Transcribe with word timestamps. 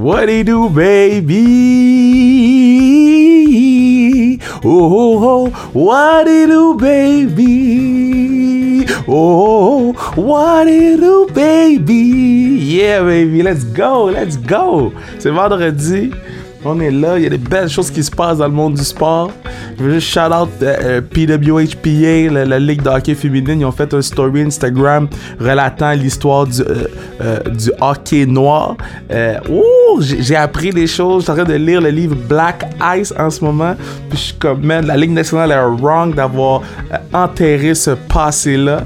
What 0.00 0.26
do 0.28 0.32
you 0.32 0.44
do, 0.44 0.70
baby? 0.70 1.36
Oh, 4.64 4.88
oh, 4.96 5.18
oh, 5.22 5.50
what 5.74 6.26
you 6.26 6.46
do, 6.46 6.74
baby? 6.74 7.36
Oh, 9.06 9.92
what 10.16 10.64
do 10.64 10.72
you 10.72 10.96
do, 10.96 11.26
baby? 11.34 12.56
Yeah, 12.62 13.02
baby, 13.02 13.42
let's 13.42 13.64
go, 13.64 14.06
let's 14.06 14.38
go. 14.38 14.90
C'est 15.18 15.28
vendredi. 15.28 16.12
On 16.64 16.80
est 16.80 16.90
là, 16.90 17.18
il 17.18 17.24
y 17.24 17.26
a 17.26 17.30
des 17.30 17.36
belles 17.36 17.68
choses 17.68 17.90
qui 17.90 18.02
se 18.02 18.10
passent 18.10 18.38
dans 18.38 18.48
le 18.48 18.54
monde 18.54 18.76
du 18.76 18.84
sport. 18.84 19.30
Je 19.80 19.86
veux 19.86 19.94
juste 19.94 20.12
shout 20.12 20.30
out 20.30 20.50
euh, 20.60 21.00
PWHPA, 21.00 22.44
la, 22.44 22.58
Ligue 22.58 22.82
de 22.82 22.90
hockey 22.90 23.14
féminine. 23.14 23.60
Ils 23.60 23.64
ont 23.64 23.72
fait 23.72 23.94
un 23.94 24.02
story 24.02 24.42
Instagram 24.42 25.08
relatant 25.38 25.92
l'histoire 25.92 26.46
du, 26.46 26.60
euh, 26.60 26.84
euh, 27.22 27.38
hockey 27.80 28.26
noir. 28.26 28.76
ouh, 29.48 30.00
j'ai 30.00 30.36
appris 30.36 30.68
des 30.68 30.86
choses. 30.86 31.24
Je 31.24 31.32
en 31.32 31.34
train 31.34 31.44
de 31.44 31.54
lire 31.54 31.80
le 31.80 31.88
livre 31.88 32.14
Black 32.14 32.66
Ice 32.98 33.14
en 33.18 33.30
ce 33.30 33.42
moment. 33.42 33.74
Puis 34.10 34.18
je 34.18 34.24
suis 34.24 34.34
comme, 34.34 34.62
man, 34.62 34.84
la 34.84 34.98
Ligue 34.98 35.12
nationale 35.12 35.50
est 35.50 35.82
wrong 35.82 36.14
d'avoir 36.14 36.60
enterré 37.14 37.74
ce 37.74 37.92
passé-là. 37.92 38.82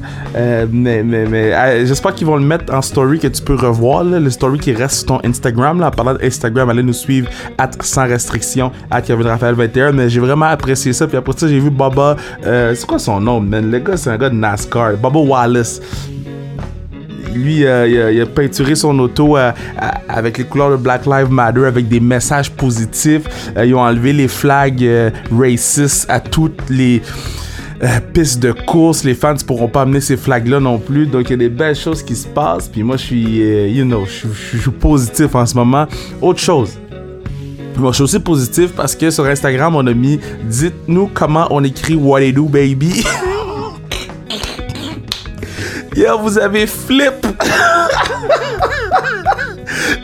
mais 0.70 1.02
mais, 1.02 1.27
mais 1.27 1.86
j'espère 1.86 2.14
qu'ils 2.14 2.28
vont 2.28 2.36
le 2.36 2.47
mettre 2.47 2.72
en 2.72 2.83
story 2.83 3.19
que 3.19 3.27
tu 3.27 3.42
peux 3.42 3.56
revoir. 3.56 4.05
Là, 4.05 4.20
le 4.20 4.30
story 4.30 4.61
qui 4.61 4.72
reste 4.72 4.98
sur 4.98 5.06
ton 5.06 5.20
Instagram. 5.28 5.80
Là. 5.80 5.88
En 5.88 5.91
parlant 5.91 6.14
d'Instagram, 6.14 6.70
allez 6.70 6.84
nous 6.84 6.92
suivre 6.92 7.28
sans 7.80 8.06
restriction 8.06 8.70
à 8.92 9.02
Kevin 9.02 9.27
Raphaël 9.27 9.56
21 9.56 9.92
mais 9.92 10.08
j'ai 10.08 10.20
vraiment 10.20 10.47
apprécié 10.47 10.84
ça 10.93 11.06
puis 11.06 11.16
après 11.16 11.33
ça 11.37 11.48
j'ai 11.48 11.59
vu 11.59 11.70
Baba 11.70 12.16
euh, 12.47 12.74
c'est 12.74 12.87
quoi 12.87 12.98
son 12.98 13.20
nom 13.20 13.41
man? 13.41 13.70
Le 13.70 13.79
gars 13.79 13.97
c'est 13.97 14.11
un 14.11 14.19
gars 14.19 14.30
de 14.30 14.34
NASCAR 14.34 14.97
Baba 14.97 15.19
Wallace 15.19 15.80
lui, 17.34 17.66
euh, 17.66 18.12
il, 18.12 18.20
a, 18.20 18.27
peinturé 18.27 18.77
son 18.77 18.97
auto 19.01 19.37
euh, 19.37 19.51
avec 20.08 20.39
les 20.39 20.45
couleurs 20.45 20.70
de 20.70 20.77
Black 20.77 21.05
Lives 21.05 21.33
Matter, 21.33 21.64
avec 21.64 21.89
des 21.89 21.98
messages 21.98 22.48
positifs. 22.48 23.23
ils 23.61 23.75
ont 23.75 23.81
enlevé 23.81 24.12
les 24.12 24.28
flags 24.28 24.89
racistes 25.36 26.06
à 26.08 26.20
toutes 26.20 26.70
les 26.70 27.03
pistes 28.12 28.41
de 28.41 28.53
course. 28.53 29.03
Les 29.03 29.14
fans 29.14 29.34
ne 29.34 29.39
pourront 29.39 29.67
pas 29.67 29.83
amener 29.83 30.01
ces 30.01 30.17
flags-là 30.17 30.61
non 30.61 30.78
plus. 30.78 31.06
Donc, 31.06 31.28
il 31.28 31.30
y 31.30 31.34
a 31.34 31.39
des 31.39 31.48
belles 31.48 31.75
choses 31.75 32.05
qui 32.05 32.14
se 32.14 32.28
passent. 32.28 32.69
Puis 32.69 32.84
moi, 32.84 32.97
je 32.97 33.03
suis, 33.03 33.41
you 33.73 33.84
know, 33.84 34.05
je 34.06 34.58
suis 34.61 34.70
positif 34.70 35.34
en 35.34 35.45
ce 35.45 35.56
moment. 35.56 35.86
Autre 36.23 36.39
chose, 36.39 36.78
Bon, 37.77 37.91
je 37.91 37.94
suis 37.94 38.05
aussi 38.05 38.20
positif 38.20 38.72
parce 38.72 38.94
que 38.94 39.11
sur 39.11 39.25
Instagram, 39.25 39.75
on 39.75 39.86
a 39.86 39.92
mis 39.92 40.20
Dites-nous 40.44 41.11
comment 41.12 41.47
on 41.50 41.64
écrit 41.64 41.97
What 41.97 42.20
baby. 42.50 43.05
Yo, 45.97 46.19
vous 46.19 46.39
avez 46.39 46.67
flip. 46.67 47.27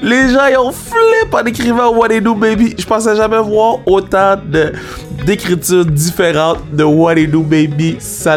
Les 0.03 0.31
gens, 0.31 0.47
ils 0.51 0.57
ont 0.57 0.73
flip 0.73 1.33
en 1.33 1.45
écrivant 1.45 1.93
What 1.95 2.21
do, 2.21 2.35
baby. 2.35 2.75
Je 2.79 2.85
pensais 2.85 3.15
jamais 3.17 3.39
voir 3.39 3.79
autant 3.87 4.37
d'écritures 5.25 5.85
différentes 5.85 6.59
de 6.73 6.85
What 6.85 7.17
do, 7.27 7.43
baby. 7.43 7.97
Ça 7.99 8.37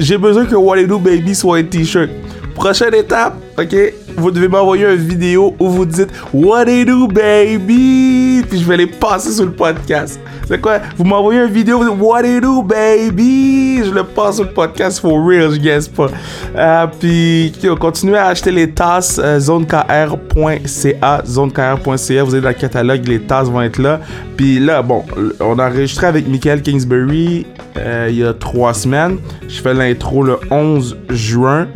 J'ai 0.00 0.18
besoin 0.18 0.46
que 0.46 0.54
What 0.54 0.84
baby 0.98 1.34
soit 1.34 1.58
un 1.58 1.64
t-shirt. 1.64 2.10
Prochaine 2.56 2.94
étape, 2.94 3.34
ok? 3.58 3.76
Vous 4.16 4.30
devez 4.30 4.48
m'envoyer 4.48 4.86
une 4.86 4.96
vidéo 4.96 5.54
où 5.58 5.68
vous 5.68 5.84
dites 5.84 6.08
What 6.32 6.64
do 6.64 6.84
do, 6.86 7.06
baby? 7.06 8.42
Puis 8.48 8.60
je 8.60 8.64
vais 8.66 8.78
les 8.78 8.86
passer 8.86 9.30
sur 9.30 9.44
le 9.44 9.52
podcast. 9.52 10.18
C'est 10.48 10.58
quoi? 10.58 10.78
Vous 10.96 11.04
m'envoyez 11.04 11.42
une 11.42 11.52
vidéo, 11.52 11.78
vous 11.78 11.90
dites 11.90 12.00
What 12.00 12.22
do 12.22 12.40
do, 12.40 12.62
baby? 12.62 13.84
Je 13.84 13.90
le 13.90 14.04
passe 14.04 14.36
sur 14.36 14.44
le 14.44 14.52
podcast 14.52 15.00
for 15.00 15.22
real, 15.22 15.52
je 15.52 15.58
guesse 15.58 15.86
pas. 15.86 16.08
Euh, 16.56 16.86
puis 16.98 17.52
continuez 17.78 18.16
à 18.16 18.28
acheter 18.28 18.50
les 18.50 18.70
tasses 18.70 19.20
euh, 19.22 19.38
zonekr.ca, 19.38 21.22
zonekr.ca. 21.26 22.24
Vous 22.24 22.34
avez 22.34 22.42
dans 22.42 22.48
le 22.48 22.54
catalogue, 22.54 23.06
les 23.06 23.20
tasses 23.20 23.48
vont 23.48 23.60
être 23.60 23.78
là. 23.78 24.00
Puis 24.38 24.60
là, 24.60 24.80
bon, 24.80 25.04
on 25.40 25.58
a 25.58 25.68
enregistré 25.68 26.06
avec 26.06 26.26
Michael 26.26 26.62
Kingsbury 26.62 27.46
euh, 27.76 28.06
il 28.08 28.16
y 28.16 28.24
a 28.24 28.32
trois 28.32 28.72
semaines. 28.72 29.18
Je 29.46 29.60
fais 29.60 29.74
l'intro 29.74 30.22
le 30.22 30.38
11 30.50 30.96
juin. 31.10 31.68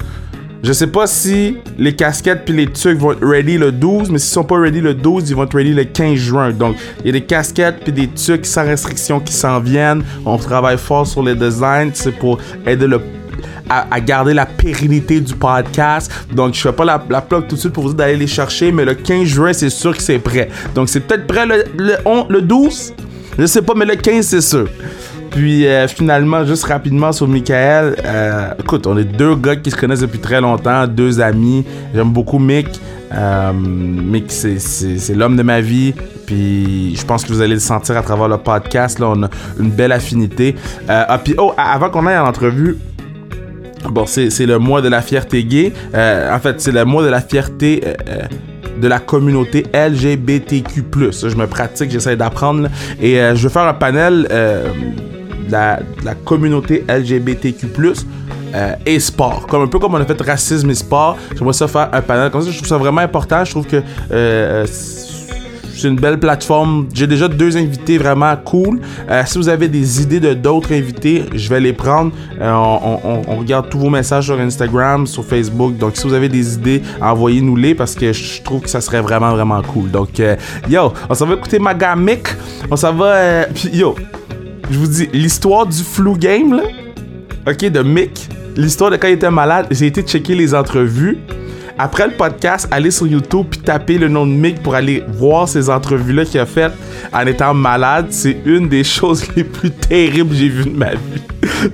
Je 0.62 0.72
sais 0.74 0.88
pas 0.88 1.06
si 1.06 1.56
les 1.78 1.96
casquettes 1.96 2.44
puis 2.44 2.54
les 2.54 2.66
trucs 2.66 2.98
vont 2.98 3.12
être 3.12 3.26
ready 3.26 3.56
le 3.56 3.72
12, 3.72 4.10
mais 4.10 4.18
s'ils 4.18 4.32
sont 4.32 4.44
pas 4.44 4.58
ready 4.58 4.80
le 4.82 4.92
12, 4.92 5.30
ils 5.30 5.36
vont 5.36 5.44
être 5.44 5.54
ready 5.56 5.72
le 5.72 5.84
15 5.84 6.14
juin. 6.16 6.50
Donc, 6.50 6.76
il 7.00 7.06
y 7.06 7.08
a 7.08 7.12
des 7.12 7.22
casquettes 7.22 7.80
puis 7.82 7.92
des 7.92 8.08
trucs 8.08 8.44
sans 8.44 8.64
restriction 8.64 9.20
qui 9.20 9.32
s'en 9.32 9.58
viennent. 9.60 10.02
On 10.26 10.36
travaille 10.36 10.76
fort 10.76 11.06
sur 11.06 11.22
les 11.22 11.34
designs, 11.34 11.92
c'est 11.94 12.12
pour 12.12 12.38
aider 12.66 12.86
à, 13.70 14.00
garder 14.00 14.34
la 14.34 14.44
pérennité 14.44 15.20
du 15.20 15.34
podcast. 15.34 16.12
Donc, 16.34 16.54
je 16.54 16.60
fais 16.60 16.72
pas 16.72 16.84
la, 16.84 17.02
la 17.08 17.22
plug 17.22 17.46
tout 17.46 17.54
de 17.54 17.60
suite 17.60 17.72
pour 17.72 17.84
vous 17.84 17.90
dire 17.90 17.98
d'aller 17.98 18.16
les 18.16 18.26
chercher, 18.26 18.70
mais 18.70 18.84
le 18.84 18.94
15 18.94 19.24
juin, 19.24 19.52
c'est 19.54 19.70
sûr 19.70 19.96
que 19.96 20.02
c'est 20.02 20.18
prêt. 20.18 20.50
Donc, 20.74 20.88
c'est 20.90 21.00
peut-être 21.00 21.26
prêt 21.26 21.46
le, 21.46 21.64
le, 21.78 21.94
le 22.28 22.42
12. 22.42 22.94
Je 23.38 23.46
sais 23.46 23.62
pas, 23.62 23.74
mais 23.74 23.86
le 23.86 23.94
15, 23.94 24.26
c'est 24.26 24.40
sûr. 24.40 24.68
Puis 25.30 25.66
euh, 25.66 25.86
finalement, 25.86 26.44
juste 26.44 26.64
rapidement 26.64 27.12
sur 27.12 27.28
Michael, 27.28 27.96
euh, 28.04 28.50
écoute, 28.58 28.86
on 28.86 28.98
est 28.98 29.04
deux 29.04 29.36
gars 29.36 29.56
qui 29.56 29.70
se 29.70 29.76
connaissent 29.76 30.00
depuis 30.00 30.18
très 30.18 30.40
longtemps, 30.40 30.86
deux 30.86 31.20
amis. 31.20 31.64
J'aime 31.94 32.10
beaucoup 32.10 32.38
Mick. 32.38 32.68
Euh, 33.12 33.52
Mick, 33.52 34.30
c'est 34.30 35.14
l'homme 35.14 35.36
de 35.36 35.42
ma 35.42 35.60
vie. 35.60 35.94
Puis 36.26 36.96
je 36.96 37.04
pense 37.04 37.24
que 37.24 37.32
vous 37.32 37.40
allez 37.40 37.54
le 37.54 37.60
sentir 37.60 37.96
à 37.96 38.02
travers 38.02 38.28
le 38.28 38.38
podcast. 38.38 38.98
Là, 38.98 39.12
on 39.14 39.22
a 39.22 39.28
une 39.58 39.70
belle 39.70 39.92
affinité. 39.92 40.56
ah, 40.88 41.18
puis 41.22 41.34
oh, 41.38 41.52
avant 41.56 41.90
qu'on 41.90 42.06
aille 42.06 42.16
à 42.16 42.24
l'entrevue, 42.24 42.76
bon, 43.88 44.06
c'est 44.06 44.46
le 44.46 44.58
mois 44.58 44.82
de 44.82 44.88
la 44.88 45.00
fierté 45.00 45.44
gay. 45.44 45.72
en 45.94 46.38
fait, 46.40 46.60
c'est 46.60 46.72
le 46.72 46.84
mois 46.84 47.04
de 47.04 47.08
la 47.08 47.20
fierté 47.20 47.82
de 48.80 48.88
la 48.88 48.98
communauté 48.98 49.66
LGBTQ+. 49.74 50.84
Je 50.92 51.36
me 51.36 51.46
pratique, 51.46 51.90
j'essaie 51.90 52.16
d'apprendre. 52.16 52.68
Et 53.00 53.16
je 53.16 53.42
vais 53.48 53.52
faire 53.52 53.66
un 53.66 53.74
panel 53.74 54.28
la, 55.50 56.14
communauté 56.24 56.84
LGBTQ+, 56.88 57.66
euh, 58.54 58.74
et 58.84 58.98
sport. 58.98 59.46
Comme 59.46 59.62
un 59.62 59.66
peu 59.66 59.78
comme 59.78 59.94
on 59.94 60.00
a 60.00 60.04
fait 60.04 60.20
racisme 60.22 60.70
et 60.70 60.74
sport, 60.74 61.16
j'aimerais 61.36 61.52
ça 61.52 61.68
faire 61.68 61.88
un 61.92 62.02
panel 62.02 62.30
comme 62.30 62.42
ça. 62.42 62.50
Je 62.50 62.56
trouve 62.56 62.68
ça 62.68 62.78
vraiment 62.78 63.00
important. 63.00 63.44
Je 63.44 63.50
trouve 63.50 63.66
que 63.66 63.80
euh, 64.10 64.66
c'est 64.66 65.86
une 65.86 65.96
belle 65.96 66.18
plateforme. 66.18 66.88
J'ai 66.92 67.06
déjà 67.06 67.28
deux 67.28 67.56
invités 67.56 67.96
vraiment 67.96 68.34
cool. 68.44 68.80
Euh, 69.08 69.22
si 69.24 69.38
vous 69.38 69.48
avez 69.48 69.68
des 69.68 70.02
idées 70.02 70.18
de 70.18 70.34
d'autres 70.34 70.72
invités, 70.72 71.26
je 71.32 71.48
vais 71.48 71.60
les 71.60 71.72
prendre. 71.72 72.10
on, 72.40 73.36
regarde 73.38 73.68
tous 73.68 73.78
vos 73.78 73.90
messages 73.90 74.24
sur 74.24 74.40
Instagram, 74.40 75.06
sur 75.06 75.24
Facebook. 75.24 75.76
Donc, 75.78 75.96
si 75.96 76.08
vous 76.08 76.14
avez 76.14 76.28
des 76.28 76.54
idées, 76.54 76.82
envoyez-nous-les 77.00 77.76
parce 77.76 77.94
que 77.94 78.12
je 78.12 78.42
trouve 78.42 78.62
que 78.62 78.68
ça 78.68 78.80
serait 78.80 79.00
vraiment, 79.00 79.30
vraiment 79.30 79.62
cool. 79.62 79.92
Donc, 79.92 80.20
yo, 80.68 80.92
on 81.08 81.14
s'en 81.14 81.26
va 81.26 81.34
écouter 81.34 81.60
ma 81.60 81.74
Mick. 81.94 82.26
On 82.68 82.76
s'en 82.76 82.92
va. 82.92 83.46
yo, 83.72 83.94
je 84.70 84.78
vous 84.78 84.86
dis, 84.86 85.08
l'histoire 85.12 85.66
du 85.66 85.82
flu 85.82 86.16
game, 86.16 86.54
là, 86.54 86.62
ok, 87.46 87.70
de 87.70 87.82
Mick, 87.82 88.28
l'histoire 88.56 88.90
de 88.90 88.96
quand 88.96 89.08
il 89.08 89.14
était 89.14 89.30
malade, 89.30 89.66
j'ai 89.70 89.86
été 89.86 90.02
checker 90.02 90.34
les 90.34 90.54
entrevues. 90.54 91.18
Après 91.78 92.06
le 92.06 92.12
podcast, 92.12 92.68
allez 92.70 92.90
sur 92.90 93.06
YouTube 93.06 93.46
puis 93.50 93.60
tapez 93.60 93.96
le 93.96 94.08
nom 94.08 94.26
de 94.26 94.32
Mick 94.32 94.62
pour 94.62 94.74
aller 94.74 95.02
voir 95.08 95.48
ces 95.48 95.70
entrevues-là 95.70 96.26
qu'il 96.26 96.38
a 96.38 96.44
faites 96.44 96.74
en 97.10 97.26
étant 97.26 97.54
malade. 97.54 98.08
C'est 98.10 98.36
une 98.44 98.68
des 98.68 98.84
choses 98.98 99.26
les 99.34 99.44
plus 99.44 99.70
terribles 99.70 100.28
que 100.28 100.36
j'ai 100.36 100.48
vues 100.50 100.70
de 100.70 100.76
ma 100.76 100.90
vie. 100.90 101.22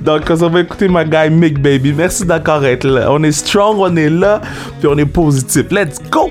Donc, 0.00 0.22
on 0.30 0.48
va 0.48 0.60
écouter 0.60 0.88
ma 0.88 1.04
guy 1.04 1.28
Mick, 1.28 1.60
baby. 1.60 1.92
Merci 1.92 2.24
d'accord 2.24 2.64
être 2.64 2.86
là. 2.86 3.08
On 3.10 3.22
est 3.24 3.32
strong, 3.32 3.76
on 3.78 3.96
est 3.96 4.10
là, 4.10 4.40
puis 4.78 4.88
on 4.88 4.96
est 4.96 5.06
positif. 5.06 5.64
Let's 5.70 5.98
go! 6.08 6.30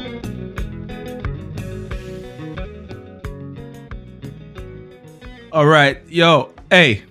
Alright, 5.51 5.99
yo, 6.09 6.49
Hey, 6.71 7.03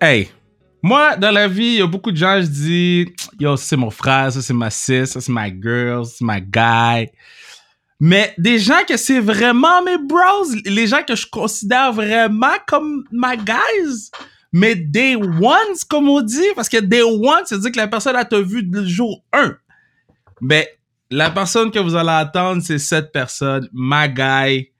hey. 0.00 0.30
Moi, 0.80 1.16
dans 1.16 1.32
la 1.32 1.48
vie, 1.48 1.64
il 1.64 1.78
y 1.78 1.82
a 1.82 1.86
beaucoup 1.88 2.12
de 2.12 2.16
gens, 2.16 2.40
je 2.40 2.46
dis, 2.46 3.12
yo, 3.38 3.56
c'est 3.56 3.76
mon 3.76 3.90
frère, 3.90 4.32
ça 4.32 4.40
c'est 4.40 4.54
ma 4.54 4.70
sis, 4.70 5.06
ça 5.06 5.20
c'est 5.20 5.32
ma 5.32 5.48
girl, 5.48 6.04
c'est 6.06 6.24
ma 6.24 6.40
guy. 6.40 7.10
Mais 7.98 8.32
des 8.38 8.60
gens 8.60 8.84
que 8.86 8.96
c'est 8.96 9.18
vraiment 9.18 9.82
mes 9.82 9.98
bros, 9.98 10.44
les 10.64 10.86
gens 10.86 11.02
que 11.06 11.16
je 11.16 11.26
considère 11.26 11.92
vraiment 11.92 12.54
comme 12.68 13.04
my 13.10 13.36
guys, 13.36 14.10
mais 14.52 14.76
day 14.76 15.16
ones, 15.16 15.78
comme 15.88 16.08
on 16.08 16.20
dit, 16.20 16.52
parce 16.54 16.68
que 16.68 16.78
day 16.78 17.02
one, 17.02 17.42
c'est 17.44 17.58
dire 17.58 17.72
que 17.72 17.78
la 17.78 17.88
personne 17.88 18.14
a 18.14 18.24
te 18.24 18.36
vu 18.36 18.62
le 18.62 18.86
jour 18.86 19.24
1. 19.32 19.56
Mais 20.40 20.68
la 21.10 21.30
personne 21.30 21.72
que 21.72 21.78
vous 21.80 21.96
allez 21.96 22.10
attendre, 22.10 22.62
c'est 22.62 22.78
cette 22.78 23.10
personne, 23.10 23.68
my 23.72 24.08
guy, 24.08 24.71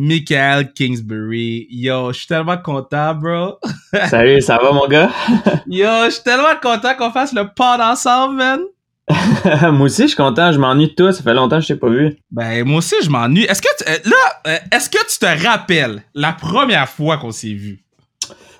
Michael 0.00 0.72
Kingsbury. 0.74 1.66
Yo, 1.70 2.12
je 2.12 2.18
suis 2.18 2.28
tellement 2.28 2.56
content, 2.56 3.16
bro. 3.16 3.58
Salut, 4.08 4.40
ça 4.40 4.56
va, 4.62 4.70
mon 4.70 4.86
gars? 4.86 5.10
Yo, 5.66 5.88
je 6.04 6.10
suis 6.10 6.22
tellement 6.22 6.54
content 6.62 6.94
qu'on 6.96 7.10
fasse 7.10 7.32
le 7.32 7.48
pod 7.52 7.80
ensemble, 7.80 8.36
man. 8.36 8.60
moi 9.72 9.86
aussi, 9.86 10.02
je 10.02 10.08
suis 10.08 10.16
content. 10.16 10.52
Je 10.52 10.58
m'ennuie 10.60 10.86
de 10.86 10.94
toi. 10.94 11.12
Ça 11.12 11.24
fait 11.24 11.34
longtemps 11.34 11.56
que 11.56 11.62
je 11.62 11.72
t'ai 11.72 11.80
pas 11.80 11.88
vu. 11.88 12.16
Ben, 12.30 12.64
moi 12.64 12.78
aussi, 12.78 12.94
je 13.02 13.10
m'ennuie. 13.10 13.42
Est-ce 13.42 13.60
que, 13.60 13.68
tu, 13.76 13.90
euh, 13.90 13.96
là, 14.04 14.52
euh, 14.52 14.58
est-ce 14.70 14.88
que 14.88 14.98
tu 14.98 15.18
te 15.18 15.44
rappelles 15.44 16.04
la 16.14 16.32
première 16.32 16.88
fois 16.88 17.16
qu'on 17.16 17.32
s'est 17.32 17.54
vu? 17.54 17.80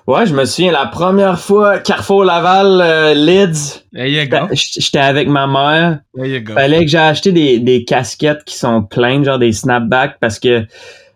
Ouais, 0.07 0.25
je 0.25 0.33
me 0.33 0.43
souviens, 0.43 0.73
la 0.73 0.87
première 0.87 1.39
fois, 1.39 1.79
Carrefour 1.79 2.25
Laval, 2.25 2.81
euh, 2.81 3.13
Lids, 3.13 3.83
go. 3.93 4.37
j'étais 4.51 4.99
avec 4.99 5.29
ma 5.29 5.47
mère. 5.47 5.99
There 6.15 6.27
you 6.27 6.41
go. 6.41 6.53
Fallait 6.53 6.81
que 6.81 6.91
j'ai 6.91 6.97
acheté 6.97 7.31
des, 7.31 7.59
des 7.59 7.85
casquettes 7.85 8.43
qui 8.43 8.57
sont 8.57 8.83
pleines, 8.83 9.23
genre 9.23 9.39
des 9.39 9.53
snapbacks, 9.53 10.17
parce 10.19 10.37
que 10.37 10.65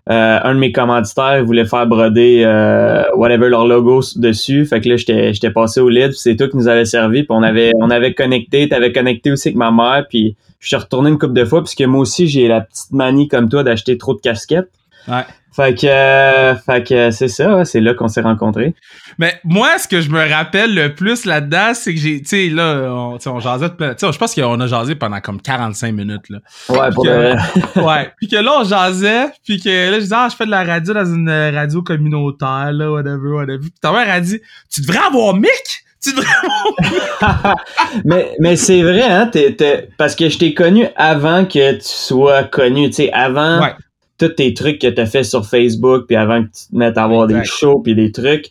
euh, 0.10 0.40
un 0.44 0.56
de 0.56 0.60
mes 0.60 0.74
commanditaires 0.74 1.46
voulait 1.46 1.66
faire 1.66 1.88
broder 1.88 2.44
euh, 2.46 3.04
whatever 3.16 3.48
leur 3.48 3.66
logo 3.66 4.02
dessus. 4.18 4.66
Fait 4.66 4.82
que 4.82 4.90
là, 4.90 4.98
j'étais 4.98 5.52
passé 5.52 5.80
au 5.80 5.88
lead, 5.88 6.12
c'est 6.14 6.36
toi 6.36 6.50
qui 6.50 6.58
nous 6.58 6.68
avait 6.68 6.86
servi, 6.86 7.24
puis 7.24 7.32
on 7.32 7.44
avait 7.44 7.72
on 7.76 7.90
avait 7.90 8.14
connecté, 8.14 8.68
t'avais 8.68 8.92
connecté 8.92 9.32
aussi 9.32 9.50
avec 9.50 9.58
ma 9.58 9.72
mère, 9.72 10.06
puis 10.10 10.36
je 10.60 10.68
suis 10.68 10.76
retourné 10.76 11.10
une 11.10 11.18
couple 11.18 11.34
de 11.34 11.46
fois, 11.46 11.64
puisque 11.64 11.82
moi 11.82 12.02
aussi 12.02 12.28
j'ai 12.28 12.48
la 12.48 12.62
petite 12.62 12.92
manie 12.92 13.30
comme 13.30 13.48
toi 13.48 13.64
d'acheter 13.64 13.98
trop 13.98 14.14
de 14.14 14.20
casquettes. 14.20 14.70
Ouais. 15.08 15.24
Fait 15.56 15.74
que, 15.80 15.86
euh, 15.88 16.56
fait 16.56 16.88
que 16.88 17.12
c'est 17.12 17.28
ça, 17.28 17.64
c'est 17.66 17.80
là 17.80 17.94
qu'on 17.94 18.08
s'est 18.08 18.22
rencontrés. 18.22 18.74
Mais 19.20 19.40
moi, 19.44 19.78
ce 19.78 19.88
que 19.88 20.02
je 20.02 20.10
me 20.10 20.28
rappelle 20.28 20.74
le 20.74 20.96
plus 20.96 21.26
là-dedans, 21.26 21.74
c'est 21.74 21.94
que 21.94 22.00
j'ai, 22.00 22.22
tu 22.22 22.28
sais, 22.28 22.50
là, 22.50 22.90
on, 22.92 23.18
tu 23.18 23.24
sais, 23.24 23.30
on 23.30 23.40
jasait, 23.40 23.70
tu 23.70 23.76
sais, 23.98 24.12
je 24.12 24.18
pense 24.18 24.34
qu'on 24.34 24.60
a 24.60 24.68
jasé 24.68 24.96
pendant 24.96 25.20
comme 25.22 25.40
45 25.42 25.92
minutes, 25.94 26.30
là. 26.30 26.40
Ouais, 26.70 26.90
pour 26.92 27.04
que- 27.04 27.10
le- 27.10 27.36
Ouais. 27.84 28.12
puis 28.18 28.28
que 28.28 28.38
là, 28.38 28.52
on 28.60 28.64
jasait, 28.64 29.28
puis 29.46 29.60
que 29.62 29.70
là, 29.92 29.98
je 29.98 30.04
disais, 30.04 30.16
ah, 30.18 30.28
je 30.32 30.36
fais 30.36 30.46
de 30.46 30.52
la 30.52 30.64
radio 30.64 30.94
dans 30.94 31.06
une 31.06 31.30
radio 31.54 31.82
communautaire, 31.84 32.72
là, 32.74 32.92
whatever, 32.92 33.30
whatever. 33.30 33.60
Puis 33.60 33.72
ta 33.80 33.92
mère 33.92 34.10
a 34.12 34.20
dit, 34.20 34.40
tu 34.74 34.82
devrais 34.82 35.06
avoir 35.06 35.36
Mick! 35.36 35.52
Tu 36.04 36.12
devrais 36.14 36.28
mais 38.06 38.36
mais 38.40 38.56
c'est 38.56 38.82
vrai, 38.82 39.04
hein, 39.04 39.28
t'es- 39.28 39.54
t'es- 39.56 39.88
parce 39.98 40.16
que 40.16 40.28
je 40.30 40.38
t'ai 40.38 40.54
connu 40.54 40.86
avant 40.98 41.46
que 41.46 41.74
tu 41.74 41.80
sois 41.84 42.44
connu, 42.44 42.88
tu 42.90 42.96
sais, 42.96 43.12
avant 43.14 43.62
Ouais. 43.62 43.74
Tous 44.18 44.30
tes 44.30 44.54
trucs 44.54 44.80
que 44.80 44.88
t'as 44.88 45.06
fait 45.06 45.24
sur 45.24 45.46
Facebook, 45.46 46.06
puis 46.08 46.16
avant 46.16 46.44
que 46.44 46.48
tu 46.48 46.68
te 46.72 46.76
mettes 46.78 46.98
à 46.98 47.04
avoir 47.06 47.28
des 47.28 47.44
shows 47.44 47.80
puis 47.80 47.96
des 47.96 48.12
trucs. 48.12 48.50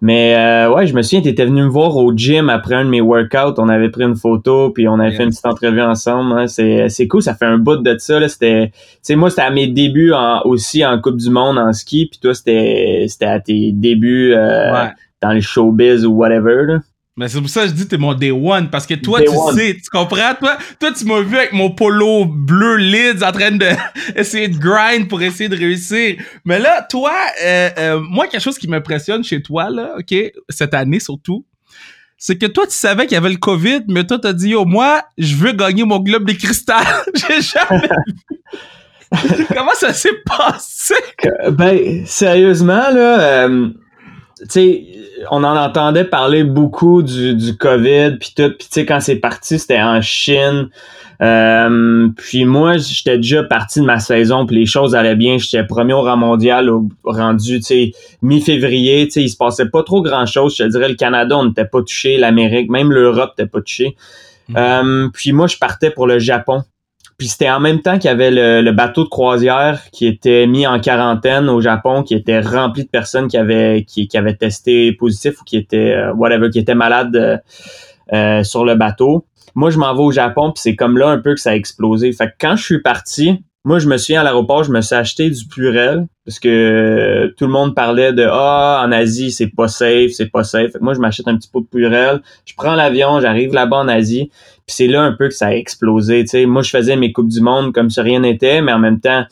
Mais 0.00 0.34
euh, 0.36 0.70
ouais, 0.74 0.86
je 0.86 0.94
me 0.94 1.00
souviens, 1.00 1.22
t'étais 1.22 1.46
venu 1.46 1.62
me 1.62 1.68
voir 1.68 1.96
au 1.96 2.12
gym 2.14 2.50
après 2.50 2.74
un 2.74 2.84
de 2.84 2.90
mes 2.90 3.00
workouts, 3.00 3.54
on 3.56 3.68
avait 3.70 3.88
pris 3.88 4.02
une 4.04 4.16
photo, 4.16 4.68
puis 4.70 4.86
on 4.86 4.98
avait 4.98 5.12
fait 5.12 5.22
une 5.22 5.30
petite 5.30 5.46
entrevue 5.46 5.80
ensemble. 5.80 6.32
hein. 6.38 6.46
C'est 6.46 6.90
c'est 6.90 7.06
cool, 7.06 7.22
ça 7.22 7.34
fait 7.34 7.46
un 7.46 7.56
bout 7.56 7.76
de 7.76 7.96
ça. 7.98 8.20
là. 8.20 8.28
C'était, 8.28 8.66
tu 8.70 8.74
sais, 9.02 9.16
moi 9.16 9.30
c'était 9.30 9.42
à 9.42 9.50
mes 9.50 9.66
débuts 9.68 10.12
en- 10.12 10.42
aussi 10.44 10.84
en 10.84 11.00
Coupe 11.00 11.16
du 11.16 11.30
Monde 11.30 11.56
en 11.58 11.72
ski, 11.72 12.06
puis 12.10 12.18
toi 12.20 12.34
c'était 12.34 13.06
c'était 13.08 13.24
à 13.26 13.40
tes 13.40 13.70
débuts 13.72 14.34
euh, 14.34 14.72
Ouais. 14.74 14.90
dans 15.22 15.32
le 15.32 15.40
showbiz 15.40 16.04
ou 16.04 16.12
whatever. 16.12 16.64
Là. 16.66 16.78
Mais 17.16 17.28
c'est 17.28 17.38
pour 17.40 17.48
ça 17.48 17.62
que 17.62 17.68
je 17.68 17.72
dis 17.74 17.86
t'es 17.86 17.96
mon 17.96 18.12
day 18.12 18.32
one 18.32 18.70
parce 18.70 18.86
que 18.86 18.94
toi 18.94 19.20
Day 19.20 19.26
tu 19.26 19.36
one. 19.36 19.54
sais, 19.56 19.74
tu 19.74 19.88
comprends? 19.88 20.34
Toi, 20.34 20.58
toi 20.80 20.90
tu 20.92 21.04
m'as 21.04 21.20
vu 21.20 21.36
avec 21.36 21.52
mon 21.52 21.70
polo 21.70 22.24
bleu 22.24 22.76
Lids 22.76 23.22
en 23.22 23.30
train 23.30 23.52
de 23.52 23.66
essayer 24.16 24.48
de 24.48 24.58
grind 24.58 25.08
pour 25.08 25.22
essayer 25.22 25.48
de 25.48 25.56
réussir. 25.56 26.16
Mais 26.44 26.58
là 26.58 26.84
toi, 26.90 27.14
euh, 27.44 27.70
euh, 27.78 28.00
moi 28.00 28.26
quelque 28.26 28.42
chose 28.42 28.58
qui 28.58 28.66
m'impressionne 28.66 29.22
chez 29.22 29.40
toi 29.42 29.70
là, 29.70 29.94
ok, 29.98 30.12
cette 30.48 30.74
année 30.74 30.98
surtout, 30.98 31.44
c'est 32.18 32.36
que 32.36 32.46
toi 32.46 32.66
tu 32.66 32.74
savais 32.74 33.04
qu'il 33.06 33.14
y 33.14 33.18
avait 33.18 33.30
le 33.30 33.36
Covid, 33.36 33.82
mais 33.86 34.04
toi 34.04 34.18
t'as 34.20 34.32
dit 34.32 34.48
yo 34.50 34.64
moi 34.64 35.02
je 35.16 35.36
veux 35.36 35.52
gagner 35.52 35.84
mon 35.84 36.00
globe 36.00 36.24
des 36.24 36.36
cristal. 36.36 36.84
J'ai 37.14 37.40
jamais 37.42 37.86
vu. 37.86 39.44
Comment 39.54 39.74
ça 39.74 39.92
s'est 39.92 40.18
passé? 40.26 40.94
Ben, 41.52 42.04
sérieusement, 42.06 42.90
là, 42.90 43.44
euh, 43.46 43.68
tu 44.40 44.46
sais, 44.48 44.84
on 45.30 45.44
en 45.44 45.56
entendait 45.56 46.04
parler 46.04 46.44
beaucoup 46.44 47.02
du, 47.02 47.34
du 47.34 47.56
COVID, 47.56 48.16
puis 48.18 48.32
tout, 48.36 48.50
puis 48.50 48.68
tu 48.68 48.68
sais, 48.70 48.86
quand 48.86 49.00
c'est 49.00 49.16
parti, 49.16 49.58
c'était 49.58 49.80
en 49.80 50.00
Chine. 50.00 50.68
Euh, 51.22 52.08
puis 52.16 52.44
moi, 52.44 52.76
j'étais 52.76 53.16
déjà 53.16 53.42
parti 53.42 53.80
de 53.80 53.84
ma 53.84 54.00
saison, 54.00 54.46
puis 54.46 54.56
les 54.56 54.66
choses 54.66 54.94
allaient 54.94 55.16
bien. 55.16 55.38
J'étais 55.38 55.64
premier 55.64 55.92
au 55.92 56.02
rang 56.02 56.16
mondial, 56.16 56.68
au, 56.68 56.88
rendu, 57.04 57.60
tu 57.60 57.62
sais, 57.62 57.92
mi-février. 58.22 59.06
Tu 59.06 59.12
sais, 59.12 59.22
il 59.22 59.28
se 59.28 59.36
passait 59.36 59.68
pas 59.68 59.82
trop 59.82 60.02
grand-chose. 60.02 60.56
Je 60.56 60.64
te 60.64 60.68
dirais, 60.68 60.88
le 60.88 60.96
Canada, 60.96 61.36
on 61.38 61.46
n'était 61.46 61.64
pas 61.64 61.80
touché, 61.80 62.16
l'Amérique, 62.16 62.70
même 62.70 62.92
l'Europe 62.92 63.32
n'était 63.38 63.48
pas 63.48 63.60
touché. 63.60 63.96
Euh, 64.56 65.08
puis 65.12 65.32
moi, 65.32 65.46
je 65.46 65.56
partais 65.56 65.90
pour 65.90 66.06
le 66.06 66.18
Japon. 66.18 66.64
Puis 67.16 67.28
c'était 67.28 67.50
en 67.50 67.60
même 67.60 67.80
temps 67.80 67.98
qu'il 67.98 68.08
y 68.08 68.12
avait 68.12 68.30
le, 68.30 68.60
le 68.60 68.72
bateau 68.72 69.04
de 69.04 69.08
croisière 69.08 69.82
qui 69.92 70.06
était 70.06 70.46
mis 70.46 70.66
en 70.66 70.80
quarantaine 70.80 71.48
au 71.48 71.60
Japon, 71.60 72.02
qui 72.02 72.14
était 72.14 72.40
rempli 72.40 72.84
de 72.84 72.88
personnes 72.88 73.28
qui 73.28 73.36
avaient 73.36 73.84
qui, 73.86 74.08
qui 74.08 74.18
avaient 74.18 74.34
testé 74.34 74.92
positif 74.92 75.40
ou 75.40 75.44
qui 75.44 75.56
étaient 75.56 75.94
euh, 75.94 76.12
whatever, 76.14 76.50
qui 76.50 76.58
étaient 76.58 76.74
malades 76.74 77.16
euh, 77.16 77.36
euh, 78.12 78.42
sur 78.42 78.64
le 78.64 78.74
bateau. 78.74 79.26
Moi, 79.54 79.70
je 79.70 79.78
m'en 79.78 79.94
vais 79.94 80.02
au 80.02 80.10
Japon, 80.10 80.50
puis 80.50 80.60
c'est 80.60 80.74
comme 80.74 80.98
là 80.98 81.08
un 81.08 81.18
peu 81.18 81.34
que 81.34 81.40
ça 81.40 81.50
a 81.50 81.54
explosé. 81.54 82.12
Fait 82.12 82.26
que 82.26 82.32
quand 82.40 82.56
je 82.56 82.64
suis 82.64 82.82
parti, 82.82 83.44
moi, 83.66 83.78
je 83.78 83.88
me 83.88 83.96
suis 83.96 84.14
à 84.14 84.22
l'aéroport, 84.22 84.62
je 84.62 84.70
me 84.70 84.82
suis 84.82 84.94
acheté 84.94 85.30
du 85.30 85.46
Purel 85.46 86.06
parce 86.26 86.38
que 86.38 87.32
tout 87.38 87.46
le 87.46 87.50
monde 87.50 87.74
parlait 87.74 88.12
de 88.12 88.26
ah 88.30 88.82
en 88.84 88.92
Asie 88.92 89.30
c'est 89.30 89.46
pas 89.46 89.68
safe, 89.68 90.10
c'est 90.12 90.30
pas 90.30 90.44
safe. 90.44 90.72
Moi, 90.82 90.92
je 90.92 90.98
m'achète 90.98 91.28
un 91.28 91.36
petit 91.36 91.48
pot 91.48 91.60
de 91.60 91.66
Purel, 91.66 92.20
je 92.44 92.52
prends 92.56 92.74
l'avion, 92.74 93.20
j'arrive 93.20 93.54
là-bas 93.54 93.78
en 93.78 93.88
Asie. 93.88 94.30
Puis 94.66 94.76
c'est 94.76 94.86
là 94.86 95.02
un 95.02 95.12
peu 95.12 95.28
que 95.28 95.34
ça 95.34 95.48
a 95.48 95.52
explosé. 95.54 96.22
tu 96.24 96.28
sais. 96.30 96.46
Moi, 96.46 96.62
je 96.62 96.70
faisais 96.70 96.96
mes 96.96 97.12
Coupes 97.12 97.28
du 97.28 97.40
Monde 97.40 97.72
comme 97.74 97.90
si 97.90 98.00
rien 98.00 98.20
n'était, 98.20 98.62
mais 98.62 98.72
en 98.72 98.78
même 98.78 98.98
temps, 99.00 99.24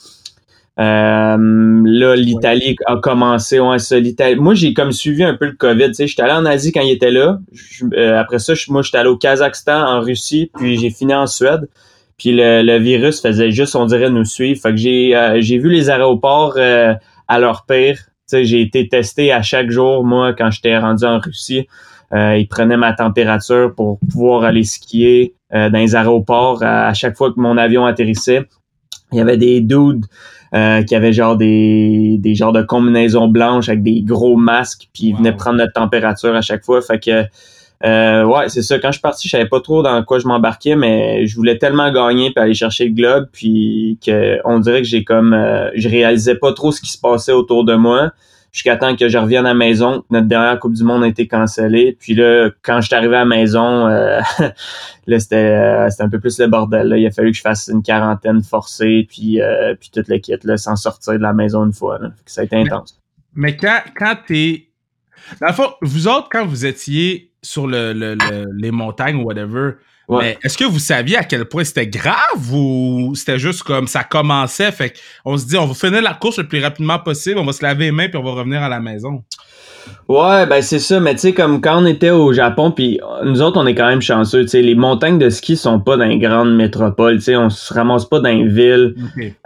euh, 0.78 1.82
là, 1.84 2.16
l'Italie 2.16 2.76
a 2.86 2.96
commencé. 2.96 3.60
Ouais, 3.60 3.78
ça, 3.78 3.98
l'Italie. 3.98 4.36
Moi, 4.36 4.54
j'ai 4.54 4.72
comme 4.74 4.92
suivi 4.92 5.22
un 5.22 5.34
peu 5.34 5.46
le 5.46 5.52
COVID. 5.52 5.88
tu 5.88 5.94
sais. 5.94 6.06
J'étais 6.06 6.22
allé 6.22 6.32
en 6.32 6.46
Asie 6.46 6.72
quand 6.72 6.80
il 6.80 6.90
était 6.92 7.10
là. 7.10 7.38
Je- 7.52 7.84
euh, 7.94 8.18
après 8.18 8.38
ça, 8.38 8.54
je- 8.54 8.70
moi, 8.72 8.82
j'étais 8.82 8.98
allé 8.98 9.08
au 9.08 9.16
Kazakhstan, 9.16 9.82
en 9.86 10.00
Russie, 10.00 10.50
puis 10.56 10.78
j'ai 10.78 10.90
fini 10.90 11.14
en 11.14 11.26
Suède. 11.26 11.68
Puis 12.18 12.32
le, 12.32 12.62
le 12.62 12.78
virus 12.78 13.20
faisait 13.20 13.50
juste, 13.50 13.74
on 13.74 13.84
dirait, 13.86 14.08
nous 14.10 14.24
suivre. 14.24 14.60
Fait 14.60 14.70
que 14.70 14.76
j'ai 14.76 15.14
euh, 15.16 15.40
j'ai 15.40 15.58
vu 15.58 15.68
les 15.70 15.90
aéroports 15.90 16.54
euh, 16.56 16.94
à 17.28 17.38
leur 17.38 17.64
pire. 17.66 17.96
Tu 17.96 18.04
sais, 18.38 18.44
j'ai 18.44 18.60
été 18.60 18.88
testé 18.88 19.32
à 19.32 19.42
chaque 19.42 19.70
jour, 19.70 20.04
moi, 20.04 20.32
quand 20.32 20.50
j'étais 20.50 20.78
rendu 20.78 21.04
en 21.04 21.18
Russie. 21.18 21.66
Euh, 22.14 22.36
ils 22.36 22.46
prenaient 22.46 22.76
ma 22.76 22.92
température 22.92 23.74
pour 23.74 23.98
pouvoir 24.10 24.44
aller 24.44 24.64
skier 24.64 25.34
euh, 25.54 25.70
dans 25.70 25.78
les 25.78 25.96
aéroports 25.96 26.62
à, 26.62 26.88
à 26.88 26.94
chaque 26.94 27.16
fois 27.16 27.30
que 27.32 27.40
mon 27.40 27.56
avion 27.56 27.86
atterrissait. 27.86 28.42
Il 29.12 29.18
y 29.18 29.20
avait 29.20 29.36
des 29.38 29.60
dudes 29.60 30.04
euh, 30.54 30.82
qui 30.82 30.94
avaient 30.94 31.12
genre 31.12 31.36
des, 31.36 32.16
des 32.18 32.34
genres 32.34 32.52
de 32.52 32.62
combinaisons 32.62 33.28
blanches 33.28 33.68
avec 33.68 33.82
des 33.82 34.02
gros 34.02 34.36
masques, 34.36 34.88
puis 34.92 35.04
ils 35.08 35.12
Wow. 35.12 35.18
venaient 35.18 35.32
prendre 35.36 35.56
notre 35.58 35.72
température 35.72 36.34
à 36.34 36.42
chaque 36.42 36.64
fois. 36.64 36.80
Fait 36.82 36.98
que 36.98 37.24
euh, 37.84 38.24
ouais, 38.24 38.48
c'est 38.48 38.62
ça. 38.62 38.78
Quand 38.78 38.88
je 38.88 38.92
suis 38.92 39.00
parti, 39.02 39.26
je 39.26 39.32
savais 39.32 39.48
pas 39.48 39.60
trop 39.60 39.82
dans 39.82 40.04
quoi 40.04 40.18
je 40.18 40.26
m'embarquais, 40.28 40.76
mais 40.76 41.26
je 41.26 41.34
voulais 41.34 41.58
tellement 41.58 41.90
gagner 41.90 42.30
puis 42.30 42.42
aller 42.44 42.54
chercher 42.54 42.84
le 42.86 42.92
globe, 42.94 43.26
puis 43.32 43.98
que 44.04 44.38
on 44.44 44.60
dirait 44.60 44.82
que 44.82 44.88
j'ai 44.88 45.02
comme 45.02 45.32
euh, 45.32 45.68
je 45.74 45.88
réalisais 45.88 46.36
pas 46.36 46.52
trop 46.52 46.70
ce 46.70 46.80
qui 46.80 46.90
se 46.92 46.98
passait 46.98 47.32
autour 47.32 47.64
de 47.64 47.74
moi 47.74 48.12
jusqu'à 48.52 48.76
temps 48.76 48.94
que 48.94 49.08
je 49.08 49.16
revienne 49.18 49.46
à 49.46 49.50
la 49.50 49.54
maison. 49.54 50.04
Notre 50.10 50.26
dernière 50.28 50.58
Coupe 50.60 50.74
du 50.74 50.84
Monde 50.84 51.02
a 51.04 51.08
été 51.08 51.26
cancellée. 51.26 51.96
Puis 51.98 52.14
là, 52.14 52.50
quand 52.62 52.80
je 52.82 52.86
suis 52.86 52.94
arrivé 52.94 53.16
à 53.16 53.20
la 53.20 53.24
maison, 53.24 53.86
euh, 53.88 54.20
là, 55.06 55.18
c'était, 55.18 55.36
euh, 55.36 55.88
c'était 55.90 56.02
un 56.02 56.08
peu 56.10 56.20
plus 56.20 56.38
le 56.38 56.46
bordel. 56.48 56.88
Là. 56.88 56.98
Il 56.98 57.06
a 57.06 57.10
fallu 57.10 57.30
que 57.30 57.36
je 57.36 57.42
fasse 57.42 57.68
une 57.72 57.82
quarantaine 57.82 58.42
forcée, 58.42 59.06
puis, 59.08 59.40
euh, 59.40 59.74
puis 59.80 59.90
toute 59.92 60.06
kit, 60.20 60.36
là, 60.44 60.56
sans 60.58 60.76
sortir 60.76 61.14
de 61.14 61.18
la 61.18 61.32
maison 61.32 61.64
une 61.64 61.72
fois. 61.72 61.98
Là. 61.98 62.10
Ça 62.26 62.42
a 62.42 62.44
été 62.44 62.56
intense. 62.56 63.00
Mais 63.34 63.56
quand, 63.56 63.80
quand 63.96 64.16
t'es. 64.26 64.68
Dans 65.40 65.46
le 65.48 65.52
fond, 65.54 65.70
vous 65.80 66.08
autres, 66.08 66.28
quand 66.30 66.44
vous 66.44 66.66
étiez 66.66 67.30
sur 67.42 67.66
le, 67.66 67.92
le- 67.92 68.14
le- 68.14 68.46
les 68.54 68.70
montagnes 68.70 69.16
ou 69.16 69.22
whatever, 69.24 69.72
Ouais. 70.08 70.18
mais 70.20 70.38
est-ce 70.42 70.58
que 70.58 70.64
vous 70.64 70.78
saviez 70.78 71.16
à 71.16 71.24
quel 71.24 71.44
point 71.44 71.64
c'était 71.64 71.86
grave 71.86 72.52
ou 72.52 73.12
c'était 73.14 73.38
juste 73.38 73.62
comme 73.62 73.86
ça 73.86 74.04
commençait? 74.04 74.72
Fait 74.72 74.92
qu'on 75.24 75.36
se 75.36 75.46
dit, 75.46 75.56
on 75.56 75.66
va 75.66 75.74
finir 75.74 76.02
la 76.02 76.14
course 76.14 76.38
le 76.38 76.48
plus 76.48 76.62
rapidement 76.62 76.98
possible, 76.98 77.38
on 77.38 77.44
va 77.44 77.52
se 77.52 77.62
laver 77.62 77.86
les 77.86 77.92
mains 77.92 78.08
puis 78.08 78.16
on 78.16 78.22
va 78.22 78.32
revenir 78.32 78.62
à 78.62 78.68
la 78.68 78.80
maison. 78.80 79.22
Ouais, 80.08 80.46
ben 80.46 80.62
c'est 80.62 80.78
ça, 80.78 81.00
mais 81.00 81.14
tu 81.14 81.20
sais, 81.20 81.32
comme 81.32 81.60
quand 81.60 81.82
on 81.82 81.86
était 81.86 82.10
au 82.10 82.32
Japon, 82.32 82.70
puis 82.70 83.00
nous 83.24 83.40
autres, 83.40 83.60
on 83.60 83.66
est 83.66 83.74
quand 83.74 83.88
même 83.88 84.02
chanceux, 84.02 84.42
tu 84.42 84.48
sais, 84.48 84.62
les 84.62 84.74
montagnes 84.74 85.18
de 85.18 85.30
ski 85.30 85.56
sont 85.56 85.80
pas 85.80 85.96
dans 85.96 86.04
les 86.04 86.18
grandes 86.18 86.54
métropoles, 86.54 87.16
tu 87.16 87.24
sais, 87.24 87.36
on 87.36 87.50
se 87.50 87.72
ramasse 87.72 88.04
pas 88.04 88.20
dans 88.20 88.28
les 88.28 88.46
villes. 88.46 88.94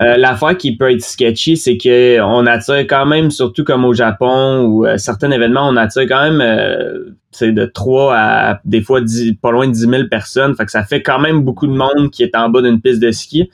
Euh, 0.01 0.17
L'affaire 0.17 0.57
qui 0.57 0.77
peut 0.77 0.91
être 0.91 1.03
sketchy, 1.03 1.57
c'est 1.57 1.77
que 1.77 2.21
on 2.21 2.47
attire 2.47 2.81
quand 2.81 3.07
même, 3.07 3.31
surtout 3.31 3.65
comme 3.65 3.85
au 3.85 3.95
Japon 3.95 4.65
ou 4.65 4.87
euh, 4.87 4.97
certains 4.99 5.31
événements, 5.31 5.69
on 5.69 5.77
attire 5.77 6.05
quand 6.09 6.23
même 6.23 6.41
euh, 6.41 7.15
sais, 7.39 7.53
de 7.53 7.65
3 7.67 8.15
à 8.17 8.61
des 8.65 8.83
fois 8.83 9.01
10, 9.01 9.35
pas 9.35 9.51
loin 9.51 9.67
de 9.67 9.73
10 9.73 9.81
000 9.81 9.93
personnes. 10.11 10.55
Fait 10.55 10.65
que 10.65 10.71
ça 10.71 10.85
fait 10.85 11.03
quand 11.03 11.19
même 11.19 11.43
beaucoup 11.43 11.67
de 11.67 11.73
monde 11.73 12.11
qui 12.11 12.23
est 12.23 12.37
en 12.37 12.49
bas 12.49 12.63
d'une 12.63 12.81
piste 12.81 13.01
de 13.01 13.11
ski. 13.11 13.51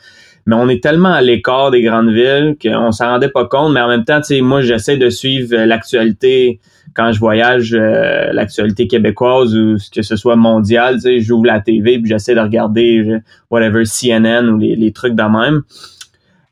Mais 0.46 0.56
on 0.56 0.68
est 0.68 0.82
tellement 0.82 1.12
à 1.12 1.20
l'écart 1.20 1.70
des 1.70 1.82
grandes 1.82 2.10
villes 2.10 2.56
qu'on 2.60 2.90
s'en 2.90 3.10
rendait 3.10 3.28
pas 3.28 3.46
compte. 3.46 3.72
Mais 3.72 3.80
en 3.80 3.88
même 3.88 4.04
temps, 4.04 4.20
moi, 4.42 4.60
j'essaie 4.60 4.96
de 4.96 5.08
suivre 5.08 5.54
l'actualité 5.56 6.60
quand 6.94 7.12
je 7.12 7.18
voyage, 7.18 7.74
euh, 7.74 8.32
l'actualité 8.32 8.86
québécoise 8.86 9.56
ou 9.56 9.76
que 9.94 10.02
ce 10.02 10.16
soit 10.16 10.36
mondial. 10.36 10.96
Tu 10.96 11.00
sais, 11.02 11.20
j'ouvre 11.20 11.46
la 11.46 11.60
TV 11.60 11.98
puis 11.98 12.08
j'essaie 12.08 12.34
de 12.34 12.40
regarder 12.40 12.98
euh, 12.98 13.18
whatever 13.50 13.84
CNN 13.84 14.48
ou 14.48 14.58
les, 14.58 14.76
les 14.76 14.92
trucs 14.92 15.14
de 15.14 15.22
même. 15.22 15.62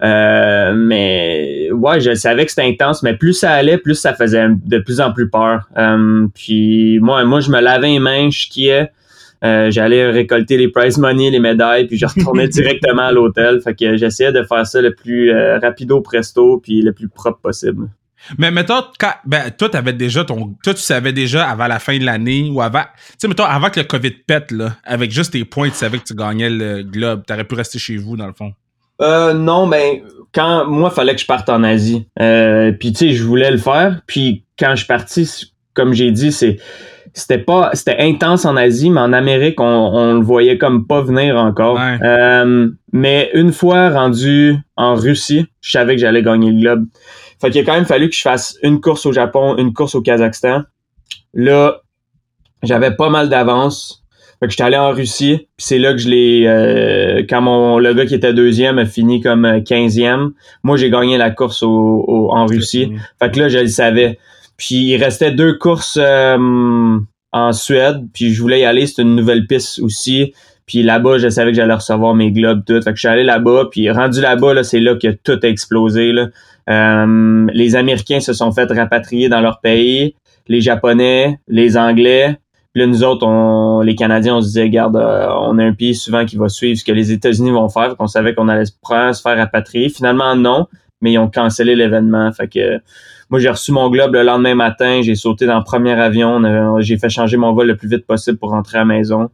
Euh, 0.03 0.73
mais 0.75 1.71
ouais, 1.73 2.01
je 2.01 2.15
savais 2.15 2.45
que 2.45 2.51
c'était 2.51 2.67
intense, 2.67 3.03
mais 3.03 3.17
plus 3.17 3.35
ça 3.35 3.53
allait, 3.53 3.79
plus 3.79 3.95
ça 3.95 4.15
faisait 4.15 4.47
de 4.49 4.79
plus 4.79 5.01
en 5.01 5.13
plus 5.13 5.29
peur. 5.29 5.69
Euh, 5.77 6.27
puis 6.35 6.99
moi, 7.01 7.25
moi, 7.25 7.41
je 7.41 7.51
me 7.51 7.61
lavais 7.61 7.89
les 7.89 7.99
mains, 7.99 8.31
je 8.31 8.41
skiais. 8.41 8.91
Euh, 9.43 9.71
j'allais 9.71 10.11
récolter 10.11 10.59
les 10.59 10.69
prize 10.69 10.99
money, 10.99 11.31
les 11.31 11.39
médailles, 11.39 11.87
puis 11.87 11.97
je 11.97 12.07
retournais 12.07 12.49
directement 12.49 13.03
à 13.03 13.13
l'hôtel. 13.13 13.61
Fait 13.63 13.75
que 13.75 13.97
j'essayais 13.97 14.33
de 14.33 14.43
faire 14.43 14.67
ça 14.67 14.81
le 14.81 14.95
plus 14.95 15.33
rapido 15.63 16.01
presto, 16.01 16.59
puis 16.59 16.83
le 16.83 16.93
plus 16.93 17.09
propre 17.09 17.41
possible. 17.41 17.89
Mais 18.39 18.51
mettons, 18.51 18.83
quand, 18.99 19.15
ben, 19.25 19.51
toi, 19.51 19.71
t'avais 19.71 19.95
déjà 19.95 20.25
ton, 20.25 20.55
toi, 20.63 20.75
tu 20.75 20.83
savais 20.83 21.13
déjà 21.13 21.49
avant 21.49 21.67
la 21.67 21.79
fin 21.79 21.99
de 21.99 22.05
l'année 22.05 22.51
ou 22.53 22.61
avant, 22.61 22.83
tu 22.83 23.15
sais, 23.19 23.29
mettons, 23.29 23.45
avant 23.45 23.71
que 23.71 23.81
le 23.81 23.87
COVID 23.87 24.11
pète, 24.11 24.51
là, 24.51 24.77
avec 24.85 25.11
juste 25.11 25.33
tes 25.33 25.45
points, 25.47 25.71
tu 25.71 25.77
savais 25.77 25.99
que 25.99 26.05
tu 26.05 26.15
gagnais 26.15 26.51
le 26.51 26.83
globe, 26.83 27.23
t'aurais 27.27 27.45
pu 27.45 27.55
rester 27.55 27.79
chez 27.79 27.97
vous, 27.97 28.19
dans 28.19 28.27
le 28.27 28.35
fond. 28.35 28.53
Euh, 29.01 29.33
non, 29.33 29.67
ben, 29.67 30.01
quand, 30.33 30.67
moi, 30.67 30.91
fallait 30.91 31.15
que 31.15 31.21
je 31.21 31.27
parte 31.27 31.49
en 31.49 31.63
Asie. 31.63 32.07
Euh, 32.21 32.73
puis, 32.73 32.93
tu 32.93 32.99
sais, 32.99 33.13
je 33.13 33.25
voulais 33.25 33.51
le 33.51 33.59
faire. 33.59 34.01
Puis, 34.07 34.45
quand 34.59 34.71
je 34.71 34.77
suis 34.77 34.87
parti, 34.87 35.53
comme 35.75 35.93
j'ai 35.93 36.11
dit, 36.11 36.33
c'est, 36.33 36.59
c'était 37.13 37.39
pas, 37.39 37.71
c'était 37.75 37.97
intense 37.99 38.45
en 38.45 38.57
Asie, 38.57 38.91
mais 38.91 39.01
en 39.01 39.13
Amérique, 39.13 39.61
on, 39.61 39.65
on 39.65 40.15
le 40.15 40.21
voyait 40.21 40.59
comme 40.59 40.87
pas 40.87 41.03
venir 41.03 41.37
encore. 41.37 41.77
Ouais. 41.77 41.99
Euh, 42.03 42.69
mais 42.93 43.31
une 43.35 43.53
fois 43.53 43.91
rendu 43.91 44.57
en 44.77 44.95
Russie, 44.95 45.47
je 45.61 45.71
savais 45.71 45.95
que 45.95 46.01
j'allais 46.01 46.23
gagner 46.23 46.51
le 46.51 46.61
globe. 46.61 46.87
Fait 47.41 47.51
qu'il 47.51 47.63
a 47.63 47.65
quand 47.65 47.75
même 47.75 47.87
fallu 47.87 48.09
que 48.09 48.15
je 48.15 48.21
fasse 48.21 48.59
une 48.63 48.81
course 48.81 49.07
au 49.07 49.13
Japon, 49.13 49.57
une 49.57 49.73
course 49.73 49.95
au 49.95 50.03
Kazakhstan. 50.03 50.63
Là, 51.33 51.81
j'avais 52.63 52.95
pas 52.95 53.09
mal 53.09 53.29
d'avance. 53.29 54.00
Fait 54.41 54.47
que 54.47 54.53
j'étais 54.53 54.63
allé 54.65 54.77
en 54.79 54.91
Russie, 54.91 55.37
puis 55.57 55.67
c'est 55.67 55.79
là 55.79 55.93
que 55.93 55.99
je 55.99 56.09
l'ai... 56.09 56.45
euh, 56.47 57.23
quand 57.29 57.43
mon, 57.43 57.79
le 57.79 57.93
gars 57.93 58.07
qui 58.07 58.15
était 58.15 58.33
deuxième 58.33 58.79
a 58.79 58.87
fini 58.87 59.21
comme 59.21 59.45
euh, 59.45 59.61
15e, 59.61 60.31
moi 60.63 60.79
j'ai 60.79 60.89
gagné 60.91 61.19
la 61.19 61.31
course 61.31 61.63
au, 61.63 61.69
au- 62.09 62.31
en 62.33 62.47
Russie. 62.47 62.93
Fait 63.23 63.31
que 63.31 63.39
là, 63.39 63.49
je 63.51 63.59
le 63.59 63.67
savais. 63.67 64.19
Puis 64.57 64.77
il 64.93 64.97
restait 64.97 65.31
deux 65.31 65.55
courses 65.59 65.99
euh, 66.01 66.99
en 67.33 67.53
Suède, 67.53 68.07
puis 68.15 68.33
je 68.33 68.41
voulais 68.41 68.61
y 68.61 68.65
aller, 68.65 68.87
c'était 68.87 69.03
une 69.03 69.15
nouvelle 69.15 69.47
piste 69.47 69.79
aussi. 69.81 70.33
Puis 70.67 70.83
là-bas, 70.83 71.19
je 71.19 71.29
savais 71.29 71.51
que 71.51 71.57
j'allais 71.57 71.75
recevoir 71.75 72.15
mes 72.15 72.31
globes, 72.33 72.63
tout. 72.67 72.81
Fait 72.81 72.91
que 72.91 72.97
je 72.97 73.01
suis 73.01 73.09
allé 73.09 73.25
là-bas, 73.25 73.67
puis 73.71 73.91
rendu 73.91 74.21
là-bas, 74.21 74.55
là, 74.55 74.63
c'est 74.63 74.81
là 74.81 74.95
que 74.95 75.09
tout 75.09 75.39
a 75.43 75.47
explosé. 75.49 76.13
Là. 76.13 76.29
Euh, 76.69 77.47
les 77.53 77.75
Américains 77.77 78.21
se 78.21 78.33
sont 78.33 78.53
fait 78.53 78.71
rapatrier 78.71 79.29
dans 79.29 79.41
leur 79.41 79.61
pays, 79.61 80.15
les 80.49 80.61
Japonais, 80.61 81.41
les 81.49 81.77
Anglais. 81.77 82.39
Puis 82.73 82.83
là, 82.83 82.87
nous 82.87 83.03
autres, 83.03 83.83
les 83.83 83.97
Canadiens, 83.97 84.37
on 84.37 84.41
se 84.41 84.47
disait, 84.47 84.63
regarde, 84.63 84.97
euh, 84.97 85.29
on 85.41 85.59
a 85.59 85.65
un 85.65 85.73
pays 85.73 85.95
souvent 85.95 86.25
qui 86.25 86.37
va 86.37 86.49
suivre 86.49 86.79
ce 86.79 86.85
que 86.85 86.93
les 86.93 87.11
États-Unis 87.11 87.51
vont 87.51 87.69
faire. 87.69 87.97
Qu'on 87.97 88.07
savait 88.07 88.35
qu'on 88.35 88.49
allait 88.49 88.67
se 88.67 88.73
faire 88.83 89.37
rapatrier. 89.37 89.89
Finalement, 89.89 90.37
non, 90.37 90.69
mais 91.01 91.13
ils 91.13 91.19
ont 91.19 91.29
cancellé 91.29 91.75
l'événement. 91.75 92.31
Fait 92.33 92.47
que 92.47 92.79
moi, 93.29 93.41
j'ai 93.41 93.51
reçu 93.51 93.73
mon 93.73 93.91
globe 93.91 94.15
le 94.15 94.23
lendemain 94.23 94.55
matin. 94.55 95.01
J'ai 95.03 95.17
sauté 95.17 95.47
dans 95.47 95.59
le 95.59 95.65
premier 95.65 95.93
avion. 95.93 96.81
J'ai 96.81 96.97
fait 96.97 97.09
changer 97.09 97.37
mon 97.37 97.53
vol 97.53 97.67
le 97.67 97.77
plus 97.77 97.89
vite 97.89 98.07
possible 98.07 98.39
pour 98.39 98.51
rentrer 98.51 98.79
à 98.79 98.83
la 98.83 98.85
maison. 98.87 99.31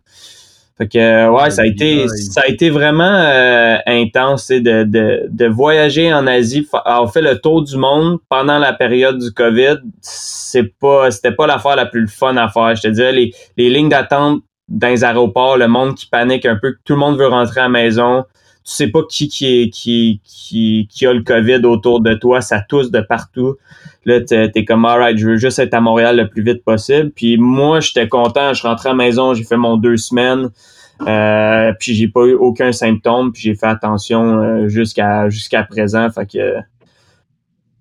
Fait 0.78 0.88
que 0.88 0.98
euh, 0.98 1.30
ouais, 1.30 1.50
ça 1.50 1.62
a 1.62 1.66
été 1.66 2.06
ça 2.08 2.42
a 2.42 2.48
été 2.48 2.68
vraiment 2.68 3.04
euh, 3.04 3.78
intense 3.86 4.48
de, 4.48 4.84
de, 4.84 5.22
de 5.26 5.46
voyager 5.46 6.12
en 6.12 6.26
Asie, 6.26 6.68
avoir 6.84 7.10
fait 7.10 7.22
le 7.22 7.38
tour 7.38 7.62
du 7.62 7.78
monde 7.78 8.18
pendant 8.28 8.58
la 8.58 8.74
période 8.74 9.18
du 9.18 9.32
Covid. 9.32 9.76
C'est 10.02 10.78
pas 10.78 11.10
c'était 11.10 11.32
pas 11.32 11.46
l'affaire 11.46 11.76
la 11.76 11.86
plus 11.86 12.06
fun 12.08 12.36
à 12.36 12.48
faire. 12.48 12.76
Je 12.76 12.82
te 12.82 12.88
dirais 12.88 13.12
les, 13.12 13.32
les 13.56 13.70
lignes 13.70 13.88
d'attente 13.88 14.42
dans 14.68 14.88
les 14.88 15.02
aéroports, 15.02 15.56
le 15.56 15.68
monde 15.68 15.94
qui 15.94 16.06
panique 16.06 16.44
un 16.44 16.56
peu, 16.56 16.74
tout 16.84 16.92
le 16.94 16.98
monde 16.98 17.18
veut 17.18 17.28
rentrer 17.28 17.60
à 17.60 17.64
la 17.64 17.68
maison. 17.70 18.24
Tu 18.66 18.72
sais 18.72 18.88
pas 18.88 19.02
qui 19.08 19.28
qui 19.28 19.46
est 19.46 19.70
qui 19.70 20.20
qui 20.24 20.88
qui 20.90 21.06
a 21.06 21.12
le 21.12 21.22
Covid 21.22 21.64
autour 21.64 22.00
de 22.00 22.14
toi, 22.14 22.40
ça 22.40 22.60
tousse 22.60 22.90
de 22.90 23.00
partout. 23.00 23.56
Là, 24.04 24.20
t'es 24.20 24.50
t'es 24.50 24.64
comme, 24.64 24.84
alright, 24.84 25.16
je 25.16 25.28
veux 25.28 25.36
juste 25.36 25.60
être 25.60 25.74
à 25.74 25.80
Montréal 25.80 26.16
le 26.16 26.28
plus 26.28 26.42
vite 26.42 26.64
possible. 26.64 27.12
Puis 27.14 27.38
moi, 27.38 27.78
j'étais 27.78 28.08
content. 28.08 28.54
Je 28.54 28.62
rentrais 28.62 28.88
à 28.88 28.92
la 28.92 28.96
maison, 28.96 29.34
j'ai 29.34 29.44
fait 29.44 29.56
mon 29.56 29.76
deux 29.76 29.96
semaines. 29.96 30.50
Euh, 31.06 31.72
puis 31.78 31.94
j'ai 31.94 32.08
pas 32.08 32.24
eu 32.24 32.34
aucun 32.34 32.72
symptôme. 32.72 33.32
Puis 33.32 33.42
j'ai 33.42 33.54
fait 33.54 33.66
attention 33.66 34.42
euh, 34.42 34.68
jusqu'à 34.68 35.28
jusqu'à 35.28 35.62
présent. 35.62 36.10
Fait 36.10 36.26
que, 36.26 36.56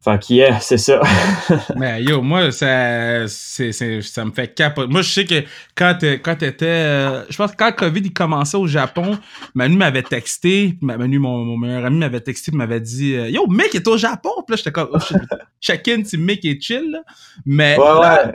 fait 0.05 0.19
que 0.27 0.33
yeah, 0.33 0.59
c'est 0.61 0.77
ça. 0.77 1.01
Mais 1.75 2.01
yo, 2.03 2.21
moi, 2.21 2.51
ça, 2.51 3.27
c'est, 3.27 3.71
c'est- 3.73 4.01
ça 4.01 4.23
me 4.23 4.31
fait 4.31 4.53
capoter. 4.53 4.87
Moi, 4.89 5.01
je 5.01 5.09
sais 5.09 5.25
que 5.25 5.43
quand, 5.75 5.95
t'es- 5.99 6.19
quand 6.19 6.35
t'étais. 6.35 6.65
euh, 6.65 7.23
je 7.29 7.35
pense 7.35 7.51
que 7.51 7.57
quand 7.57 7.67
le 7.67 7.71
COVID 7.73 8.01
il 8.01 8.13
commençait 8.13 8.55
au 8.57 8.67
Japon, 8.67 9.17
Manu 9.53 9.75
m'avait 9.75 10.03
texté. 10.03 10.77
Ma- 10.81 10.97
Manu, 10.97 11.19
mon, 11.19 11.43
mon 11.43 11.57
meilleur 11.57 11.83
ami, 11.85 11.97
m'avait 11.97 12.21
texté 12.21 12.51
et 12.53 12.55
m'avait 12.55 12.79
dit 12.79 13.15
euh, 13.15 13.29
Yo, 13.29 13.47
Mick 13.47 13.75
est 13.75 13.87
au 13.87 13.97
Japon. 13.97 14.29
Puis 14.47 14.53
là, 14.53 14.57
j'étais 14.57 14.71
comme. 14.71 14.89
Oh. 14.93 14.97
Check-in 15.61 16.03
si 16.05 16.17
Mick 16.17 16.45
est 16.45 16.61
chill. 16.61 16.91
là. 16.91 16.99
Mais 17.45 17.77
ouais, 17.77 17.83
là, 17.85 18.25
ouais. 18.27 18.33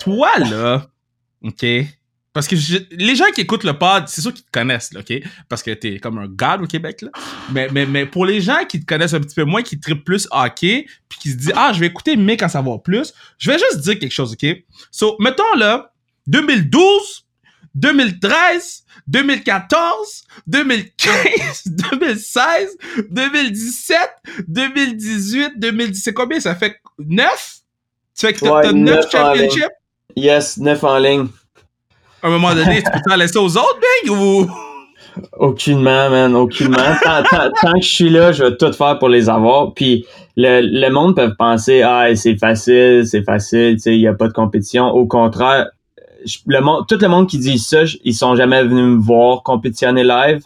toi, 0.00 0.30
là, 0.38 0.86
OK? 1.42 1.64
Parce 2.32 2.46
que 2.46 2.56
je- 2.56 2.78
les 2.92 3.16
gens 3.16 3.24
qui 3.34 3.40
écoutent 3.40 3.64
le 3.64 3.76
pod, 3.76 4.04
c'est 4.06 4.20
sûr 4.20 4.32
qu'ils 4.32 4.44
te 4.44 4.50
connaissent, 4.52 4.92
là, 4.92 5.00
OK? 5.00 5.12
Parce 5.48 5.62
que 5.62 5.70
t'es 5.72 5.98
comme 5.98 6.18
un 6.18 6.28
god 6.28 6.62
au 6.62 6.66
Québec, 6.66 7.02
là. 7.02 7.08
Mais, 7.52 7.68
mais, 7.72 7.86
mais 7.86 8.06
pour 8.06 8.26
les 8.26 8.40
gens 8.40 8.64
qui 8.68 8.78
te 8.80 8.86
connaissent 8.86 9.14
un 9.14 9.20
petit 9.20 9.34
peu 9.34 9.44
moins, 9.44 9.62
qui 9.62 9.80
trippent 9.80 10.04
plus 10.04 10.28
hockey, 10.30 10.86
puis 11.08 11.18
qui 11.18 11.30
se 11.30 11.36
disent, 11.36 11.52
ah, 11.56 11.72
je 11.72 11.80
vais 11.80 11.86
écouter 11.86 12.16
Mick 12.16 12.42
en 12.42 12.48
savoir 12.48 12.82
plus, 12.82 13.12
je 13.38 13.50
vais 13.50 13.58
juste 13.58 13.80
dire 13.80 13.98
quelque 13.98 14.12
chose, 14.12 14.32
OK? 14.40 14.46
So, 14.90 15.16
mettons, 15.20 15.54
là, 15.56 15.92
2012, 16.26 17.24
2013, 17.74 18.84
2014, 19.06 20.24
2015, 20.46 21.62
2016, 21.66 22.76
2017, 23.10 23.98
2018, 24.48 25.52
2010, 25.56 26.02
c'est 26.02 26.12
combien? 26.14 26.40
Ça 26.40 26.54
fait 26.54 26.76
9? 26.98 27.56
Tu 28.18 28.26
fais 28.26 28.32
que 28.32 28.40
t'as 28.40 28.50
Ouais, 28.52 28.62
t'as 28.62 28.72
9 28.72 28.94
neuf 28.96 29.06
en 29.06 29.10
championships? 29.10 29.72
Yes, 30.16 30.56
neuf 30.58 30.82
en 30.84 30.98
ligne. 30.98 31.28
À 32.22 32.26
un 32.26 32.30
moment 32.30 32.54
donné, 32.54 32.82
tu 32.82 32.90
peux 32.90 32.98
t'en 33.08 33.16
laisser 33.16 33.38
aux 33.38 33.56
autres, 33.56 33.78
Big, 34.02 34.10
ou... 34.10 34.46
Aucunement, 35.38 36.10
man, 36.10 36.34
aucunement. 36.36 36.76
tant, 37.02 37.22
tant- 37.28 37.50
tant 37.60 37.72
que 37.72 37.80
je 37.82 37.88
suis 37.88 38.10
là, 38.10 38.30
je 38.32 38.44
vais 38.44 38.56
tout 38.56 38.72
faire 38.72 38.98
pour 38.98 39.08
les 39.08 39.28
avoir. 39.28 39.72
Puis 39.74 40.06
le, 40.36 40.60
le 40.62 40.90
monde 40.90 41.16
peut 41.16 41.34
penser, 41.36 41.82
ah, 41.82 42.06
c'est 42.14 42.36
facile, 42.36 43.04
c'est 43.04 43.24
facile, 43.24 43.76
il 43.86 43.98
n'y 43.98 44.06
a 44.06 44.14
pas 44.14 44.28
de 44.28 44.32
compétition. 44.32 44.86
Au 44.88 45.06
contraire, 45.06 45.66
le 46.46 46.60
monde, 46.60 46.84
tout 46.88 46.98
le 47.00 47.08
monde 47.08 47.28
qui 47.28 47.38
dit 47.38 47.58
ça, 47.58 47.82
ils 48.04 48.14
sont 48.14 48.36
jamais 48.36 48.62
venus 48.62 48.84
me 48.84 49.00
voir 49.00 49.42
compétitionner 49.42 50.04
live. 50.04 50.40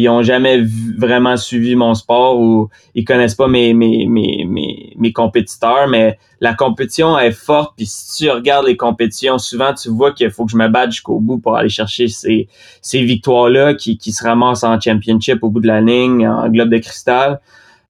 Ils 0.00 0.08
ont 0.08 0.22
jamais 0.22 0.62
vraiment 0.96 1.36
suivi 1.36 1.74
mon 1.74 1.92
sport 1.92 2.38
ou 2.38 2.70
ils 2.94 3.04
connaissent 3.04 3.34
pas 3.34 3.48
mes, 3.48 3.74
mes, 3.74 4.06
mes, 4.06 4.44
mes, 4.48 4.94
mes 4.96 5.12
compétiteurs, 5.12 5.88
mais 5.88 6.20
la 6.40 6.54
compétition 6.54 7.18
est 7.18 7.32
forte. 7.32 7.74
Puis 7.76 7.86
si 7.86 8.22
tu 8.22 8.30
regardes 8.30 8.68
les 8.68 8.76
compétitions, 8.76 9.38
souvent 9.38 9.74
tu 9.74 9.88
vois 9.88 10.12
qu'il 10.12 10.30
faut 10.30 10.44
que 10.44 10.52
je 10.52 10.56
me 10.56 10.68
batte 10.68 10.92
jusqu'au 10.92 11.18
bout 11.18 11.38
pour 11.38 11.56
aller 11.56 11.68
chercher 11.68 12.06
ces, 12.06 12.48
ces 12.80 13.02
victoires-là 13.02 13.74
qui, 13.74 13.98
qui 13.98 14.12
se 14.12 14.22
ramassent 14.22 14.62
en 14.62 14.80
championship 14.80 15.42
au 15.42 15.50
bout 15.50 15.58
de 15.58 15.66
la 15.66 15.80
ligne, 15.80 16.28
en 16.28 16.48
globe 16.48 16.70
de 16.70 16.78
cristal. 16.78 17.40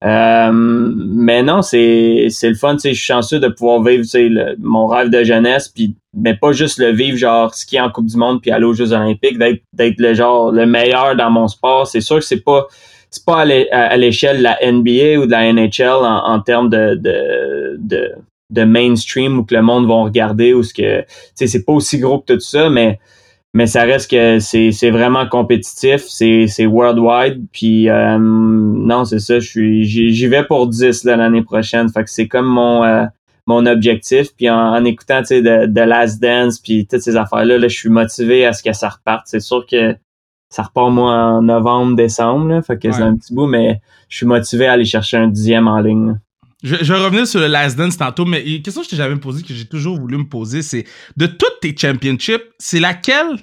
Euh, 0.04 0.50
mais 0.52 1.42
non, 1.42 1.60
c'est 1.62 2.28
le 2.42 2.54
fun, 2.54 2.74
je 2.76 2.88
suis 2.88 2.94
chanceux 2.94 3.40
de 3.40 3.48
pouvoir 3.48 3.82
vivre 3.82 4.04
le- 4.14 4.54
mon 4.60 4.86
rêve 4.86 5.10
de 5.10 5.24
jeunesse, 5.24 5.68
puis 5.68 5.96
mais 6.14 6.34
pas 6.36 6.52
juste 6.52 6.78
le 6.78 6.92
vivre 6.92 7.16
genre 7.18 7.52
skier 7.54 7.80
en 7.80 7.90
Coupe 7.90 8.06
du 8.06 8.16
Monde 8.16 8.40
puis 8.40 8.50
aller 8.52 8.64
aux 8.64 8.74
Jeux 8.74 8.92
Olympiques, 8.92 9.38
d'être 9.38 9.98
le 9.98 10.14
genre 10.14 10.52
le 10.52 10.66
meilleur 10.66 11.16
dans 11.16 11.30
mon 11.30 11.48
sport. 11.48 11.86
C'est 11.88 12.00
sûr 12.00 12.16
que 12.16 12.24
c'est 12.24 12.44
pas 12.44 12.66
c'est 13.10 13.24
pas 13.24 13.40
à 13.40 13.44
l'é- 13.44 13.70
à 13.72 13.86
à 13.88 13.96
l'échelle 13.96 14.38
de 14.38 14.42
la 14.44 14.56
NBA 14.62 15.18
ou 15.20 15.26
de 15.26 15.30
la 15.32 15.52
NHL 15.52 15.88
en, 16.04 16.24
en 16.26 16.40
termes 16.40 16.70
de, 16.70 16.94
de, 16.94 17.76
de, 17.78 18.12
de 18.50 18.64
mainstream 18.64 19.38
où 19.38 19.44
que 19.44 19.54
le 19.54 19.62
monde 19.62 19.86
va 19.88 19.94
regarder 20.02 20.54
ou 20.54 20.62
ce 20.62 20.74
que 20.74 21.04
c'est 21.34 21.64
pas 21.64 21.72
aussi 21.72 21.98
gros 21.98 22.20
que 22.20 22.34
tout 22.34 22.40
ça, 22.40 22.70
mais 22.70 23.00
mais 23.58 23.66
ça 23.66 23.82
reste 23.82 24.08
que 24.08 24.38
c'est 24.38 24.90
vraiment 24.92 25.26
compétitif, 25.26 26.02
c'est 26.06 26.66
worldwide 26.66 27.44
puis 27.50 27.88
euh, 27.88 28.16
non, 28.16 29.04
c'est 29.04 29.18
ça, 29.18 29.40
je 29.40 29.48
suis 29.48 29.84
j'y 29.84 30.26
vais 30.28 30.44
pour 30.44 30.68
10 30.68 31.02
là, 31.02 31.16
l'année 31.16 31.42
prochaine, 31.42 31.88
fait 31.88 32.04
que 32.04 32.10
c'est 32.10 32.28
comme 32.28 32.46
mon 32.46 32.84
euh, 32.84 33.04
mon 33.48 33.66
objectif 33.66 34.28
puis 34.36 34.48
en, 34.48 34.56
en 34.56 34.84
écoutant 34.84 35.22
de, 35.22 35.66
de 35.66 35.80
Last 35.80 36.22
Dance 36.22 36.60
puis 36.60 36.86
toutes 36.86 37.00
ces 37.00 37.16
affaires 37.16 37.44
là, 37.44 37.58
je 37.58 37.66
suis 37.66 37.88
motivé 37.88 38.46
à 38.46 38.52
ce 38.52 38.62
que 38.62 38.72
ça 38.72 38.90
reparte, 38.90 39.22
c'est 39.26 39.40
sûr 39.40 39.66
que 39.68 39.96
ça 40.50 40.62
repart 40.62 40.92
moi 40.92 41.12
en 41.12 41.42
novembre 41.42 41.96
décembre 41.96 42.46
là, 42.46 42.62
fait 42.62 42.78
que 42.78 42.92
c'est 42.92 43.02
un 43.02 43.16
petit 43.16 43.34
bout 43.34 43.48
mais 43.48 43.80
je 44.08 44.18
suis 44.18 44.26
motivé 44.26 44.68
à 44.68 44.74
aller 44.74 44.84
chercher 44.84 45.16
un 45.16 45.26
dixième 45.26 45.66
en 45.66 45.80
ligne. 45.80 46.06
là. 46.06 46.14
Je, 46.62 46.76
je 46.80 46.92
vais 46.92 47.04
revenir 47.04 47.26
sur 47.26 47.40
le 47.40 47.46
Last 47.46 47.76
Dance 47.76 47.96
tantôt, 47.96 48.24
mais 48.24 48.42
une 48.42 48.62
question 48.62 48.82
que 48.82 48.86
je 48.86 48.90
t'ai 48.90 48.96
jamais 48.96 49.16
posée, 49.16 49.42
que 49.42 49.54
j'ai 49.54 49.66
toujours 49.66 49.98
voulu 49.98 50.18
me 50.18 50.28
poser, 50.28 50.62
c'est 50.62 50.84
de 51.16 51.26
toutes 51.26 51.60
tes 51.60 51.76
championships, 51.76 52.42
c'est 52.58 52.80
laquelle, 52.80 53.38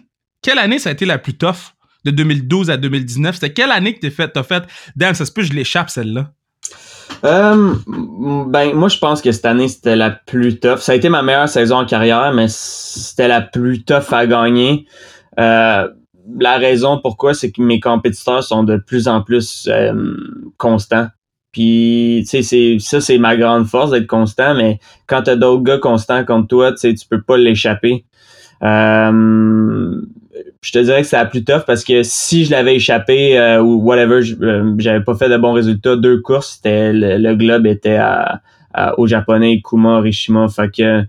quelle 0.45 0.59
année 0.59 0.77
ça 0.77 0.89
a 0.89 0.93
été 0.93 1.05
la 1.05 1.17
plus 1.17 1.33
tough 1.33 1.73
de 2.05 2.11
2012 2.11 2.69
à 2.69 2.77
2019? 2.77 3.33
C'était 3.33 3.51
quelle 3.51 3.71
année 3.71 3.95
que 3.95 4.01
t'as 4.01 4.11
fait, 4.11 4.27
t'as 4.27 4.43
fait, 4.43 4.63
damn, 4.95 5.15
ça 5.15 5.25
se 5.25 5.31
peut, 5.31 5.41
je 5.41 5.53
l'échappe 5.53 5.89
celle-là? 5.89 6.29
Euh, 7.23 7.73
ben, 7.87 8.73
moi, 8.75 8.87
je 8.87 8.99
pense 8.99 9.23
que 9.23 9.31
cette 9.31 9.45
année, 9.45 9.67
c'était 9.67 9.95
la 9.95 10.11
plus 10.11 10.59
tough. 10.59 10.77
Ça 10.77 10.91
a 10.91 10.95
été 10.95 11.09
ma 11.09 11.23
meilleure 11.23 11.49
saison 11.49 11.77
en 11.77 11.85
carrière, 11.85 12.31
mais 12.31 12.45
c'était 12.47 13.27
la 13.27 13.41
plus 13.41 13.83
tough 13.85 14.11
à 14.13 14.27
gagner. 14.27 14.85
Euh, 15.39 15.87
la 16.39 16.57
raison 16.57 16.99
pourquoi, 17.01 17.33
c'est 17.33 17.51
que 17.51 17.63
mes 17.63 17.79
compétiteurs 17.79 18.43
sont 18.43 18.63
de 18.63 18.77
plus 18.77 19.07
en 19.07 19.23
plus 19.23 19.67
euh, 19.67 20.15
constants. 20.57 21.07
Puis, 21.53 22.23
tu 22.29 22.43
sais, 22.43 22.77
ça, 22.79 23.01
c'est 23.01 23.17
ma 23.17 23.35
grande 23.35 23.65
force 23.65 23.89
d'être 23.89 24.05
constant, 24.05 24.53
mais 24.53 24.79
quand 25.07 25.23
t'as 25.23 25.37
d'autres 25.37 25.63
gars 25.63 25.79
constants 25.79 26.23
comme 26.23 26.45
toi, 26.45 26.71
tu 26.71 26.77
sais, 26.77 26.93
tu 26.93 27.07
peux 27.07 27.23
pas 27.23 27.37
l'échapper. 27.37 28.05
Je 30.61 30.71
te 30.71 30.79
dirais 30.79 31.01
que 31.01 31.07
c'est 31.07 31.17
la 31.17 31.25
plus 31.25 31.43
tough 31.43 31.63
parce 31.65 31.83
que 31.83 32.03
si 32.03 32.45
je 32.45 32.51
l'avais 32.51 32.75
échappé 32.75 33.37
euh, 33.37 33.61
ou 33.61 33.81
whatever, 33.81 34.21
euh, 34.41 34.73
j'avais 34.77 35.03
pas 35.03 35.15
fait 35.15 35.29
de 35.29 35.37
bons 35.37 35.53
résultats, 35.53 35.95
deux 35.95 36.21
courses, 36.21 36.55
c'était 36.55 36.91
le, 36.93 37.35
globe 37.35 37.67
était 37.67 37.97
à, 37.97 38.41
au 38.97 39.07
japonais 39.07 39.61
Kuma 39.63 39.99
Rishima. 39.99 40.47
Fait 40.49 40.69
que 40.69 41.03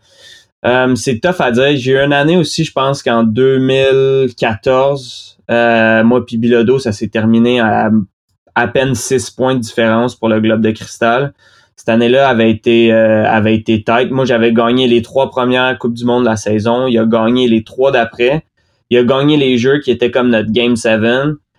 euh, 0.65 0.95
c'est 0.97 1.21
tough 1.21 1.41
à 1.41 1.51
dire. 1.51 1.77
J'ai 1.77 1.93
eu 1.93 1.99
une 1.99 2.13
année 2.13 2.37
aussi, 2.37 2.65
je 2.65 2.73
pense 2.73 3.03
qu'en 3.03 3.23
2014, 3.23 5.39
euh, 5.51 6.05
moi 6.05 6.25
puis 6.25 6.39
Bilodo, 6.39 6.79
ça 6.79 6.93
s'est 6.93 7.09
terminé 7.09 7.61
à 7.61 7.91
à 8.55 8.69
peine 8.69 8.95
6 8.95 9.31
points 9.33 9.55
de 9.55 9.61
différence 9.61 10.17
pour 10.17 10.31
le 10.31 10.41
globe 10.41 10.63
de 10.63 10.71
cristal. 10.71 11.35
Cette 11.77 11.91
année-là 11.91 12.27
avait 12.27 12.51
été 12.51 12.91
euh, 12.93 13.31
avait 13.31 13.55
été 13.55 13.85
tight. 13.85 14.11
Moi, 14.11 14.25
j'avais 14.25 14.53
gagné 14.53 14.89
les 14.89 15.03
trois 15.03 15.31
premières 15.31 15.79
Coupes 15.79 15.93
du 15.93 16.07
Monde 16.07 16.25
de 16.25 16.31
la 16.31 16.37
saison. 16.37 16.87
Il 16.87 16.99
a 16.99 17.05
gagné 17.05 17.49
les 17.49 17.65
trois 17.65 17.93
d'après. 17.93 18.47
Il 18.91 18.99
a 18.99 19.05
gagné 19.05 19.37
les 19.37 19.59
jeux 19.59 19.81
qui 19.81 19.91
étaient 19.91 20.11
comme 20.11 20.31
notre 20.31 20.51
Game 20.51 20.77
7. 20.77 21.01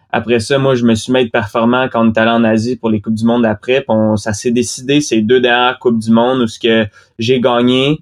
Après 0.10 0.40
ça, 0.40 0.58
moi, 0.58 0.76
je 0.76 0.86
me 0.86 0.96
suis 0.96 1.12
mis 1.12 1.30
performant 1.30 1.90
quand 1.90 2.06
on 2.06 2.12
est 2.12 2.18
allé 2.18 2.32
en 2.32 2.44
Asie 2.44 2.78
pour 2.78 2.90
les 2.90 3.02
Coupes 3.02 3.16
du 3.16 3.26
Monde 3.26 3.44
d'après. 3.44 3.86
ça 4.16 4.34
s'est 4.34 4.52
décidé 4.52 5.02
ces 5.02 5.22
deux 5.22 5.42
dernières 5.42 5.80
Coupes 5.80 6.00
du 6.00 6.12
Monde 6.12 6.42
où 6.42 6.48
ce 6.48 6.60
que 6.60 6.86
j'ai 7.20 7.42
gagné. 7.42 8.00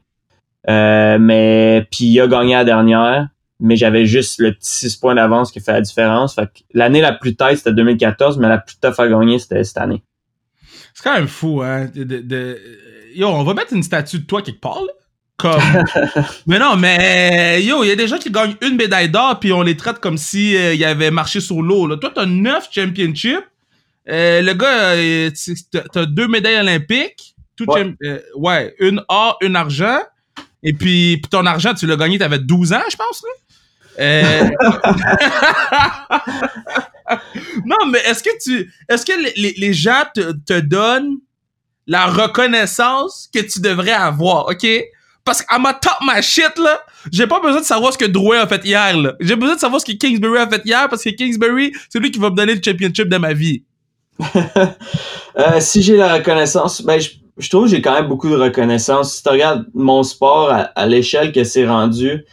Euh, 0.70 1.17
mais 1.20 1.88
puis 1.91 2.05
il 2.05 2.20
a 2.22 2.27
gagné 2.27 2.53
la 2.53 2.63
dernière 2.63 3.27
mais 3.60 3.75
j'avais 3.75 4.05
juste 4.05 4.39
le 4.39 4.53
petit 4.53 4.75
6 4.89 4.98
points 4.98 5.15
d'avance 5.15 5.51
qui 5.51 5.60
fait 5.60 5.72
la 5.72 5.82
différence. 5.82 6.38
L'année 6.74 7.01
la 7.01 7.13
plus 7.13 7.36
tête, 7.36 7.58
c'était 7.58 7.74
2014, 7.74 8.38
mais 8.38 8.48
la 8.48 8.58
plus 8.58 8.77
tough 8.77 9.00
à 9.00 9.08
gagner, 9.08 9.39
c'était 9.39 9.63
cette 9.63 9.77
année. 9.77 10.03
C'est 10.94 11.03
quand 11.03 11.15
même 11.15 11.27
fou, 11.27 11.62
hein. 11.62 11.89
Yo, 13.13 13.27
on 13.27 13.44
va 13.44 13.53
mettre 13.53 13.74
une 13.74 13.84
statue 13.84 14.20
de 14.20 14.25
toi 14.25 14.41
quelque 14.41 14.60
part, 14.60 14.82
là. 14.82 14.91
Comme. 15.38 15.62
mais 16.48 16.60
non, 16.60 16.77
mais 16.77 17.62
yo, 17.63 17.84
il 17.84 17.88
y 17.88 17.92
a 17.92 17.96
des 17.96 18.08
gens 18.08 18.18
qui 18.18 18.32
gagnent 18.32 18.56
une 18.62 18.75
médaille 18.75 19.10
d'or, 19.10 19.39
puis 19.39 19.51
on 19.51 19.62
les 19.62 19.75
traite 19.75 20.00
comme 20.00 20.18
si 20.18 20.56
euh, 20.56 20.74
y 20.74 20.86
avait 20.86 21.12
marché 21.12 21.42
sur 21.42 21.62
l'eau. 21.62 21.88
Là. 21.88 21.98
Toi, 21.98 22.12
t'as 22.13 22.25
neuf 22.25 22.70
championships. 22.72 23.44
Euh, 24.08 24.42
le 24.42 24.54
gars, 24.54 24.92
euh, 24.92 25.32
t'as 25.92 26.06
deux 26.06 26.27
médailles 26.27 26.60
olympiques. 26.60 27.36
Tout 27.56 27.65
ouais. 27.68 27.96
Euh, 28.04 28.20
ouais, 28.36 28.75
une 28.80 29.04
or, 29.08 29.38
une 29.42 29.56
argent. 29.56 30.00
Et 30.63 30.74
puis, 30.74 31.18
puis 31.18 31.30
ton 31.30 31.46
argent, 31.46 31.74
tu 31.74 31.86
l'as 31.86 31.96
gagné, 31.96 32.18
t'avais 32.18 32.39
12 32.39 32.74
ans, 32.74 32.82
je 32.89 32.96
pense. 32.96 33.24
Là. 33.24 33.30
Non, 37.65 37.86
mais 37.92 38.00
est-ce 38.00 38.24
que 38.24 38.32
tu, 38.42 38.74
est-ce 38.89 39.06
que 39.06 39.13
les, 39.38 39.54
les 39.58 39.74
gens 39.74 40.04
te, 40.13 40.32
te, 40.32 40.60
donnent 40.60 41.18
la 41.86 42.08
reconnaissance 42.08 43.30
que 43.32 43.39
tu 43.39 43.62
devrais 43.62 43.92
avoir, 43.92 44.48
ok? 44.48 44.65
Parce 45.25 45.41
qu'à 45.41 45.58
ma 45.58 45.74
top 45.74 45.94
ma 46.05 46.22
shit 46.22 46.58
là, 46.58 46.79
j'ai 47.12 47.27
pas 47.27 47.39
besoin 47.39 47.60
de 47.60 47.65
savoir 47.65 47.91
ce 47.91 47.98
que 47.98 48.05
Drouin 48.05 48.39
a 48.39 48.48
fait 48.48 48.63
hier 48.63 48.96
là. 48.96 49.13
J'ai 49.20 49.36
besoin 49.36 49.55
de 49.55 49.60
savoir 49.60 49.82
ce 49.82 49.86
que 49.86 49.91
Kingsbury 49.94 50.38
a 50.38 50.48
fait 50.48 50.62
hier 50.63 50.88
parce 50.88 51.03
que 51.03 51.10
Kingsbury, 51.10 51.74
c'est 51.89 52.00
lui 52.00 52.12
qui 52.12 52.20
va 52.20 52.29
me 52.29 52.36
donner 52.36 52.55
le 52.55 52.62
championship 52.63 53.10
de 53.10 53.17
ma 53.17 53.34
vie. 53.34 53.63
euh, 55.38 55.60
si 55.60 55.82
j'ai 55.82 55.98
la 55.98 56.13
reconnaissance, 56.13 56.82
ben 56.82 57.01
je, 57.38 57.50
trouve 57.50 57.65
que 57.65 57.72
j'ai 57.72 57.82
quand 57.82 57.94
même 57.94 58.08
beaucoup 58.08 58.29
de 58.29 58.36
reconnaissance. 58.36 59.15
Si 59.15 59.24
tu 59.24 59.29
regardes 59.29 59.65
mon 59.74 60.03
sport 60.03 60.51
à, 60.51 60.60
à 60.75 60.86
l'échelle 60.86 61.34
que 61.34 61.44
c'est 61.44 61.67
rendu, 61.67 62.24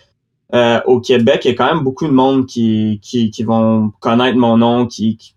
euh, 0.55 0.81
au 0.85 1.01
Québec, 1.01 1.43
il 1.45 1.49
y 1.49 1.51
a 1.53 1.55
quand 1.55 1.75
même 1.75 1.83
beaucoup 1.83 2.07
de 2.07 2.13
monde 2.13 2.47
qui, 2.47 3.01
qui, 3.03 3.31
qui 3.31 3.43
vont 3.43 3.91
connaître 4.01 4.37
mon 4.37 4.59
nom, 4.59 4.87
qui, 4.87 5.17
qui 5.17 5.35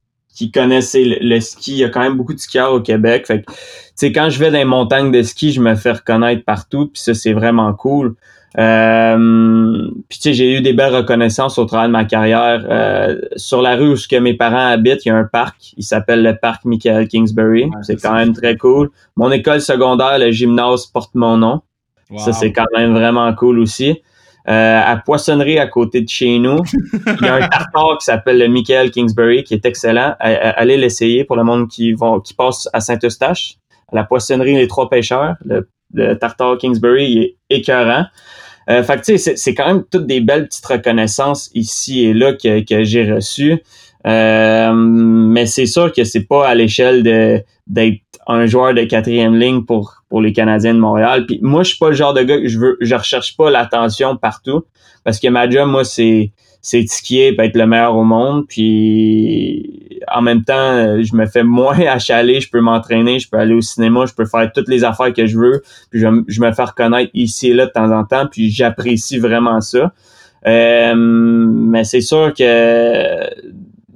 connaissent 0.51 0.95
le, 0.97 1.39
ski. 1.39 1.71
Il 1.71 1.77
y 1.77 1.83
a 1.83 1.89
quand 1.89 2.01
même 2.01 2.15
beaucoup 2.15 2.33
de 2.33 2.39
skieurs 2.39 2.73
au 2.73 2.81
Québec. 2.81 3.25
Fait 3.27 3.43
que, 3.43 4.05
quand 4.07 4.29
je 4.29 4.39
vais 4.39 4.51
dans 4.51 4.57
les 4.57 4.65
montagnes 4.65 5.11
de 5.11 5.21
ski, 5.21 5.51
je 5.51 5.61
me 5.61 5.75
fais 5.75 5.91
reconnaître 5.91 6.43
partout. 6.43 6.87
Puis 6.87 7.01
ça, 7.01 7.13
c'est 7.13 7.33
vraiment 7.33 7.73
cool. 7.73 8.15
Euh, 8.57 9.89
puis 10.07 10.19
tu 10.19 10.29
sais, 10.29 10.33
j'ai 10.33 10.57
eu 10.57 10.61
des 10.61 10.71
belles 10.71 10.95
reconnaissances 10.95 11.57
au 11.57 11.65
travers 11.65 11.87
de 11.87 11.91
ma 11.91 12.05
carrière. 12.05 12.65
Euh, 12.69 13.19
sur 13.35 13.61
la 13.61 13.75
rue 13.75 13.93
où 13.93 13.95
que 13.95 14.15
mes 14.17 14.33
parents 14.33 14.67
habitent, 14.67 15.05
il 15.05 15.09
y 15.09 15.11
a 15.11 15.15
un 15.15 15.25
parc. 15.25 15.73
Il 15.77 15.83
s'appelle 15.83 16.23
le 16.23 16.37
parc 16.37 16.63
Michael 16.65 17.07
Kingsbury. 17.07 17.69
c'est 17.81 18.01
quand 18.01 18.13
même 18.13 18.33
très 18.33 18.55
cool. 18.55 18.91
Mon 19.15 19.31
école 19.31 19.61
secondaire, 19.61 20.17
le 20.19 20.31
gymnase, 20.31 20.85
porte 20.85 21.15
mon 21.15 21.37
nom. 21.37 21.61
Ça, 22.17 22.33
c'est 22.33 22.51
quand 22.51 22.65
même 22.75 22.93
vraiment 22.93 23.33
cool 23.33 23.59
aussi. 23.59 24.01
Euh, 24.47 24.81
à 24.83 24.97
Poissonnerie, 24.97 25.57
à 25.57 25.67
côté 25.67 26.01
de 26.01 26.09
chez 26.09 26.37
nous, 26.37 26.59
il 26.93 27.25
y 27.25 27.27
a 27.27 27.35
un 27.35 27.39
tartare 27.49 27.97
qui 27.99 28.05
s'appelle 28.05 28.37
le 28.37 28.47
Michael 28.47 28.91
Kingsbury, 28.91 29.43
qui 29.43 29.55
est 29.55 29.65
excellent. 29.65 30.15
Allez 30.19 30.77
l'essayer 30.77 31.23
pour 31.23 31.35
le 31.35 31.43
monde 31.43 31.67
qui 31.67 31.93
vont 31.93 32.19
qui 32.19 32.33
passe 32.33 32.69
à 32.71 32.79
Saint-Eustache. 32.79 33.55
À 33.91 33.95
la 33.95 34.03
Poissonnerie 34.03 34.55
Les 34.55 34.67
Trois 34.67 34.89
Pêcheurs, 34.89 35.35
le, 35.45 35.67
tartare 36.15 36.57
Kingsbury 36.57 37.05
il 37.05 37.23
est 37.23 37.35
écœurant. 37.49 38.05
Euh, 38.69 38.83
fait 38.83 38.99
que 38.99 39.05
tu 39.05 39.17
sais, 39.17 39.35
c'est 39.35 39.53
quand 39.53 39.67
même 39.67 39.83
toutes 39.91 40.07
des 40.07 40.21
belles 40.21 40.47
petites 40.47 40.65
reconnaissances 40.65 41.51
ici 41.53 42.05
et 42.05 42.13
là 42.13 42.33
que, 42.33 42.63
que 42.63 42.83
j'ai 42.83 43.11
reçues. 43.11 43.61
Euh, 44.07 44.73
mais 44.73 45.45
c'est 45.45 45.65
sûr 45.65 45.91
que 45.91 46.03
c'est 46.03 46.25
pas 46.25 46.47
à 46.47 46.55
l'échelle 46.55 47.01
de 47.03 47.43
d'être 47.67 48.01
un 48.27 48.45
joueur 48.45 48.73
de 48.73 48.83
quatrième 48.83 49.35
ligne 49.35 49.63
pour 49.63 50.03
pour 50.09 50.21
les 50.21 50.33
Canadiens 50.33 50.73
de 50.73 50.79
Montréal. 50.79 51.25
Puis 51.25 51.39
moi, 51.41 51.63
je 51.63 51.69
suis 51.69 51.77
pas 51.77 51.89
le 51.89 51.95
genre 51.95 52.13
de 52.13 52.21
gars 52.21 52.37
que 52.37 52.47
je 52.47 52.59
veux, 52.59 52.77
je 52.81 52.95
recherche 52.95 53.35
pas 53.37 53.51
l'attention 53.51 54.17
partout 54.17 54.63
parce 55.03 55.19
que 55.19 55.27
ma 55.27 55.49
job, 55.49 55.69
moi, 55.69 55.83
c'est 55.83 56.31
c'est 56.65 56.83
peut 57.37 57.43
être 57.43 57.55
le 57.55 57.67
meilleur 57.67 57.95
au 57.95 58.03
monde. 58.03 58.47
Puis 58.49 59.99
en 60.11 60.23
même 60.23 60.43
temps, 60.43 60.99
je 60.99 61.15
me 61.15 61.27
fais 61.27 61.43
moins 61.43 61.79
achaler, 61.87 62.41
je 62.41 62.49
peux 62.49 62.59
m'entraîner, 62.59 63.19
je 63.19 63.29
peux 63.29 63.37
aller 63.37 63.53
au 63.53 63.61
cinéma, 63.61 64.05
je 64.07 64.13
peux 64.15 64.25
faire 64.25 64.51
toutes 64.51 64.67
les 64.67 64.83
affaires 64.83 65.13
que 65.13 65.27
je 65.27 65.37
veux. 65.37 65.61
Puis 65.91 65.99
je, 65.99 66.07
je 66.27 66.41
me 66.41 66.51
fais 66.51 66.63
reconnaître 66.63 67.11
ici 67.13 67.51
et 67.51 67.53
là 67.53 67.67
de 67.67 67.71
temps 67.71 67.91
en 67.91 68.03
temps. 68.03 68.25
Puis 68.25 68.49
j'apprécie 68.49 69.19
vraiment 69.19 69.61
ça. 69.61 69.93
Euh, 70.47 70.95
mais 70.95 71.83
c'est 71.83 72.01
sûr 72.01 72.33
que 72.33 73.29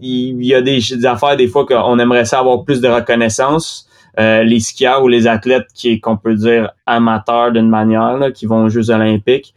il 0.01 0.45
y 0.45 0.53
a 0.53 0.61
des, 0.61 0.79
des 0.79 1.05
affaires 1.05 1.35
des 1.35 1.47
fois 1.47 1.65
qu'on 1.65 1.97
aimerait 1.97 2.25
ça 2.25 2.39
avoir 2.39 2.63
plus 2.63 2.81
de 2.81 2.87
reconnaissance. 2.87 3.88
Euh, 4.19 4.43
les 4.43 4.59
skieurs 4.59 5.01
ou 5.01 5.07
les 5.07 5.27
athlètes 5.27 5.67
qui 5.73 6.01
qu'on 6.01 6.17
peut 6.17 6.35
dire 6.35 6.71
amateurs 6.85 7.53
d'une 7.53 7.69
manière, 7.69 8.17
là, 8.17 8.31
qui 8.31 8.45
vont 8.45 8.65
aux 8.65 8.69
Jeux 8.69 8.89
olympiques. 8.89 9.53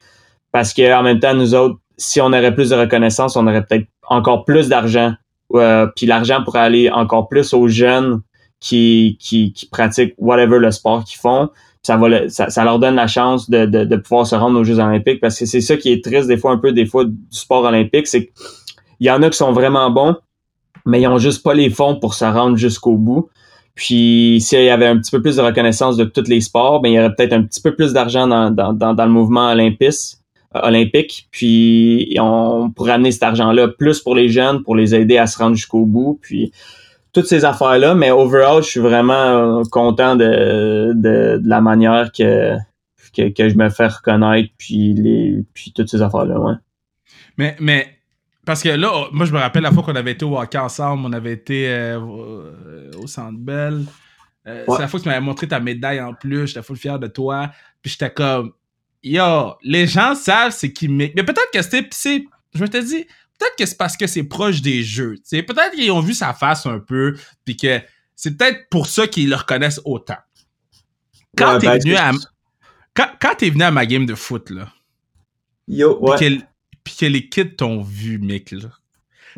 Parce 0.52 0.72
que 0.72 0.94
en 0.94 1.02
même 1.02 1.18
temps, 1.18 1.34
nous 1.34 1.54
autres, 1.54 1.78
si 1.96 2.20
on 2.20 2.26
aurait 2.26 2.54
plus 2.54 2.70
de 2.70 2.76
reconnaissance, 2.76 3.36
on 3.36 3.46
aurait 3.48 3.64
peut-être 3.64 3.86
encore 4.08 4.44
plus 4.44 4.68
d'argent. 4.68 5.14
Euh, 5.54 5.86
puis 5.96 6.06
l'argent 6.06 6.44
pourrait 6.44 6.60
aller 6.60 6.90
encore 6.90 7.28
plus 7.28 7.52
aux 7.54 7.66
jeunes 7.66 8.20
qui, 8.60 9.18
qui, 9.20 9.52
qui 9.52 9.66
pratiquent 9.66 10.14
whatever 10.18 10.58
le 10.60 10.70
sport 10.70 11.02
qu'ils 11.04 11.18
font. 11.18 11.50
Ça, 11.82 11.96
va 11.96 12.28
ça, 12.28 12.48
ça, 12.48 12.62
leur 12.62 12.78
donne 12.78 12.94
la 12.94 13.08
chance 13.08 13.50
de, 13.50 13.66
de, 13.66 13.84
de 13.84 13.96
pouvoir 13.96 14.26
se 14.26 14.36
rendre 14.36 14.60
aux 14.60 14.64
Jeux 14.64 14.78
olympiques 14.78 15.20
parce 15.20 15.36
que 15.36 15.46
c'est 15.46 15.60
ça 15.60 15.76
qui 15.76 15.90
est 15.90 16.04
triste 16.04 16.28
des 16.28 16.36
fois 16.36 16.52
un 16.52 16.58
peu 16.58 16.72
des 16.72 16.86
fois 16.86 17.04
du 17.04 17.16
sport 17.30 17.64
olympique, 17.64 18.06
c'est 18.06 18.26
qu'il 18.26 19.06
y 19.06 19.10
en 19.10 19.20
a 19.24 19.30
qui 19.30 19.36
sont 19.36 19.52
vraiment 19.52 19.90
bons, 19.90 20.14
mais 20.86 21.00
ils 21.00 21.08
ont 21.08 21.18
juste 21.18 21.42
pas 21.42 21.54
les 21.54 21.70
fonds 21.70 21.98
pour 21.98 22.14
se 22.14 22.24
rendre 22.24 22.56
jusqu'au 22.56 22.96
bout. 22.96 23.28
Puis 23.74 24.38
s'il 24.40 24.64
y 24.64 24.70
avait 24.70 24.86
un 24.86 24.98
petit 24.98 25.10
peu 25.10 25.22
plus 25.22 25.36
de 25.36 25.42
reconnaissance 25.42 25.96
de 25.96 26.04
tous 26.04 26.28
les 26.28 26.40
sports, 26.40 26.80
ben 26.80 26.90
il 26.90 26.94
y 26.94 26.98
aurait 26.98 27.14
peut-être 27.14 27.32
un 27.32 27.42
petit 27.42 27.60
peu 27.60 27.74
plus 27.74 27.92
d'argent 27.92 28.26
dans, 28.26 28.50
dans, 28.50 28.72
dans, 28.72 29.04
le 29.04 29.10
mouvement 29.10 29.50
olympique, 29.50 30.18
euh, 30.54 30.60
olympique. 30.62 31.28
Puis 31.30 32.16
on 32.20 32.70
pourrait 32.70 32.92
amener 32.92 33.12
cet 33.12 33.22
argent-là 33.22 33.68
plus 33.68 34.00
pour 34.00 34.14
les 34.14 34.28
jeunes, 34.28 34.62
pour 34.62 34.76
les 34.76 34.94
aider 34.94 35.16
à 35.16 35.26
se 35.26 35.38
rendre 35.38 35.56
jusqu'au 35.56 35.86
bout. 35.86 36.18
Puis 36.20 36.52
toutes 37.12 37.26
ces 37.26 37.44
affaires-là. 37.44 37.94
Mais 37.94 38.10
overall, 38.10 38.62
je 38.62 38.68
suis 38.68 38.80
vraiment 38.80 39.60
euh, 39.60 39.62
content 39.70 40.16
de, 40.16 40.92
de, 40.94 41.38
de 41.38 41.48
la 41.48 41.60
manière 41.60 42.10
que, 42.12 42.56
que, 43.16 43.28
que, 43.28 43.48
je 43.48 43.56
me 43.56 43.68
fais 43.68 43.86
reconnaître, 43.86 44.50
puis 44.58 44.94
les 44.94 45.44
puis 45.52 45.72
toutes 45.74 45.88
ces 45.88 46.02
affaires-là, 46.02 46.38
ouais. 46.40 46.54
Mais, 47.38 47.56
mais 47.60 47.86
parce 48.44 48.62
que 48.62 48.70
là, 48.70 49.08
moi, 49.12 49.24
je 49.24 49.32
me 49.32 49.38
rappelle 49.38 49.62
la 49.62 49.70
fois 49.70 49.82
qu'on 49.82 49.94
avait 49.94 50.12
été 50.12 50.24
au 50.24 50.36
hockey 50.36 50.58
ensemble, 50.58 51.06
on 51.06 51.12
avait 51.12 51.32
été 51.32 51.68
euh, 51.68 52.00
au 52.98 53.06
Centre 53.06 53.38
Bell. 53.38 53.84
Euh, 54.48 54.64
c'est 54.66 54.80
la 54.80 54.88
fois 54.88 54.98
que 54.98 55.04
tu 55.04 55.08
m'avais 55.08 55.20
montré 55.20 55.46
ta 55.46 55.60
médaille 55.60 56.00
en 56.00 56.14
plus, 56.14 56.48
j'étais 56.48 56.62
full 56.62 56.76
fier 56.76 56.98
de 56.98 57.06
toi. 57.06 57.50
Puis 57.80 57.92
j'étais 57.92 58.12
comme, 58.12 58.52
yo, 59.02 59.54
les 59.62 59.86
gens 59.86 60.16
savent 60.16 60.52
c'est 60.52 60.72
qui 60.72 60.88
Mais 60.88 61.10
peut-être 61.10 61.50
que 61.52 61.62
c'était, 61.62 61.88
je 62.52 62.60
me 62.60 62.68
te 62.68 62.78
dis, 62.78 63.04
peut-être 63.38 63.56
que 63.56 63.66
c'est 63.66 63.76
parce 63.76 63.96
que 63.96 64.08
c'est 64.08 64.24
proche 64.24 64.60
des 64.60 64.82
jeux. 64.82 65.14
Peut-être 65.30 65.72
qu'ils 65.72 65.92
ont 65.92 66.00
vu 66.00 66.14
sa 66.14 66.34
face 66.34 66.66
un 66.66 66.80
peu, 66.80 67.16
puis 67.44 67.56
que 67.56 67.80
c'est 68.16 68.36
peut-être 68.36 68.68
pour 68.70 68.86
ça 68.86 69.06
qu'ils 69.06 69.30
le 69.30 69.36
reconnaissent 69.36 69.80
autant. 69.84 70.18
Quand 71.36 71.58
t'es 71.58 71.66
ben, 71.68 71.78
venu 71.78 71.94
à 71.94 72.10
quand, 72.94 73.08
quand 73.20 73.36
t'es 73.36 73.50
venu 73.50 73.62
à 73.62 73.70
ma 73.70 73.86
game 73.86 74.04
de 74.04 74.14
foot 74.14 74.50
là, 74.50 74.68
yo, 75.66 75.98
ouais 76.00 76.42
puis 76.84 76.94
que 76.98 77.06
les 77.06 77.28
kids 77.28 77.56
t'ont 77.56 77.82
vu, 77.82 78.18
mec, 78.18 78.50
là. 78.50 78.68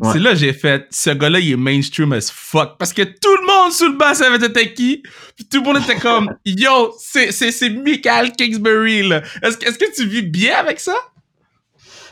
C'est 0.03 0.19
là 0.19 0.31
que 0.31 0.37
j'ai 0.37 0.51
fait, 0.51 0.87
ce 0.89 1.11
gars-là, 1.11 1.39
il 1.39 1.53
est 1.53 1.57
mainstream 1.57 2.11
as 2.11 2.29
fuck. 2.29 2.77
Parce 2.77 2.91
que 2.91 3.03
tout 3.03 3.35
le 3.41 3.47
monde 3.47 3.71
sous 3.71 3.87
le 3.89 3.97
bas 3.97 4.13
savait 4.13 4.39
c'était 4.39 4.73
qui. 4.73 5.01
Puis 5.35 5.45
tout 5.45 5.59
le 5.59 5.63
monde 5.63 5.81
était 5.81 5.95
comme, 5.95 6.35
yo, 6.45 6.93
c'est, 6.99 7.31
c'est, 7.31 7.51
c'est 7.51 7.69
Michael 7.69 8.33
Kingsbury, 8.33 9.07
là. 9.07 9.21
Est-ce, 9.41 9.57
est-ce 9.65 9.79
que 9.79 9.95
tu 9.95 10.05
vis 10.05 10.23
bien 10.23 10.57
avec 10.57 10.79
ça? 10.79 10.95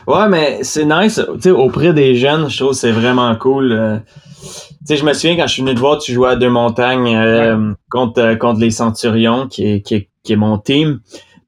Ouais, 0.06 0.28
mais 0.28 0.60
c'est 0.62 0.84
nice. 0.84 1.20
Tu 1.34 1.42
sais, 1.42 1.50
auprès 1.50 1.92
des 1.92 2.16
jeunes, 2.16 2.48
je 2.48 2.56
trouve 2.56 2.70
que 2.70 2.76
c'est 2.76 2.92
vraiment 2.92 3.34
cool. 3.36 3.72
Euh. 3.72 3.98
tu 3.98 4.48
sais, 4.86 4.96
je 4.96 5.04
me 5.04 5.12
souviens 5.12 5.36
quand 5.36 5.46
je 5.46 5.52
suis 5.52 5.62
venu 5.62 5.74
te 5.74 5.80
voir, 5.80 5.98
tu 5.98 6.12
jouais 6.12 6.30
à 6.30 6.36
Deux 6.36 6.50
Montagnes 6.50 7.14
euh, 7.14 7.72
contre, 7.90 8.20
euh, 8.20 8.36
contre 8.36 8.60
les 8.60 8.70
Centurions, 8.70 9.46
qui 9.46 9.66
est, 9.66 9.80
qui 9.82 9.94
est, 9.94 10.08
qui 10.22 10.32
est 10.34 10.36
mon 10.36 10.58
team. 10.58 11.00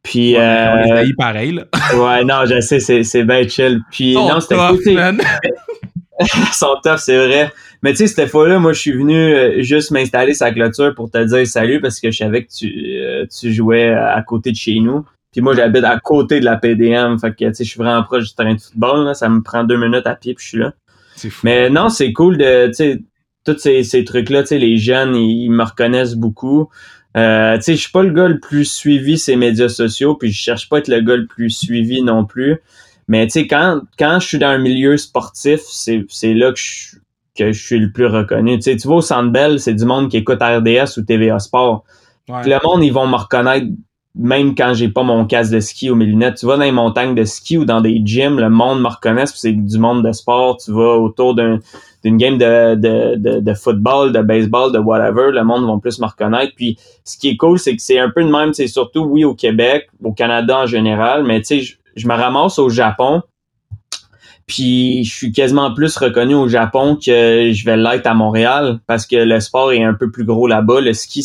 Puis, 0.07 0.35
ouais, 0.35 0.41
euh, 0.41 1.05
pareil, 1.19 1.51
là. 1.51 1.65
ouais, 1.97 2.25
non, 2.25 2.45
je 2.47 2.61
sais, 2.61 2.79
c'est, 2.79 3.03
c'est 3.03 3.25
bien 3.25 3.47
chill. 3.49 3.81
Puis, 3.91 4.15
non, 4.15 4.39
c'était 4.39 4.55
cool. 4.55 5.19
Ils 6.21 6.53
sont 6.53 6.77
tough, 6.83 6.99
c'est 6.99 7.27
vrai. 7.27 7.53
Mais 7.83 7.91
tu 7.91 7.99
sais, 7.99 8.07
cette 8.07 8.31
fois-là, 8.31 8.61
moi, 8.61 8.73
je 8.73 8.81
suis 8.81 8.93
venu 8.93 9.17
euh, 9.17 9.63
juste 9.63 9.91
m'installer 9.91 10.33
sa 10.33 10.53
clôture 10.53 10.95
pour 10.95 11.11
te 11.11 11.19
dire 11.25 11.45
salut 11.47 11.81
parce 11.81 11.99
que 11.99 12.13
je 12.13 12.19
savais 12.19 12.45
que 12.45 12.53
tu, 12.57 12.73
euh, 13.01 13.27
tu 13.27 13.53
jouais 13.53 13.91
à 13.91 14.23
côté 14.23 14.53
de 14.53 14.57
chez 14.57 14.79
nous. 14.79 15.05
Puis 15.33 15.41
moi, 15.41 15.57
j'habite 15.57 15.85
à 15.85 15.99
côté 15.99 16.39
de 16.39 16.45
la 16.45 16.57
PDM. 16.57 17.19
Fait 17.19 17.33
que, 17.33 17.45
tu 17.45 17.55
sais, 17.55 17.65
je 17.65 17.69
suis 17.69 17.79
vraiment 17.79 18.05
proche 18.05 18.29
du 18.29 18.35
terrain 18.35 18.55
de 18.55 18.61
football. 18.61 19.07
Là. 19.07 19.15
Ça 19.15 19.29
me 19.29 19.43
prend 19.43 19.65
deux 19.65 19.77
minutes 19.77 20.07
à 20.07 20.15
pied 20.15 20.35
puis 20.35 20.45
je 20.45 20.49
suis 20.49 20.59
là. 20.59 20.73
C'est 21.17 21.31
fou. 21.31 21.41
Mais 21.45 21.69
non, 21.69 21.89
c'est 21.89 22.13
cool 22.13 22.39
de, 22.39 22.69
tu 22.69 22.75
sais, 22.75 23.03
tous 23.45 23.59
ces, 23.59 23.83
ces 23.83 24.05
trucs-là, 24.05 24.43
tu 24.43 24.49
sais, 24.49 24.59
les 24.59 24.77
jeunes, 24.77 25.17
ils 25.17 25.51
me 25.51 25.65
reconnaissent 25.65 26.15
beaucoup. 26.15 26.71
Euh, 27.17 27.57
tu 27.57 27.63
sais, 27.63 27.77
je 27.77 27.81
suis 27.81 27.93
pas 27.93 28.03
le 28.03 28.11
gars 28.11 28.29
le 28.29 28.39
plus 28.39 28.65
suivi 28.65 29.19
ces 29.19 29.37
médias 29.37 29.69
sociaux, 29.69 30.15
puis 30.15 30.31
je 30.31 30.41
cherche 30.41 30.69
pas 30.69 30.77
à 30.77 30.79
être 30.81 30.89
le 30.89 31.01
gars 31.01 31.17
le 31.17 31.27
plus 31.27 31.51
suivi 31.51 32.03
non 32.03 32.25
plus. 32.25 32.61
Mais 33.09 33.27
tu 33.27 33.33
sais, 33.33 33.47
quand, 33.47 33.81
quand 33.99 34.19
je 34.21 34.27
suis 34.27 34.39
dans 34.39 34.49
un 34.49 34.59
milieu 34.59 34.97
sportif, 34.97 35.61
c'est, 35.61 36.05
c'est 36.09 36.35
là 36.35 36.53
que 36.53 36.59
je, 36.59 36.97
que 37.37 37.53
je 37.53 37.65
suis 37.65 37.79
le 37.79 37.91
plus 37.91 38.07
reconnu. 38.07 38.57
Tu 38.57 38.63
sais, 38.63 38.77
tu 38.77 38.89
vas 38.89 38.97
au 38.97 39.01
Centre 39.01 39.31
Bell, 39.31 39.61
c'est 39.61 39.75
du 39.75 39.85
monde 39.85 40.11
qui 40.11 40.19
écoute 40.19 40.43
RDS 40.43 40.99
ou 40.99 41.03
TVA 41.03 41.39
Sport. 41.39 41.85
Ouais. 42.29 42.43
Le 42.45 42.59
monde, 42.65 42.83
ils 42.83 42.93
vont 42.93 43.07
me 43.07 43.17
reconnaître 43.17 43.67
même 44.19 44.55
quand 44.55 44.73
j'ai 44.75 44.89
pas 44.89 45.03
mon 45.03 45.27
casque 45.27 45.53
de 45.53 45.61
ski 45.61 45.91
ou 45.91 45.95
mes 45.95 46.07
lunettes. 46.07 46.37
Tu 46.37 46.47
vas 46.47 46.57
dans 46.57 46.65
les 46.65 46.73
montagnes 46.73 47.15
de 47.15 47.25
ski 47.25 47.59
ou 47.59 47.65
dans 47.65 47.81
des 47.81 48.01
gyms, 48.05 48.39
le 48.39 48.49
monde 48.49 48.81
me 48.81 48.89
reconnaît, 48.89 49.27
c'est 49.27 49.53
du 49.53 49.79
monde 49.79 50.07
de 50.07 50.13
sport. 50.13 50.57
Tu 50.57 50.73
vas 50.73 50.97
autour 50.97 51.35
d'un, 51.35 51.59
d'une 52.03 52.17
game 52.17 52.39
de, 52.39 53.55
football, 53.55 54.13
de 54.13 54.23
baseball, 54.23 54.73
de 54.73 54.79
whatever, 54.79 55.31
le 55.33 55.45
monde 55.45 55.67
va 55.67 55.79
plus 55.81 56.01
me 56.01 56.07
reconnaître. 56.07 56.53
Puis 56.57 56.79
ce 57.05 57.19
qui 57.19 57.29
est 57.29 57.37
cool, 57.37 57.59
c'est 57.59 57.77
que 57.77 57.83
c'est 57.83 57.99
un 57.99 58.11
peu 58.11 58.25
de 58.25 58.31
même, 58.31 58.55
c'est 58.55 58.69
surtout, 58.69 59.01
oui, 59.01 59.25
au 59.25 59.35
Québec, 59.35 59.89
au 60.03 60.13
Canada 60.13 60.61
en 60.61 60.67
général, 60.67 61.25
mais 61.25 61.41
tu 61.41 61.47
sais, 61.47 61.61
je, 61.61 61.77
je 61.97 62.09
me 62.09 62.15
ramasse 62.15 62.59
au 62.59 62.69
Japon, 62.69 63.23
puis 64.47 65.03
je 65.05 65.13
suis 65.13 65.33
quasiment 65.33 65.75
plus 65.75 65.97
reconnu 65.97 66.35
au 66.35 66.49
Japon 66.49 66.97
que 66.97 67.51
je 67.53 67.65
vais 67.65 67.77
l'être 67.77 68.07
à 68.07 68.15
Montréal 68.15 68.79
parce 68.87 69.05
que 69.07 69.17
le 69.17 69.41
sport 69.41 69.73
est 69.73 69.83
un 69.83 69.95
peu 69.95 70.11
plus 70.11 70.25
gros 70.25 70.47
là-bas. 70.47 70.81
Le 70.81 70.93
ski, 70.93 71.23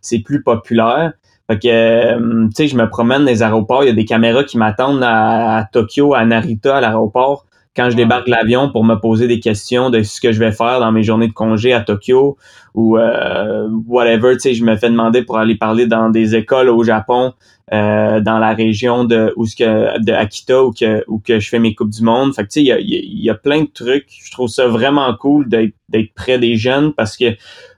c'est 0.00 0.18
plus 0.20 0.42
populaire. 0.42 1.12
Fait 1.52 1.58
que, 1.58 1.68
euh, 1.68 2.46
tu 2.48 2.54
sais, 2.54 2.66
je 2.68 2.76
me 2.76 2.88
promène 2.88 3.20
dans 3.24 3.30
les 3.30 3.42
aéroports, 3.42 3.84
il 3.84 3.88
y 3.88 3.90
a 3.90 3.94
des 3.94 4.06
caméras 4.06 4.44
qui 4.44 4.56
m'attendent 4.56 5.02
à, 5.02 5.58
à 5.58 5.64
Tokyo, 5.64 6.14
à 6.14 6.24
Narita, 6.24 6.78
à 6.78 6.80
l'aéroport, 6.80 7.44
quand 7.76 7.90
je 7.90 7.96
débarque 7.96 8.26
de 8.26 8.30
l'avion 8.30 8.70
pour 8.70 8.84
me 8.84 8.94
poser 8.96 9.26
des 9.28 9.38
questions 9.40 9.90
de 9.90 10.02
ce 10.02 10.20
que 10.20 10.32
je 10.32 10.38
vais 10.38 10.52
faire 10.52 10.80
dans 10.80 10.92
mes 10.92 11.02
journées 11.02 11.28
de 11.28 11.32
congé 11.32 11.72
à 11.74 11.80
Tokyo 11.80 12.36
ou 12.74 12.96
euh, 12.96 13.68
whatever. 13.86 14.32
Tu 14.34 14.40
sais, 14.40 14.54
je 14.54 14.64
me 14.64 14.76
fais 14.76 14.88
demander 14.90 15.22
pour 15.22 15.38
aller 15.38 15.56
parler 15.56 15.86
dans 15.86 16.08
des 16.08 16.34
écoles 16.36 16.68
au 16.70 16.84
Japon, 16.84 17.32
euh, 17.72 18.20
dans 18.20 18.38
la 18.38 18.54
région 18.54 19.04
de 19.04 19.32
où 19.36 19.44
ce 19.46 19.56
que 19.56 19.98
de 20.02 20.12
Akita 20.12 20.62
où 20.64 20.70
que 20.72 21.02
où 21.06 21.18
que 21.18 21.38
je 21.38 21.48
fais 21.48 21.58
mes 21.58 21.74
coupes 21.74 21.90
du 21.90 22.02
monde. 22.02 22.34
Fait 22.34 22.42
que 22.44 22.48
tu 22.48 22.60
sais, 22.60 22.62
il 22.62 22.66
y 22.66 22.72
a, 22.72 22.78
il 22.78 22.88
y 22.90 22.96
a- 22.96 23.00
il 23.02 23.24
y 23.24 23.30
a 23.30 23.34
plein 23.34 23.62
de 23.62 23.70
trucs. 23.72 24.06
Je 24.22 24.30
trouve 24.30 24.48
ça 24.48 24.68
vraiment 24.68 25.14
cool 25.14 25.48
d'être 25.48 25.74
d'être 25.90 26.12
près 26.14 26.38
des 26.38 26.56
jeunes 26.56 26.92
parce 26.94 27.16
que 27.16 27.34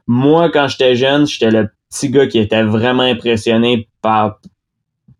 moi, 0.06 0.50
quand 0.50 0.68
j'étais 0.68 0.94
jeune, 0.96 1.26
j'étais 1.26 1.50
le 1.50 1.68
petit 1.94 2.10
gars 2.10 2.26
qui 2.26 2.38
était 2.38 2.62
vraiment 2.62 3.04
impressionné 3.04 3.88
par 4.02 4.38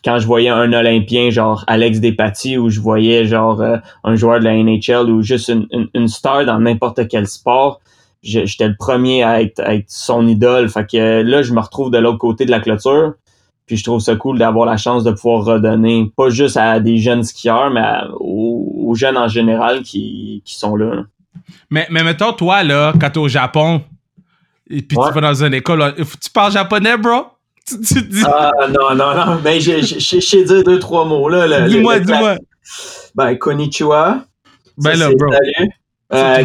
quand 0.04 0.18
je 0.18 0.26
voyais 0.26 0.50
un 0.50 0.72
Olympien 0.72 1.30
genre 1.30 1.64
Alex 1.66 2.00
Despatie 2.00 2.58
ou 2.58 2.68
je 2.68 2.80
voyais 2.80 3.26
genre 3.26 3.60
euh, 3.62 3.76
un 4.02 4.16
joueur 4.16 4.40
de 4.40 4.44
la 4.44 4.54
NHL 4.54 5.10
ou 5.10 5.22
juste 5.22 5.50
une, 5.94 6.08
star 6.08 6.44
dans 6.44 6.58
n'importe 6.58 7.08
quel 7.08 7.26
sport, 7.26 7.80
j'étais 8.22 8.68
le 8.68 8.76
premier 8.78 9.22
à 9.22 9.40
être, 9.40 9.62
son 9.86 10.26
idole. 10.26 10.68
Fait 10.68 10.86
que 10.86 11.22
là, 11.22 11.42
je 11.42 11.54
me 11.54 11.60
retrouve 11.60 11.90
de 11.90 11.98
l'autre 11.98 12.18
côté 12.18 12.44
de 12.44 12.50
la 12.50 12.60
clôture. 12.60 13.14
Puis 13.66 13.78
je 13.78 13.84
trouve 13.84 14.00
ça 14.00 14.14
cool 14.14 14.38
d'avoir 14.38 14.66
la 14.66 14.76
chance 14.76 15.04
de 15.04 15.10
pouvoir 15.10 15.42
redonner, 15.44 16.12
pas 16.14 16.28
juste 16.28 16.58
à 16.58 16.80
des 16.80 16.98
jeunes 16.98 17.22
skieurs, 17.22 17.70
mais 17.70 17.82
aux, 18.20 18.92
jeunes 18.94 19.16
en 19.16 19.26
général 19.26 19.82
qui, 19.82 20.42
qui 20.44 20.54
sont 20.58 20.76
là. 20.76 20.94
là. 20.94 21.02
Mais, 21.70 21.86
mais 21.90 22.04
mettons, 22.04 22.34
toi, 22.34 22.62
là, 22.62 22.92
quand 23.00 23.08
t'es 23.08 23.18
au 23.18 23.26
Japon, 23.26 23.82
et 24.70 24.82
puis 24.82 24.96
Ouais. 24.96 25.08
tu 25.08 25.14
vas 25.14 25.20
dans 25.20 25.44
une 25.44 25.54
école, 25.54 25.94
tu 25.96 26.30
parles 26.30 26.52
japonais, 26.52 26.96
bro? 26.96 27.26
Tu, 27.66 27.76
dis, 28.02 28.22
Ah 28.26 28.50
non, 28.68 28.94
non, 28.94 29.14
non. 29.14 29.40
Mais 29.42 29.58
je 29.58 29.80
sais 30.20 30.44
dire 30.44 30.62
deux, 30.64 30.78
trois 30.78 31.06
mots 31.06 31.30
là. 31.30 31.66
dis-moi, 31.66 31.98
dis-moi. 32.00 32.36
Ben, 33.14 33.36
konnichiwa. 33.38 34.18
Ben 34.76 34.94
Ça, 34.94 35.08
là, 35.08 35.14
bro. 35.16 35.32
Salut. 35.32 35.70
Euh. 36.12 36.44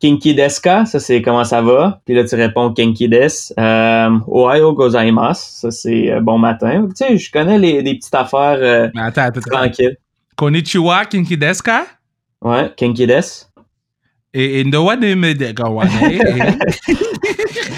Kinki 0.00 0.34
deska, 0.34 0.84
ça 0.84 1.00
c'est 1.00 1.22
comment 1.22 1.44
ça 1.44 1.62
va? 1.62 2.00
Puis 2.04 2.14
là 2.14 2.24
tu 2.24 2.34
réponds 2.34 2.72
Kinki 2.72 3.08
des. 3.08 3.28
Euh, 3.58 4.18
Ohayo 4.26 4.74
gozaimasu, 4.74 5.40
ça 5.42 5.70
c'est 5.70 6.12
euh, 6.12 6.20
bon 6.20 6.38
matin. 6.38 6.86
Tu 6.88 6.96
sais, 6.96 7.16
je 7.16 7.32
connais 7.32 7.58
les, 7.58 7.82
petites 7.82 8.14
affaires 8.14 8.58
euh, 8.60 8.88
attends, 8.96 9.22
attends, 9.22 9.40
tranquilles. 9.40 9.96
Konnichiwa, 10.36 11.06
kinki 11.06 11.36
desu 11.36 11.62
ka? 11.62 11.86
Ouais, 12.42 12.72
Kinki 12.76 13.06
des. 13.06 13.46
Et, 14.32 14.60
et 14.60 14.64
gawane. 14.64 15.00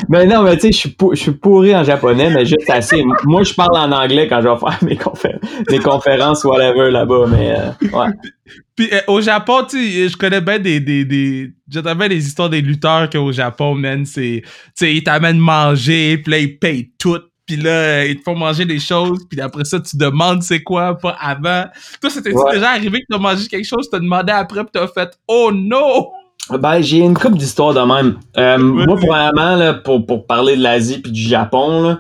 Mais 0.09 0.27
non, 0.27 0.43
mais 0.43 0.57
tu 0.59 0.71
sais, 0.73 0.73
je 0.73 1.17
suis 1.17 1.31
pourri 1.33 1.75
en 1.75 1.85
japonais, 1.85 2.29
mais 2.31 2.45
juste 2.45 2.69
assez. 2.69 3.03
Moi, 3.25 3.43
je 3.45 3.55
parle 3.55 3.77
en 3.79 3.91
anglais 3.93 4.29
quand 4.29 4.43
je 4.43 4.49
vais 4.49 4.57
faire 4.59 4.79
mes, 4.83 4.97
confé- 4.97 5.39
mes 5.71 5.79
conférences, 5.79 6.45
whatever, 6.45 6.91
là-bas, 6.91 7.27
mais 7.29 7.53
euh, 7.53 7.71
ouais. 7.99 8.09
Puis 8.77 8.89
euh, 8.93 9.01
au 9.07 9.21
Japon, 9.23 9.65
tu 9.69 9.79
sais, 9.91 10.09
je 10.09 10.17
connais 10.17 10.41
bien 10.41 10.59
des. 10.59 10.81
des, 10.81 11.05
des 11.05 11.51
J'entends 11.71 11.95
bien 11.95 12.09
des 12.09 12.27
histoires 12.27 12.51
des 12.51 12.61
lutteurs 12.61 13.09
qu'au 13.09 13.33
Japon, 13.33 13.75
man, 13.75 14.05
c'est. 14.05 14.43
Tu 14.45 14.51
sais, 14.75 14.95
ils 14.95 15.03
t'amènent 15.03 15.39
manger, 15.39 16.19
puis 16.19 16.31
là, 16.33 16.39
ils 16.39 16.59
payent 16.59 16.91
tout. 16.99 17.19
Puis 17.47 17.57
là, 17.57 18.05
ils 18.05 18.17
te 18.19 18.23
font 18.23 18.37
manger 18.37 18.65
des 18.65 18.79
choses, 18.79 19.21
puis 19.31 19.41
après 19.41 19.65
ça, 19.65 19.81
tu 19.81 19.97
demandes 19.97 20.43
c'est 20.43 20.63
quoi, 20.63 20.97
pas 20.99 21.17
avant. 21.21 21.65
Toi, 22.01 22.11
c'était 22.11 22.33
Ouais. 22.33 22.55
déjà 22.55 22.71
arrivé 22.71 23.01
que 23.01 23.07
t'as 23.11 23.19
mangé 23.19 23.47
quelque 23.49 23.67
chose, 23.67 23.89
t'as 23.91 23.99
demandé 23.99 24.33
après, 24.33 24.61
puis 24.63 24.71
t'as 24.73 24.87
fait 24.89 25.11
Oh 25.27 25.51
no! 25.53 26.11
Ben, 26.51 26.81
j'ai 26.81 26.99
une 26.99 27.15
couple 27.15 27.37
d'histoires 27.37 27.73
de 27.73 27.81
même. 27.81 28.19
Euh, 28.37 28.59
moi, 28.59 28.97
premièrement, 28.97 29.57
là, 29.57 29.75
pour, 29.75 30.05
pour 30.05 30.27
parler 30.27 30.57
de 30.57 30.63
l'Asie 30.63 30.99
puis 31.01 31.13
du 31.13 31.21
Japon, 31.23 31.83
là, 31.83 31.99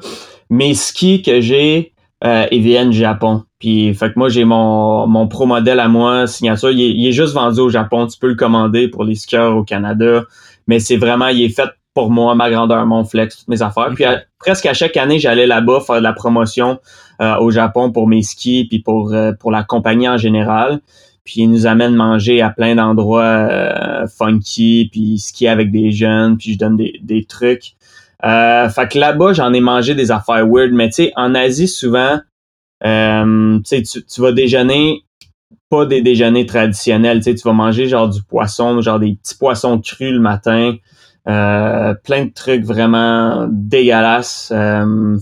mes 0.50 0.74
skis 0.74 1.22
que 1.22 1.40
j'ai, 1.40 1.92
euh, 2.24 2.46
ils 2.50 2.60
viennent 2.62 2.90
du 2.90 2.98
Japon. 2.98 3.44
Puis, 3.58 3.94
fait 3.94 4.12
que 4.12 4.18
moi, 4.18 4.28
j'ai 4.28 4.44
mon, 4.44 5.06
mon 5.06 5.28
pro 5.28 5.46
modèle 5.46 5.80
à 5.80 5.88
moi, 5.88 6.26
signature. 6.26 6.70
Il 6.70 6.80
est, 6.82 6.90
il 6.90 7.06
est 7.06 7.12
juste 7.12 7.34
vendu 7.34 7.60
au 7.60 7.70
Japon. 7.70 8.06
Tu 8.08 8.18
peux 8.18 8.28
le 8.28 8.34
commander 8.34 8.88
pour 8.88 9.04
les 9.04 9.14
skieurs 9.14 9.56
au 9.56 9.62
Canada. 9.62 10.24
Mais 10.66 10.80
c'est 10.80 10.96
vraiment, 10.96 11.28
il 11.28 11.42
est 11.42 11.48
fait 11.48 11.70
pour 11.94 12.10
moi, 12.10 12.34
ma 12.34 12.50
grandeur, 12.50 12.84
mon 12.86 13.04
flex, 13.04 13.38
toutes 13.38 13.48
mes 13.48 13.62
affaires. 13.62 13.90
Puis, 13.94 14.04
à- 14.04 14.22
presque 14.38 14.66
à 14.66 14.74
chaque 14.74 14.96
année, 14.96 15.18
j'allais 15.18 15.46
là-bas 15.46 15.80
faire 15.80 15.96
de 15.98 16.02
la 16.02 16.12
promotion 16.12 16.80
euh, 17.20 17.36
au 17.38 17.50
Japon 17.50 17.92
pour 17.92 18.08
mes 18.08 18.22
skis 18.22 18.66
puis 18.68 18.80
pour, 18.80 19.12
euh, 19.12 19.32
pour 19.38 19.50
la 19.52 19.62
compagnie 19.62 20.08
en 20.08 20.16
général 20.16 20.80
puis 21.24 21.42
ils 21.42 21.50
nous 21.50 21.66
amènent 21.66 21.94
manger 21.94 22.40
à 22.42 22.50
plein 22.50 22.74
d'endroits 22.74 23.22
euh, 23.22 24.06
funky, 24.06 24.88
puis 24.90 25.18
skier 25.18 25.48
avec 25.48 25.70
des 25.70 25.90
jeunes, 25.92 26.36
puis 26.36 26.54
je 26.54 26.58
donne 26.58 26.76
des, 26.76 27.24
trucs. 27.24 27.74
Euh, 28.24 28.68
fait 28.68 28.88
que 28.88 28.98
là-bas, 28.98 29.32
j'en 29.32 29.52
ai 29.52 29.60
mangé 29.60 29.94
des 29.94 30.10
affaires 30.10 30.46
weird, 30.46 30.72
mais 30.72 30.88
tu 30.88 30.94
sais, 30.94 31.12
en 31.16 31.34
Asie, 31.34 31.68
souvent, 31.68 32.20
euh, 32.84 33.58
tu 33.64 33.82
tu- 33.82 34.20
vas 34.20 34.32
déjeuner, 34.32 35.04
pas 35.68 35.86
des 35.86 36.02
déjeuners 36.02 36.46
traditionnels, 36.46 37.22
tu 37.22 37.34
vas 37.44 37.52
manger 37.52 37.86
genre 37.86 38.08
du 38.08 38.22
poisson, 38.22 38.80
genre 38.80 38.98
des 38.98 39.14
petits 39.14 39.36
poissons 39.36 39.80
crus 39.80 40.12
le 40.12 40.20
matin, 40.20 40.74
euh, 41.28 41.94
plein 42.02 42.24
de 42.26 42.32
trucs 42.32 42.64
vraiment 42.64 43.46
dégueulasses. 43.48 44.52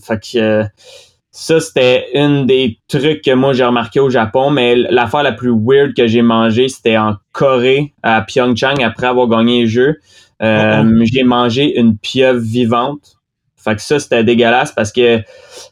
Fait 0.03 0.21
que 0.21 0.65
ça, 1.33 1.61
c'était 1.61 2.09
une 2.15 2.47
des 2.47 2.79
trucs 2.89 3.23
que 3.23 3.33
moi 3.33 3.53
j'ai 3.53 3.65
remarqué 3.65 4.01
au 4.01 4.11
Japon, 4.11 4.51
mais 4.51 4.75
l'affaire 4.75 5.23
la 5.23 5.33
plus 5.33 5.53
weird 5.55 5.95
que 5.95 6.07
j'ai 6.07 6.23
mangé, 6.23 6.69
c'était 6.69 6.99
en 6.99 7.17
Corée, 7.33 7.95
à 8.03 8.23
Pyeongchang, 8.23 8.83
après 8.83 9.07
avoir 9.07 9.29
gagné 9.29 9.61
les 9.63 9.67
jeux. 9.69 10.01
Euh, 10.43 10.83
Oh, 10.83 11.05
J'ai 11.05 11.23
mangé 11.23 11.79
une 11.79 11.97
pieuvre 11.99 12.41
vivante. 12.41 13.17
Fait 13.57 13.77
que 13.77 13.83
ça, 13.83 13.99
c'était 14.01 14.25
dégueulasse 14.25 14.73
parce 14.73 14.91
que 14.91 15.19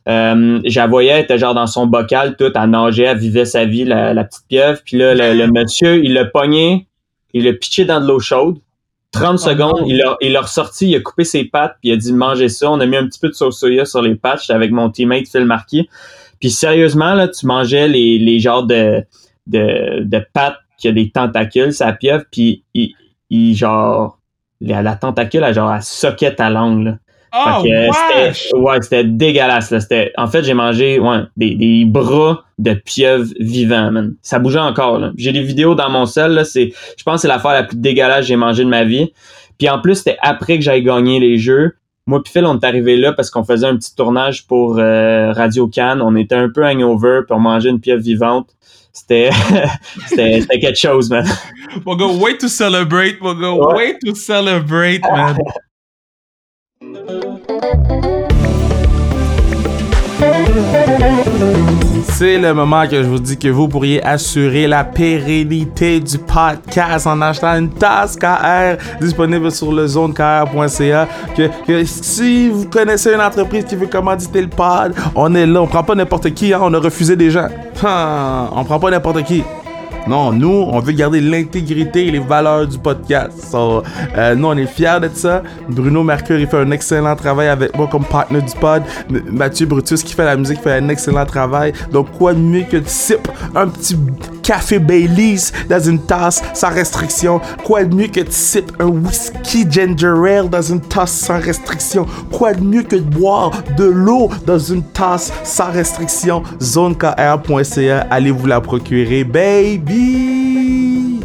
euh, 0.09 0.61
je 0.63 0.79
la 0.79 0.87
voyais, 0.87 1.11
elle 1.11 1.25
était 1.25 1.39
genre 1.39 1.55
dans 1.55 1.67
son 1.67 1.87
bocal, 1.87 2.37
tout, 2.37 2.53
à 2.55 2.67
nager, 2.67 3.05
elle 3.05 3.19
vivait 3.19 3.47
sa 3.47 3.65
vie, 3.65 3.85
la, 3.85 4.13
la 4.13 4.25
petite 4.25 4.45
pieuvre. 4.47 4.79
Puis 4.85 4.99
là, 4.99 5.15
le, 5.15 5.35
le 5.39 5.51
monsieur, 5.51 6.05
il 6.05 6.13
l'a 6.13 6.27
pogné, 6.27 6.87
il 7.33 7.45
l'a 7.45 7.55
pitché 7.55 7.87
dans 7.87 8.01
de 8.01 8.07
l'eau 8.07 8.21
chaude. 8.21 8.59
30 9.13 9.39
secondes, 9.39 9.85
il 9.87 9.97
l'a 9.97 10.17
il 10.21 10.33
l'a 10.33 10.43
ressorti, 10.43 10.91
il 10.91 10.97
a 10.97 11.01
coupé 11.01 11.25
ses 11.25 11.45
pattes, 11.45 11.77
puis 11.81 11.91
il 11.91 11.93
a 11.93 11.97
dit 11.97 12.13
mangez 12.13 12.49
ça. 12.49 12.71
On 12.71 12.81
a 12.81 12.87
mis 12.87 12.97
un 12.97 13.07
petit 13.07 13.19
peu 13.19 13.29
de 13.29 13.35
sauce 13.35 13.59
soya 13.59 13.85
sur 13.85 14.03
les 14.03 14.15
pattes, 14.15 14.41
j'étais 14.43 14.53
avec 14.53 14.71
mon 14.71 14.91
teammate 14.91 15.29
Phil 15.29 15.45
Marquis. 15.45 15.89
Puis 16.41 16.51
sérieusement, 16.51 17.15
là, 17.15 17.29
tu 17.29 17.47
mangeais 17.47 17.89
les, 17.89 18.19
les 18.19 18.39
genres 18.39 18.65
de, 18.65 19.03
de, 19.47 20.03
de 20.05 20.27
pâtes 20.33 20.59
qui 20.79 20.89
a 20.89 20.93
des 20.93 21.11
tentacules, 21.11 21.73
ça 21.73 21.93
pieuvre, 21.93 22.25
puis 22.31 22.65
il, 22.75 22.95
il 23.31 23.57
genre, 23.57 24.19
la, 24.61 24.83
la 24.83 24.95
tentacule, 24.95 25.43
elle, 25.43 25.55
genre, 25.55 25.75
elle 25.75 25.83
soquait 25.83 26.35
ta 26.35 26.51
langue, 26.51 26.85
là. 26.85 26.99
Oh, 27.35 27.63
c'était, 27.63 28.57
ouais, 28.57 28.77
c'était 28.81 29.05
dégueulasse, 29.05 29.71
là. 29.71 29.81
C'était, 29.81 30.13
en 30.17 30.27
fait, 30.27 30.45
j'ai 30.45 30.55
mangé, 30.55 30.99
ouais, 30.99 31.19
des, 31.37 31.55
des 31.55 31.85
bras 31.85 32.45
de 32.59 32.75
pieuvre 32.75 33.27
vivants, 33.39 33.91
man. 33.91 34.15
Ça 34.23 34.39
bougeait 34.39 34.59
encore. 34.59 35.01
J'ai 35.17 35.33
des 35.33 35.43
vidéos 35.43 35.75
dans 35.75 35.91
mon 35.91 36.07
sel, 36.07 36.33
là. 36.33 36.45
C'est, 36.45 36.73
je 36.97 37.03
pense 37.03 37.17
que 37.17 37.21
c'est 37.23 37.29
l'affaire 37.29 37.53
la 37.53 37.65
plus 37.65 37.77
dégueulasse 37.77 38.21
que 38.21 38.27
j'ai 38.27 38.37
mangé 38.37 38.65
de 38.65 38.69
ma 38.69 38.85
vie. 38.85 39.13
Puis 39.59 39.69
en 39.69 39.81
plus, 39.81 39.97
c'était 39.97 40.19
après 40.23 40.57
que 40.57 40.65
j'aille 40.65 40.83
gagné 40.83 41.21
les 41.21 41.37
jeux. 41.37 41.75
Moi 42.07 42.23
puis 42.23 42.33
Phil, 42.33 42.47
on 42.47 42.59
est 42.59 42.65
arrivé 42.65 42.97
là 42.97 43.13
parce 43.13 43.29
qu'on 43.29 43.45
faisait 43.45 43.67
un 43.67 43.77
petit 43.77 43.95
tournage 43.95 44.47
pour 44.47 44.79
euh, 44.79 45.31
Radio 45.33 45.69
Cannes. 45.69 46.01
On 46.01 46.17
était 46.17 46.37
un 46.37 46.49
peu 46.49 46.65
hangover, 46.65 47.21
puis 47.27 47.37
on 47.37 47.41
mangeait 47.41 47.69
une 47.69 47.81
pieuvre 47.81 48.03
vivante. 48.03 48.49
c'était 48.93 49.31
quelque 50.51 50.75
chose, 50.75 51.11
man. 51.11 51.27
We'll 51.85 51.99
go 51.99 52.17
wait 52.17 52.39
to 52.39 52.49
celebrate. 52.49 53.21
We'll 53.21 53.39
go 53.39 53.75
wait 53.75 53.99
to 54.07 54.15
celebrate, 54.15 55.03
man. 55.03 55.37
C'est 62.11 62.39
le 62.39 62.53
moment 62.55 62.87
que 62.87 63.03
je 63.03 63.09
vous 63.09 63.19
dis 63.19 63.37
que 63.37 63.49
vous 63.49 63.69
pourriez 63.69 64.03
assurer 64.05 64.67
la 64.67 64.85
pérennité 64.85 66.01
du 66.01 66.19
podcast 66.19 67.07
en 67.07 67.21
achetant 67.21 67.59
une 67.59 67.71
tasse 67.71 68.17
KR 68.17 68.77
disponible 69.01 69.51
sur 69.51 69.73
le 69.73 69.87
zonekr.ca. 69.87 71.09
Que, 71.37 71.85
si 71.85 72.49
vous 72.49 72.69
connaissez 72.69 73.13
une 73.13 73.21
entreprise 73.21 73.65
qui 73.65 73.77
veut 73.77 73.87
commanditer 73.87 74.43
le 74.43 74.49
pod, 74.49 74.95
on 75.15 75.35
est 75.35 75.47
là. 75.47 75.63
On 75.63 75.67
prend 75.67 75.83
pas 75.83 75.95
n'importe 75.95 76.33
qui, 76.35 76.53
hein, 76.53 76.61
on 76.63 76.73
a 76.75 76.79
refusé 76.79 77.17
des 77.17 77.31
gens. 77.31 77.49
Hein, 77.85 78.51
on 78.55 78.65
prend 78.65 78.79
pas 78.79 78.91
n'importe 78.91 79.25
qui. 79.25 79.43
Non, 80.09 80.33
nous, 80.33 80.49
on 80.49 80.81
veut 80.81 80.93
garder 80.93 81.21
l'intégrité 81.21 82.07
et 82.07 82.11
les 82.11 82.19
valeurs 82.19 82.67
du 82.67 82.79
podcast. 82.79 83.33
So, 83.51 83.83
euh, 84.17 84.35
nous, 84.35 84.49
on 84.49 84.57
est 84.57 84.67
fiers 84.67 84.99
de 85.03 85.11
ça. 85.13 85.43
Bruno 85.69 86.03
Mercure, 86.03 86.39
il 86.39 86.47
fait 86.47 86.57
un 86.57 86.71
excellent 86.71 87.15
travail 87.15 87.49
avec 87.49 87.77
moi 87.77 87.87
comme 87.87 88.05
partner 88.05 88.41
du 88.41 88.55
pod. 88.59 88.83
Mathieu 89.31 89.67
Brutus, 89.67 90.03
qui 90.03 90.15
fait 90.15 90.25
la 90.25 90.37
musique, 90.37 90.61
fait 90.61 90.79
un 90.79 90.89
excellent 90.89 91.27
travail. 91.27 91.73
Donc, 91.93 92.11
quoi 92.17 92.33
de 92.33 92.39
mieux 92.39 92.63
que 92.63 92.79
de 92.79 92.89
sip 92.89 93.29
un 93.55 93.69
petit 93.69 93.97
café 94.49 94.79
Baileys 94.79 95.53
dans 95.69 95.79
une 95.79 96.01
tasse 96.07 96.43
sans 96.55 96.71
restriction? 96.71 97.39
Quoi 97.65 97.85
de 97.85 97.95
mieux 97.95 98.07
que 98.07 98.21
de 98.21 98.31
sip 98.31 98.73
un 98.79 98.87
whisky 98.87 99.71
ginger 99.71 100.15
ale 100.27 100.49
dans 100.49 100.63
une 100.63 100.81
tasse 100.81 101.13
sans 101.13 101.39
restriction? 101.39 102.07
Quoi 102.33 102.55
de 102.55 102.63
mieux 102.63 102.83
que 102.83 102.97
de 102.97 103.03
boire 103.03 103.51
de 103.77 103.85
l'eau 103.85 104.31
dans 104.47 104.59
une 104.59 104.83
tasse 104.83 105.31
sans 105.45 105.71
restriction? 105.71 106.43
ZoneKR.ca, 106.63 108.07
allez 108.11 108.31
vous 108.31 108.47
la 108.47 108.63
procurer, 108.63 109.23
baby! 109.23 111.21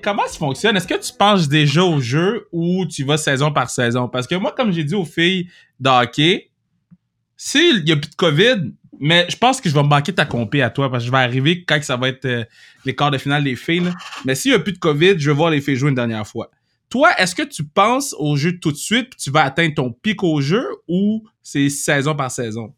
Comment 0.00 0.22
ça 0.28 0.38
fonctionne? 0.38 0.76
Est-ce 0.76 0.86
que 0.86 0.94
tu 0.94 1.12
penses 1.18 1.48
déjà 1.48 1.82
au 1.82 2.00
jeu 2.00 2.46
ou 2.52 2.86
tu 2.86 3.02
vas 3.02 3.16
saison 3.16 3.50
par 3.50 3.68
saison? 3.68 4.06
Parce 4.06 4.28
que 4.28 4.36
moi, 4.36 4.54
comme 4.56 4.70
j'ai 4.70 4.84
dit 4.84 4.94
aux 4.94 5.04
filles 5.04 5.48
de 5.80 5.88
hockey, 7.40 7.58
s'il 7.74 7.84
n'y 7.84 7.92
a 7.92 7.96
plus 7.96 8.10
de 8.10 8.14
COVID, 8.14 8.72
mais 9.00 9.26
je 9.30 9.36
pense 9.36 9.60
que 9.60 9.68
je 9.68 9.74
vais 9.74 9.82
me 9.82 9.88
manquer 9.88 10.12
ta 10.12 10.26
compé 10.26 10.62
à 10.62 10.70
toi 10.70 10.90
parce 10.90 11.02
que 11.02 11.06
je 11.06 11.10
vais 11.12 11.18
arriver 11.18 11.64
quand 11.64 11.82
ça 11.82 11.96
va 11.96 12.08
être 12.08 12.26
euh, 12.26 12.44
les 12.84 12.94
quarts 12.94 13.10
de 13.10 13.18
finale 13.18 13.42
des 13.42 13.56
filles. 13.56 13.80
là. 13.80 13.92
Mais 14.24 14.34
s'il 14.34 14.50
n'y 14.50 14.56
a 14.56 14.60
plus 14.60 14.72
de 14.72 14.78
COVID, 14.78 15.14
je 15.18 15.30
vais 15.30 15.36
voir 15.36 15.50
les 15.50 15.60
filles 15.60 15.76
jouer 15.76 15.88
une 15.88 15.94
dernière 15.94 16.26
fois. 16.26 16.50
Toi, 16.90 17.10
est-ce 17.18 17.34
que 17.34 17.42
tu 17.42 17.64
penses 17.64 18.14
au 18.18 18.36
jeu 18.36 18.58
tout 18.58 18.72
de 18.72 18.76
suite 18.76 19.10
puis 19.10 19.18
tu 19.18 19.30
vas 19.30 19.44
atteindre 19.44 19.74
ton 19.74 19.92
pic 19.92 20.22
au 20.22 20.40
jeu 20.40 20.64
ou 20.88 21.24
c'est 21.42 21.68
saison 21.68 22.14
par 22.14 22.30
saison? 22.30 22.74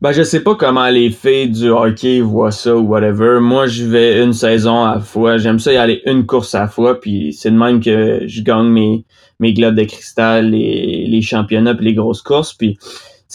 Ben, 0.00 0.12
je 0.12 0.22
sais 0.22 0.40
pas 0.40 0.54
comment 0.54 0.88
les 0.88 1.10
filles 1.10 1.50
du 1.50 1.68
hockey 1.68 2.20
voient 2.20 2.52
ça 2.52 2.76
ou 2.76 2.82
whatever. 2.86 3.40
Moi, 3.40 3.66
je 3.66 3.84
vais 3.84 4.22
une 4.22 4.32
saison 4.32 4.84
à 4.84 4.96
la 4.96 5.00
fois. 5.00 5.38
J'aime 5.38 5.58
ça 5.58 5.72
y 5.72 5.76
aller 5.76 6.02
une 6.06 6.26
course 6.26 6.54
à 6.54 6.60
la 6.60 6.68
fois, 6.68 7.00
puis 7.00 7.32
c'est 7.32 7.50
de 7.50 7.56
même 7.56 7.80
que 7.80 8.22
je 8.26 8.42
gagne 8.42 8.68
mes, 8.68 9.04
mes 9.40 9.52
globes 9.52 9.74
de 9.74 9.84
cristal, 9.84 10.50
les, 10.50 11.06
les 11.06 11.22
championnats, 11.22 11.74
puis 11.74 11.86
les 11.86 11.94
grosses 11.94 12.22
courses. 12.22 12.54
Puis, 12.54 12.78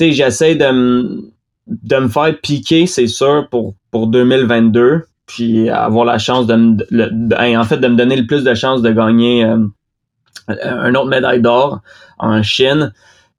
j'essaie 0.10 0.56
de 0.56 0.72
me 0.72 1.32
de 1.68 1.98
me 1.98 2.08
faire 2.08 2.36
piquer, 2.42 2.86
c'est 2.86 3.08
sûr, 3.08 3.48
pour, 3.50 3.76
pour 3.92 4.08
2022, 4.08 5.06
puis 5.28 5.70
avoir 5.70 6.06
la 6.06 6.18
chance 6.18 6.48
de 6.48 6.56
me, 6.56 7.58
en 7.58 7.64
fait, 7.64 7.78
de 7.78 7.88
me 7.88 7.96
donner 7.96 8.18
le 8.18 8.26
plus 8.26 8.44
de 8.44 8.54
chances 8.56 8.82
de 8.82 8.92
gagner 8.92 9.46
euh, 9.46 9.58
un 10.50 10.94
autre 10.96 11.08
médaille 11.08 11.42
d'or 11.42 11.82
en 12.18 12.42
Chine 12.44 12.92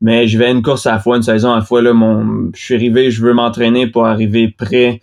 mais 0.03 0.27
je 0.27 0.37
vais 0.37 0.51
une 0.51 0.63
course 0.63 0.85
à 0.87 0.93
la 0.93 0.99
fois, 0.99 1.17
une 1.17 1.23
saison 1.23 1.53
à 1.53 1.57
la 1.57 1.63
fois. 1.63 1.81
Là, 1.81 1.93
mon, 1.93 2.51
je 2.55 2.61
suis 2.61 2.75
arrivé, 2.75 3.11
je 3.13 3.23
veux 3.23 3.33
m'entraîner 3.33 3.87
pour 3.87 4.05
arriver 4.05 4.49
prêt 4.49 5.01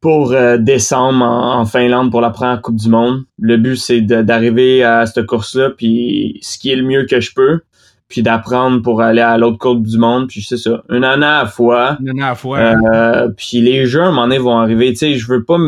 pour 0.00 0.32
euh, 0.32 0.56
décembre 0.56 1.24
en, 1.24 1.58
en 1.58 1.66
Finlande 1.66 2.12
pour 2.12 2.20
la 2.20 2.30
première 2.30 2.62
Coupe 2.62 2.76
du 2.76 2.88
Monde. 2.88 3.24
Le 3.40 3.56
but, 3.56 3.76
c'est 3.76 4.00
d'arriver 4.00 4.84
à 4.84 5.04
cette 5.06 5.26
course-là, 5.26 5.70
puis 5.76 6.38
skier 6.40 6.76
le 6.76 6.84
mieux 6.84 7.06
que 7.06 7.20
je 7.20 7.34
peux, 7.34 7.60
puis 8.08 8.22
d'apprendre 8.22 8.82
pour 8.82 9.02
aller 9.02 9.20
à 9.20 9.36
l'autre 9.36 9.58
Coupe 9.58 9.86
du 9.86 9.98
Monde. 9.98 10.28
Puis 10.28 10.42
c'est 10.42 10.56
ça, 10.56 10.82
une 10.88 11.04
année 11.04 11.26
à 11.26 11.42
la 11.42 11.46
fois. 11.46 11.96
Une 12.00 12.06
dernière 12.06 12.38
fois. 12.38 12.58
Euh, 12.58 13.28
puis 13.36 13.60
les 13.60 13.86
jeux, 13.86 14.02
à 14.02 14.06
un 14.06 14.10
moment 14.10 14.22
donné, 14.22 14.38
vont 14.38 14.58
arriver. 14.58 14.90
Tu 14.92 14.96
sais, 14.96 15.14
je 15.14 15.26
veux 15.28 15.44
pas 15.44 15.58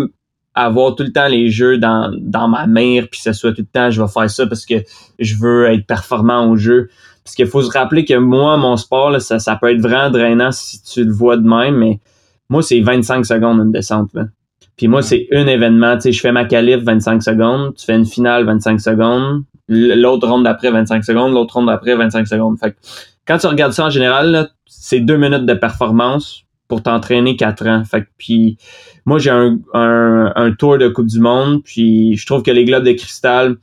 avoir 0.55 0.94
tout 0.94 1.03
le 1.03 1.12
temps 1.12 1.29
les 1.29 1.50
jeux 1.50 1.79
dans, 1.79 2.12
dans 2.18 2.48
ma 2.48 2.66
mire, 2.66 3.09
puis 3.11 3.20
que 3.20 3.24
ce 3.24 3.33
soit 3.33 3.53
tout 3.53 3.62
le 3.62 3.66
temps, 3.66 3.90
je 3.90 4.03
vais 4.03 4.09
faire 4.09 4.31
ça 4.31 4.46
parce 4.46 4.66
que 4.66 4.74
je 5.18 5.37
veux 5.37 5.66
être 5.66 5.87
performant 5.87 6.50
au 6.50 6.57
jeu. 6.57 6.88
Parce 7.22 7.35
qu'il 7.37 7.46
faut 7.46 7.62
se 7.62 7.70
rappeler 7.70 8.05
que 8.05 8.14
moi, 8.14 8.57
mon 8.57 8.76
sport, 8.76 9.11
là, 9.11 9.20
ça, 9.20 9.38
ça 9.38 9.57
peut 9.57 9.70
être 9.70 9.81
vraiment 9.81 10.11
drainant 10.11 10.50
si 10.50 10.83
tu 10.83 11.05
le 11.05 11.12
vois 11.12 11.37
de 11.37 11.46
même, 11.46 11.76
mais 11.76 12.00
moi, 12.48 12.62
c'est 12.62 12.81
25 12.81 13.24
secondes 13.24 13.61
une 13.61 13.70
descente. 13.70 14.11
Là. 14.14 14.24
Puis 14.76 14.88
moi, 14.88 15.03
c'est 15.03 15.29
un 15.31 15.46
événement. 15.46 15.96
Tu 15.96 16.05
sais, 16.05 16.12
je 16.12 16.20
fais 16.20 16.33
ma 16.33 16.46
qualif 16.46 16.79
25 16.79 17.22
secondes, 17.22 17.74
tu 17.76 17.85
fais 17.85 17.94
une 17.94 18.07
finale 18.07 18.44
25 18.46 18.81
secondes, 18.81 19.42
l'autre 19.70 20.28
ronde 20.28 20.44
d'après 20.44 20.70
25 20.70 21.04
secondes, 21.04 21.33
l'autre 21.33 21.54
ronde 21.54 21.66
d'après 21.66 21.94
25 21.96 22.26
secondes. 22.26 22.59
Fait 22.59 22.72
que 22.72 22.76
quand 23.26 23.38
tu 23.38 23.46
regardes 23.46 23.72
ça 23.72 23.87
en 23.87 23.90
général, 23.90 24.50
c'est 24.66 25.00
deux 25.00 25.16
minutes 25.16 25.46
de 25.46 25.54
performance 25.54 26.42
pour 26.68 26.83
t'entraîner 26.83 27.37
quatre 27.37 27.66
ans. 27.66 27.85
Fait 27.85 28.02
que 28.02 28.09
puis 28.18 28.59
moi 29.06 29.18
j'ai 29.18 29.30
un, 29.30 29.59
un, 29.72 30.33
un 30.35 30.52
tour 30.52 30.76
de 30.76 30.88
Coupe 30.88 31.06
du 31.06 31.20
Monde, 31.20 31.62
puis 31.64 32.16
je 32.16 32.26
trouve 32.26 32.42
que 32.42 32.50
les 32.50 32.64
globes 32.64 32.85
de 32.85 32.92
cristal, 32.92 33.56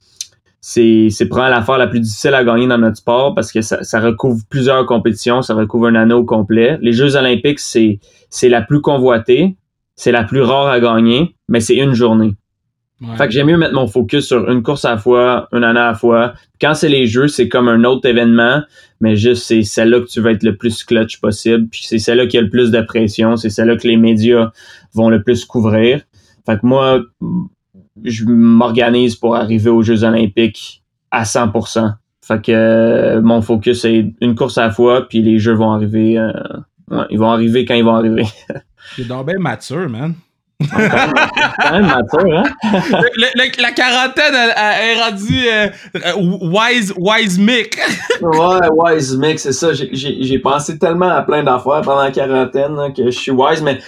c'est 0.61 1.27
probablement 1.29 1.57
l'affaire 1.57 1.77
la 1.77 1.87
plus 1.87 1.99
difficile 1.99 2.33
à 2.33 2.43
gagner 2.43 2.67
dans 2.67 2.77
notre 2.77 2.97
sport 2.97 3.33
parce 3.35 3.51
que 3.51 3.61
ça, 3.61 3.83
ça 3.83 3.99
recouvre 3.99 4.41
plusieurs 4.49 4.85
compétitions, 4.85 5.41
ça 5.41 5.53
recouvre 5.53 5.87
un 5.87 5.95
anneau 5.95 6.25
complet. 6.25 6.77
Les 6.81 6.91
Jeux 6.91 7.15
olympiques, 7.15 7.59
c'est 7.59 7.99
la 8.43 8.61
plus 8.61 8.81
convoitée, 8.81 9.55
c'est 9.95 10.11
la 10.11 10.23
plus 10.23 10.41
rare 10.41 10.67
à 10.67 10.79
gagner, 10.79 11.35
mais 11.47 11.59
c'est 11.59 11.75
une 11.75 11.93
journée. 11.93 12.35
Ouais. 12.99 13.15
Fait 13.15 13.27
que 13.27 13.31
j'aime 13.31 13.47
mieux 13.47 13.57
mettre 13.57 13.75
mon 13.75 13.87
focus 13.87 14.25
sur 14.25 14.49
une 14.49 14.63
course 14.63 14.83
à 14.85 14.91
la 14.91 14.97
fois, 14.97 15.47
une 15.51 15.63
année 15.63 15.79
à 15.79 15.87
la 15.87 15.93
fois. 15.93 16.33
Quand 16.59 16.73
c'est 16.73 16.89
les 16.89 17.05
jeux, 17.05 17.27
c'est 17.27 17.47
comme 17.47 17.67
un 17.67 17.83
autre 17.83 18.07
événement, 18.07 18.61
mais 19.01 19.15
juste 19.15 19.43
c'est 19.43 19.61
celle-là 19.63 19.99
que 19.99 20.07
tu 20.07 20.19
veux 20.19 20.31
être 20.31 20.43
le 20.43 20.55
plus 20.55 20.83
clutch 20.83 21.19
possible. 21.19 21.67
Puis 21.69 21.85
c'est 21.85 21.99
celle-là 21.99 22.25
qui 22.25 22.37
a 22.37 22.41
le 22.41 22.49
plus 22.49 22.71
de 22.71 22.81
pression, 22.81 23.35
c'est 23.37 23.51
celle-là 23.51 23.77
que 23.77 23.87
les 23.87 23.97
médias 23.97 24.51
vont 24.93 25.09
le 25.09 25.21
plus 25.21 25.45
couvrir. 25.45 26.01
Fait 26.45 26.59
que 26.59 26.65
moi, 26.65 27.01
je 28.03 28.25
m'organise 28.25 29.15
pour 29.15 29.35
arriver 29.35 29.69
aux 29.69 29.83
Jeux 29.83 30.03
olympiques 30.03 30.83
à 31.11 31.23
100%. 31.23 31.93
Fait 32.27 32.41
que 32.43 32.51
euh, 32.51 33.21
mon 33.21 33.41
focus 33.41 33.81
c'est 33.83 34.11
une 34.19 34.35
course 34.35 34.57
à 34.57 34.67
la 34.67 34.71
fois, 34.71 35.07
puis 35.07 35.21
les 35.21 35.39
jeux 35.39 35.53
vont 35.53 35.71
arriver. 35.71 36.17
euh, 36.17 36.31
ouais, 36.91 37.05
ils 37.09 37.17
vont 37.17 37.31
arriver 37.31 37.63
quand 37.63 37.73
ils 37.75 37.85
vont 37.85 37.95
arriver. 37.95 38.25
T'es 38.97 39.05
donc 39.05 39.27
bien 39.27 39.39
mature, 39.39 39.87
man. 39.87 40.13
Quand 40.59 41.71
même 41.71 41.85
mature, 41.85 42.35
hein? 42.35 42.43
Le- 42.63 43.09
le- 43.15 43.27
le- 43.35 43.61
la 43.61 43.71
quarantaine, 43.71 44.33
elle, 44.33 44.53
elle 44.57 44.97
est 44.97 45.01
rendue 45.03 45.47
euh, 45.47 45.67
euh, 45.95 46.47
wise, 46.51 46.93
wise 46.97 47.37
Mick. 47.37 47.77
Ouais, 48.21 48.67
wise 48.75 49.15
mec, 49.17 49.39
c'est 49.39 49.51
ça. 49.51 49.69
J'ai- 49.73 50.39
pensé 50.39 50.79
tellement 50.79 51.09
à 51.09 51.21
plein 51.21 51.43
d'affaires 51.43 51.81
pendant 51.81 52.01
la 52.03 52.11
quarantaine 52.11 52.75
là, 52.75 52.89
que 52.89 53.05
je 53.05 53.09
suis 53.11 53.31
wise, 53.31 53.61
mais 53.61 53.79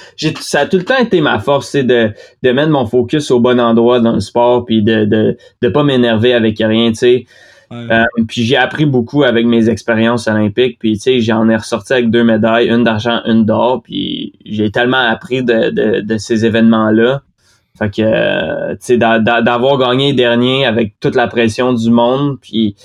ça 0.41 0.62
a 0.62 0.65
tout 0.67 0.77
le 0.77 0.86
temps 0.86 0.97
été 0.97 1.21
ma 1.21 1.39
force, 1.39 1.69
c'est 1.69 1.84
de, 1.84 2.12
de 2.43 2.51
mettre 2.51 2.69
mon 2.69 2.86
focus 2.86 3.32
au 3.32 3.39
bon 3.39 3.60
endroit 3.60 3.99
dans 3.99 4.13
le 4.13 4.19
sport, 4.19 4.65
puis 4.65 4.84
de 4.84 5.05
de, 5.05 5.38
de 5.62 5.69
pas 5.69 5.84
m'énerver 5.84 6.34
avec 6.34 6.58
rien, 6.60 6.89
tu 6.89 6.95
sais. 6.97 7.25
Euh, 7.71 8.03
puis 8.27 8.43
j'ai 8.43 8.58
appris 8.58 8.86
beaucoup 8.86 9.23
avec 9.23 9.45
mes 9.45 9.69
expériences 9.69 10.27
olympiques, 10.27 10.77
puis 10.79 10.93
tu 10.93 10.99
sais, 11.01 11.21
j'en 11.21 11.47
ai 11.49 11.55
ressorti 11.55 11.93
avec 11.93 12.10
deux 12.10 12.23
médailles, 12.23 12.67
une 12.67 12.84
d'argent, 12.84 13.21
une 13.25 13.45
d'or, 13.45 13.84
puis 13.84 14.34
j'ai 14.45 14.71
tellement 14.71 14.97
appris 14.97 15.43
de, 15.43 15.69
de, 15.69 16.01
de 16.01 16.17
ces 16.17 16.45
événements-là. 16.45 17.21
Fait 17.77 17.89
que, 17.93 18.01
euh, 18.01 18.71
tu 18.71 18.77
sais, 18.82 18.97
d'a- 18.97 19.19
d'a- 19.19 19.41
d'avoir 19.41 19.77
gagné 19.77 20.13
dernier 20.13 20.65
avec 20.65 20.99
toute 20.99 21.15
la 21.15 21.27
pression 21.27 21.71
du 21.73 21.89
monde, 21.91 22.38
puis 22.41 22.75
tu 22.75 22.84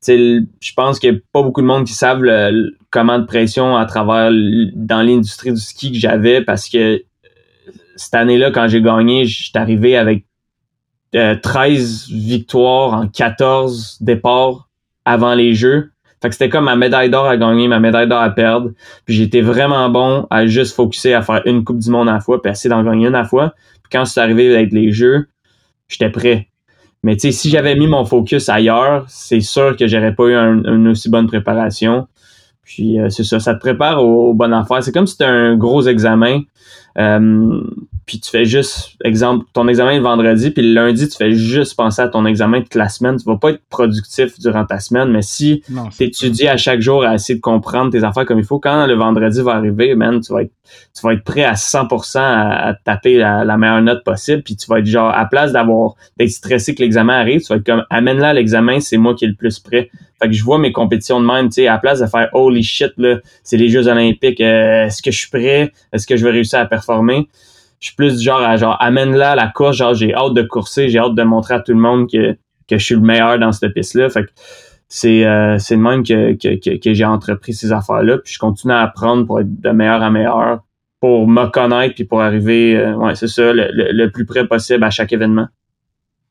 sais, 0.00 0.40
je 0.60 0.72
pense 0.74 0.98
qu'il 0.98 1.12
y 1.12 1.16
a 1.16 1.20
pas 1.32 1.42
beaucoup 1.42 1.60
de 1.60 1.66
monde 1.66 1.84
qui 1.86 1.92
savent 1.92 2.22
le- 2.22 2.74
comment 2.90 3.18
de 3.18 3.24
pression 3.24 3.76
à 3.76 3.84
travers 3.86 4.30
dans 4.74 5.02
l'industrie 5.02 5.52
du 5.52 5.60
ski 5.60 5.92
que 5.92 5.98
j'avais 5.98 6.40
parce 6.42 6.68
que 6.68 6.78
euh, 6.78 6.98
cette 7.96 8.14
année-là, 8.14 8.50
quand 8.50 8.66
j'ai 8.68 8.80
gagné, 8.82 9.26
j'étais 9.26 9.58
arrivé 9.58 9.96
avec 9.96 10.24
euh, 11.14 11.36
13 11.36 12.08
victoires 12.10 12.94
en 12.94 13.08
14 13.08 13.98
départs 14.00 14.68
avant 15.04 15.34
les 15.34 15.54
Jeux. 15.54 15.90
Fait 16.20 16.28
que 16.28 16.34
c'était 16.34 16.48
comme 16.48 16.64
ma 16.66 16.76
médaille 16.76 17.10
d'or 17.10 17.26
à 17.26 17.36
gagner, 17.36 17.66
ma 17.66 17.80
médaille 17.80 18.08
d'or 18.08 18.22
à 18.22 18.30
perdre. 18.30 18.70
Puis 19.04 19.14
j'étais 19.16 19.40
vraiment 19.40 19.88
bon 19.90 20.26
à 20.30 20.46
juste 20.46 20.74
focuser 20.76 21.14
à 21.14 21.22
faire 21.22 21.42
une 21.46 21.64
Coupe 21.64 21.78
du 21.80 21.90
Monde 21.90 22.08
à 22.08 22.12
la 22.12 22.20
fois, 22.20 22.40
puis 22.40 22.50
essayer 22.52 22.70
d'en 22.70 22.84
gagner 22.84 23.08
une 23.08 23.14
à 23.14 23.22
la 23.22 23.24
fois. 23.24 23.54
Puis 23.82 23.90
quand 23.90 24.04
c'est 24.04 24.20
arrivé 24.20 24.54
avec 24.54 24.72
les 24.72 24.92
Jeux, 24.92 25.26
j'étais 25.88 26.10
prêt. 26.10 26.48
Mais 27.02 27.16
tu 27.16 27.22
sais, 27.22 27.32
si 27.32 27.50
j'avais 27.50 27.74
mis 27.74 27.88
mon 27.88 28.04
focus 28.04 28.48
ailleurs, 28.48 29.04
c'est 29.08 29.40
sûr 29.40 29.76
que 29.76 29.88
j'aurais 29.88 30.14
pas 30.14 30.24
eu 30.26 30.34
un- 30.34 30.62
une 30.64 30.86
aussi 30.88 31.10
bonne 31.10 31.26
préparation. 31.26 32.06
Puis 32.62 33.00
euh, 33.00 33.08
c'est 33.10 33.24
ça, 33.24 33.40
ça 33.40 33.54
te 33.54 33.58
prépare 33.58 34.00
aux, 34.04 34.30
aux 34.30 34.34
bonnes 34.34 34.54
affaires. 34.54 34.84
C'est 34.84 34.92
comme 34.92 35.08
si 35.08 35.14
c'était 35.14 35.24
un 35.24 35.56
gros 35.56 35.82
examen. 35.88 36.42
Euh, 36.98 37.60
puis 38.06 38.18
tu 38.18 38.30
fais 38.30 38.44
juste, 38.44 38.96
exemple, 39.04 39.46
ton 39.52 39.68
examen 39.68 39.96
le 39.96 40.02
vendredi, 40.02 40.50
puis 40.50 40.62
le 40.62 40.74
lundi, 40.74 41.08
tu 41.08 41.16
fais 41.16 41.32
juste 41.32 41.76
penser 41.76 42.02
à 42.02 42.08
ton 42.08 42.26
examen 42.26 42.60
de 42.60 42.78
la 42.78 42.88
semaine. 42.88 43.16
Tu 43.16 43.24
vas 43.24 43.36
pas 43.36 43.50
être 43.50 43.62
productif 43.70 44.38
durant 44.40 44.64
ta 44.64 44.80
semaine, 44.80 45.10
mais 45.10 45.22
si 45.22 45.62
tu 45.96 46.04
étudies 46.04 46.48
à 46.48 46.56
chaque 46.56 46.80
jour 46.80 47.04
à 47.04 47.14
essayer 47.14 47.36
de 47.36 47.40
comprendre 47.40 47.92
tes 47.92 48.02
affaires 48.02 48.26
comme 48.26 48.40
il 48.40 48.44
faut, 48.44 48.58
quand 48.58 48.86
le 48.86 48.94
vendredi 48.94 49.40
va 49.40 49.52
arriver, 49.52 49.94
man, 49.94 50.20
tu 50.20 50.32
vas 50.32 50.42
être, 50.42 50.52
tu 50.94 51.06
vas 51.06 51.12
être 51.12 51.22
prêt 51.22 51.44
à 51.44 51.54
100% 51.54 52.18
à, 52.18 52.74
taper 52.84 53.18
la, 53.18 53.56
meilleure 53.56 53.82
note 53.82 54.02
possible, 54.04 54.42
puis 54.42 54.56
tu 54.56 54.66
vas 54.66 54.80
être 54.80 54.86
genre, 54.86 55.10
à 55.14 55.24
place 55.26 55.52
d'avoir, 55.52 55.94
d'être 56.18 56.30
stressé 56.30 56.74
que 56.74 56.82
l'examen 56.82 57.14
arrive, 57.14 57.42
tu 57.42 57.48
vas 57.48 57.56
être 57.56 57.66
comme, 57.66 57.84
amène 57.88 58.18
là 58.18 58.34
l'examen, 58.34 58.80
c'est 58.80 58.96
moi 58.96 59.14
qui 59.14 59.26
est 59.26 59.28
le 59.28 59.34
plus 59.34 59.60
prêt. 59.60 59.90
Fait 60.20 60.28
que 60.28 60.34
je 60.34 60.42
vois 60.42 60.58
mes 60.58 60.72
compétitions 60.72 61.20
de 61.20 61.26
même, 61.26 61.48
tu 61.48 61.54
sais, 61.54 61.66
à 61.68 61.78
place 61.78 62.00
de 62.00 62.06
faire 62.06 62.28
holy 62.32 62.62
shit, 62.62 62.92
là, 62.96 63.18
c'est 63.42 63.56
les 63.56 63.68
Jeux 63.68 63.86
Olympiques, 63.88 64.40
euh, 64.40 64.86
est-ce 64.86 65.02
que 65.02 65.10
je 65.10 65.18
suis 65.18 65.30
prêt? 65.30 65.72
Est-ce 65.92 66.06
que 66.06 66.16
je 66.16 66.24
vais 66.24 66.30
réussir 66.30 66.58
à 66.58 66.66
performer? 66.66 67.28
Je 67.82 67.88
suis 67.88 67.96
plus 67.96 68.22
genre 68.22 68.40
à 68.40 68.56
genre 68.56 68.76
amène 68.80 69.12
là 69.14 69.34
la 69.34 69.48
course, 69.48 69.76
genre 69.76 69.92
j'ai 69.92 70.14
hâte 70.14 70.34
de 70.34 70.42
courser, 70.42 70.88
j'ai 70.88 71.00
hâte 71.00 71.16
de 71.16 71.22
montrer 71.24 71.54
à 71.54 71.60
tout 71.60 71.72
le 71.72 71.80
monde 71.80 72.08
que, 72.08 72.34
que 72.68 72.78
je 72.78 72.84
suis 72.84 72.94
le 72.94 73.00
meilleur 73.00 73.40
dans 73.40 73.50
cette 73.50 73.74
piste-là. 73.74 74.08
Fait 74.08 74.22
que 74.22 74.30
c'est 74.88 75.26
euh, 75.26 75.58
c'est 75.58 75.74
le 75.74 75.82
même 75.82 76.04
que, 76.04 76.34
que, 76.34 76.78
que, 76.78 76.94
j'ai 76.94 77.04
entrepris 77.04 77.54
ces 77.54 77.72
affaires-là. 77.72 78.18
Puis 78.18 78.34
je 78.34 78.38
continue 78.38 78.72
à 78.72 78.82
apprendre 78.82 79.26
pour 79.26 79.40
être 79.40 79.60
de 79.60 79.70
meilleur 79.70 80.00
en 80.00 80.12
meilleur, 80.12 80.60
pour 81.00 81.26
me 81.26 81.46
connaître 81.46 81.96
puis 81.96 82.04
pour 82.04 82.22
arriver, 82.22 82.76
euh, 82.76 82.94
ouais, 82.94 83.16
c'est 83.16 83.26
ça, 83.26 83.52
le, 83.52 83.68
le, 83.72 84.10
plus 84.12 84.26
près 84.26 84.46
possible 84.46 84.84
à 84.84 84.90
chaque 84.90 85.12
événement. 85.12 85.48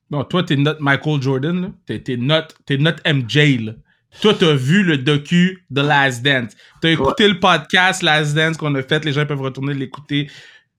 Bon, 0.10 0.24
toi, 0.24 0.44
t'es 0.44 0.56
notre 0.56 0.82
Michael 0.82 1.22
Jordan. 1.22 1.74
T'es, 1.86 2.00
t'es 2.00 2.16
notre, 2.16 2.56
notre 2.80 3.04
MJ, 3.06 3.60
là. 3.60 3.74
Toi, 4.22 4.34
t'as 4.38 4.54
vu 4.54 4.84
le 4.84 4.98
docu 4.98 5.66
de 5.70 5.82
Last 5.82 6.24
Dance. 6.24 6.52
T'as 6.82 6.90
écouté 6.90 7.28
le 7.28 7.40
podcast 7.40 8.04
Last 8.04 8.36
Dance 8.36 8.58
qu'on 8.58 8.76
a 8.76 8.84
fait. 8.84 9.04
Les 9.04 9.14
gens 9.14 9.26
peuvent 9.26 9.42
retourner 9.42 9.74
l'écouter. 9.74 10.30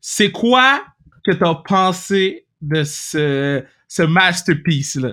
C'est 0.04 0.32
quoi 0.32 0.82
que 1.24 1.30
t'as 1.30 1.54
pensé 1.54 2.44
de 2.60 2.82
ce, 2.82 3.62
ce 3.86 4.02
masterpiece-là? 4.02 5.12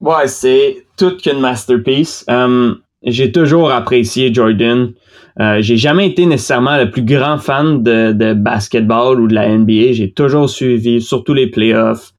Ouais, 0.00 0.26
c'est 0.26 0.84
toute 0.96 1.22
qu'une 1.22 1.38
masterpiece. 1.38 2.24
Um, 2.28 2.80
j'ai 3.04 3.30
toujours 3.30 3.70
apprécié 3.70 4.34
Jordan. 4.34 4.92
Euh, 5.40 5.62
j'ai 5.62 5.76
jamais 5.76 6.08
été 6.08 6.26
nécessairement 6.26 6.76
le 6.78 6.90
plus 6.90 7.04
grand 7.04 7.38
fan 7.38 7.84
de, 7.84 8.12
de 8.12 8.34
basketball 8.34 9.20
ou 9.20 9.28
de 9.28 9.34
la 9.34 9.48
NBA. 9.48 9.92
J'ai 9.92 10.10
toujours 10.10 10.50
suivi, 10.50 11.00
surtout 11.00 11.32
les 11.32 11.46
playoffs, 11.46 12.12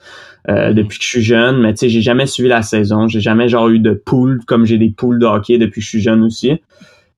euh, 0.48 0.72
depuis 0.72 1.00
que 1.00 1.04
je 1.04 1.10
suis 1.10 1.22
jeune. 1.22 1.60
Mais 1.60 1.74
tu 1.74 1.80
sais, 1.80 1.90
j'ai 1.90 2.02
jamais 2.02 2.28
suivi 2.28 2.48
la 2.48 2.62
saison. 2.62 3.10
J'ai 3.10 3.20
jamais 3.20 3.50
genre 3.50 3.68
eu 3.68 3.80
de 3.80 3.92
pool 3.94 4.40
comme 4.48 4.66
j'ai 4.66 4.78
des 4.78 4.90
poules 4.90 5.20
de 5.20 5.26
hockey 5.26 5.58
depuis 5.58 5.82
que 5.82 5.86
je 5.86 5.90
suis 5.90 6.02
jeune 6.02 6.24
aussi. 6.24 6.62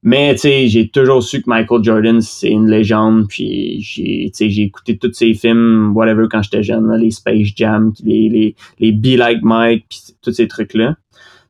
Mais 0.05 0.37
j'ai 0.37 0.87
toujours 0.89 1.23
su 1.23 1.41
que 1.41 1.49
Michael 1.49 1.83
Jordan, 1.83 2.21
c'est 2.21 2.51
une 2.51 2.69
légende. 2.69 3.25
Puis 3.27 3.81
j'ai 3.81 4.61
écouté 4.61 4.99
tous 4.99 5.11
ses 5.13 5.33
films, 5.33 5.93
whatever, 5.95 6.27
quand 6.29 6.43
j'étais 6.43 6.61
jeune, 6.61 6.95
les 6.95 7.09
Space 7.09 7.47
Jam, 7.55 7.91
les, 8.03 8.29
les, 8.29 8.55
les 8.79 8.91
Be 8.91 9.17
Like 9.17 9.41
Mike, 9.41 9.85
puis 9.89 9.99
tous 10.21 10.31
ces 10.31 10.47
trucs-là. 10.47 10.95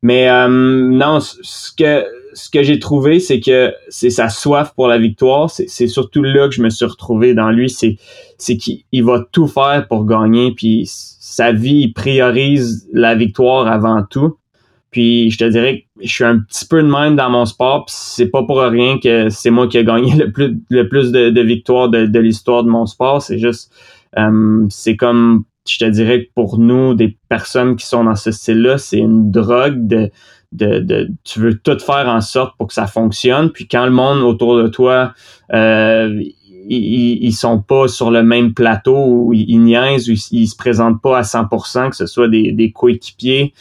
Mais 0.01 0.29
euh, 0.29 0.47
non, 0.47 1.19
ce 1.19 1.71
que 1.75 2.05
ce 2.33 2.49
que 2.49 2.63
j'ai 2.63 2.79
trouvé, 2.79 3.19
c'est 3.19 3.41
que 3.41 3.73
c'est 3.89 4.09
sa 4.09 4.29
soif 4.29 4.73
pour 4.73 4.87
la 4.87 4.99
victoire. 4.99 5.49
C'est 5.49 5.87
surtout 5.87 6.23
là 6.23 6.47
que 6.47 6.55
je 6.55 6.61
me 6.61 6.69
suis 6.69 6.85
retrouvé 6.85 7.33
dans 7.33 7.49
lui. 7.49 7.69
C'est 7.69 7.97
c'est 8.37 8.55
qu'il 8.55 9.03
va 9.03 9.25
tout 9.33 9.47
faire 9.47 9.85
pour 9.89 10.05
gagner. 10.05 10.53
Puis 10.55 10.85
sa 10.87 11.51
vie, 11.51 11.87
il 11.87 11.93
priorise 11.93 12.87
la 12.93 13.15
victoire 13.15 13.67
avant 13.67 14.03
tout. 14.03 14.37
Puis 14.95 15.29
je 15.29 15.37
te 15.37 15.43
dirais 15.43 15.81
que 15.81 16.05
je 16.05 16.09
suis 16.09 16.23
un 16.23 16.39
petit 16.39 16.65
peu 16.65 16.81
de 16.81 16.87
même 16.87 17.17
dans 17.17 17.29
mon 17.29 17.45
sport, 17.45 17.83
puis 17.83 17.95
c'est 17.97 18.29
pas 18.29 18.43
pour 18.43 18.61
rien 18.61 18.97
que 18.97 19.27
c'est 19.27 19.49
moi 19.49 19.67
qui 19.67 19.77
ai 19.77 19.83
gagné 19.83 20.15
le 20.15 20.31
plus 20.31 20.57
le 20.69 20.87
plus 20.87 21.11
de, 21.11 21.41
victoires 21.41 21.89
de, 21.89 22.19
l'histoire 22.19 22.63
de 22.63 22.69
mon 22.69 22.85
sport. 22.85 23.21
C'est 23.21 23.37
juste 23.37 23.73
euh, 24.17 24.65
c'est 24.69 24.95
comme 24.95 25.43
je 25.67 25.79
te 25.79 25.85
dirais 25.85 26.23
que 26.23 26.29
pour 26.33 26.59
nous, 26.59 26.93
des 26.93 27.17
personnes 27.27 27.75
qui 27.75 27.85
sont 27.85 28.05
dans 28.05 28.15
ce 28.15 28.31
style-là, 28.31 28.77
c'est 28.77 28.99
une 28.99 29.31
drogue 29.31 29.85
de, 29.85 30.11
de, 30.53 31.09
tu 31.25 31.41
veux 31.41 31.57
tout 31.57 31.77
faire 31.79 32.07
en 32.07 32.21
sorte 32.21 32.55
pour 32.57 32.67
que 32.67 32.73
ça 32.73 32.87
fonctionne. 32.87 33.49
Puis 33.49 33.67
quand 33.67 33.83
le 33.83 33.91
monde 33.91 34.19
autour 34.19 34.55
de 34.55 34.69
toi 34.69 35.11
euh, 35.53 36.23
ils, 36.69 37.21
ils 37.21 37.33
sont 37.33 37.61
pas 37.61 37.89
sur 37.89 38.11
le 38.11 38.23
même 38.23 38.53
plateau 38.53 38.95
ou 38.95 39.33
ils, 39.33 39.59
niaisent 39.59 40.09
ou 40.09 40.13
ils, 40.31 40.47
se 40.47 40.55
présentent 40.55 41.01
pas 41.01 41.17
à 41.17 41.21
100%, 41.21 41.89
que 41.89 41.95
ce 41.95 42.05
soit 42.05 42.29
des, 42.29 42.71
coéquipiers, 42.73 43.53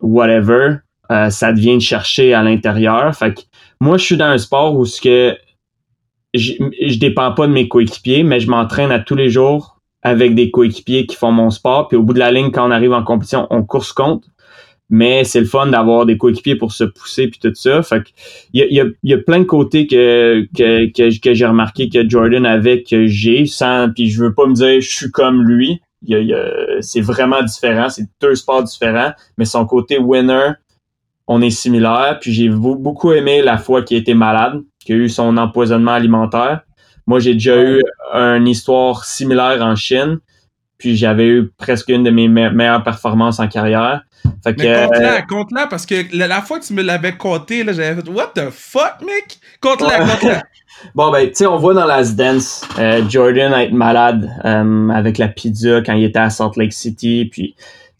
whatever, 0.00 0.76
euh, 1.10 1.30
ça 1.30 1.52
devient 1.52 1.76
de 1.76 1.82
chercher 1.82 2.34
à 2.34 2.42
l'intérieur. 2.42 3.14
Fait 3.14 3.34
que 3.34 3.40
moi, 3.80 3.96
je 3.96 4.04
suis 4.04 4.16
dans 4.16 4.26
un 4.26 4.38
sport 4.38 4.76
où 4.76 4.84
ce 4.84 5.00
que 5.00 5.36
je, 6.34 6.52
je 6.86 6.98
dépends 6.98 7.32
pas 7.32 7.46
de 7.46 7.52
mes 7.52 7.68
coéquipiers, 7.68 8.22
mais 8.22 8.40
je 8.40 8.50
m'entraîne 8.50 8.90
à 8.90 8.98
tous 8.98 9.14
les 9.14 9.30
jours 9.30 9.80
avec 10.02 10.34
des 10.34 10.50
coéquipiers 10.50 11.06
qui 11.06 11.16
font 11.16 11.32
mon 11.32 11.50
sport. 11.50 11.88
Puis 11.88 11.96
au 11.96 12.02
bout 12.02 12.12
de 12.12 12.18
la 12.18 12.30
ligne, 12.30 12.50
quand 12.50 12.66
on 12.66 12.70
arrive 12.70 12.92
en 12.92 13.02
compétition, 13.02 13.46
on 13.50 13.62
course 13.62 13.92
contre. 13.92 14.28
Mais 14.90 15.24
c'est 15.24 15.40
le 15.40 15.46
fun 15.46 15.66
d'avoir 15.66 16.06
des 16.06 16.16
coéquipiers 16.16 16.56
pour 16.56 16.72
se 16.72 16.84
pousser 16.84 17.28
puis 17.28 17.38
tout 17.40 17.54
ça. 17.54 17.82
Fait 17.82 18.02
il 18.54 18.64
y 18.70 18.80
a, 18.80 18.84
y, 19.02 19.12
a, 19.12 19.18
plein 19.18 19.40
de 19.40 19.44
côtés 19.44 19.86
que, 19.86 20.46
que, 20.56 20.86
que, 20.86 21.20
que 21.20 21.34
j'ai 21.34 21.44
remarqué 21.44 21.90
que 21.90 22.08
Jordan 22.08 22.46
avait 22.46 22.82
que 22.82 23.06
j'ai 23.06 23.44
sans 23.44 23.90
puis 23.90 24.08
je 24.08 24.24
veux 24.24 24.32
pas 24.32 24.46
me 24.46 24.54
dire 24.54 24.80
je 24.80 24.88
suis 24.88 25.10
comme 25.10 25.42
lui 25.42 25.82
c'est 26.80 27.00
vraiment 27.00 27.42
différent, 27.42 27.88
c'est 27.88 28.06
deux 28.20 28.34
sports 28.34 28.62
différents, 28.62 29.12
mais 29.36 29.44
son 29.44 29.66
côté 29.66 29.98
winner, 29.98 30.52
on 31.26 31.42
est 31.42 31.50
similaire. 31.50 32.18
Puis 32.20 32.32
j'ai 32.32 32.48
beaucoup 32.48 33.12
aimé 33.12 33.42
la 33.42 33.58
fois 33.58 33.82
qu'il 33.82 33.96
était 33.96 34.14
malade, 34.14 34.62
qu'il 34.80 34.96
a 34.96 34.98
eu 34.98 35.08
son 35.08 35.36
empoisonnement 35.36 35.92
alimentaire. 35.92 36.62
Moi, 37.06 37.20
j'ai 37.20 37.34
déjà 37.34 37.62
eu 37.62 37.82
une 38.12 38.46
histoire 38.46 39.04
similaire 39.04 39.62
en 39.62 39.74
Chine, 39.76 40.18
puis 40.76 40.96
j'avais 40.96 41.26
eu 41.26 41.50
presque 41.56 41.88
une 41.88 42.04
de 42.04 42.10
mes 42.10 42.28
meilleures 42.28 42.84
performances 42.84 43.40
en 43.40 43.48
carrière. 43.48 44.02
Fait 44.44 44.54
que, 44.54 44.62
Mais 44.62 44.86
compte-la, 44.86 45.22
compte-la, 45.22 45.66
parce 45.66 45.86
que 45.86 45.94
la, 46.16 46.42
fois 46.42 46.60
que 46.60 46.66
tu 46.66 46.74
me 46.74 46.82
l'avais 46.82 47.16
compté, 47.16 47.64
là, 47.64 47.72
j'avais 47.72 48.02
fait 48.02 48.08
What 48.10 48.32
the 48.34 48.50
fuck, 48.50 49.00
mec? 49.04 49.38
Compte-la, 49.60 50.00
compte-la. 50.00 50.42
Bon, 50.94 51.10
ben, 51.10 51.26
tu 51.28 51.34
sais, 51.34 51.46
on 51.46 51.56
voit 51.56 51.74
dans 51.74 51.84
Last 51.84 52.16
Dance 52.16 52.66
euh, 52.78 53.02
Jordan 53.08 53.52
être 53.52 53.72
malade 53.72 54.30
euh, 54.44 54.88
avec 54.90 55.18
la 55.18 55.28
pizza 55.28 55.80
quand 55.82 55.94
il 55.94 56.04
était 56.04 56.18
à 56.18 56.30
Salt 56.30 56.52
Lake 56.56 56.72
City, 56.72 57.28
puis 57.30 57.54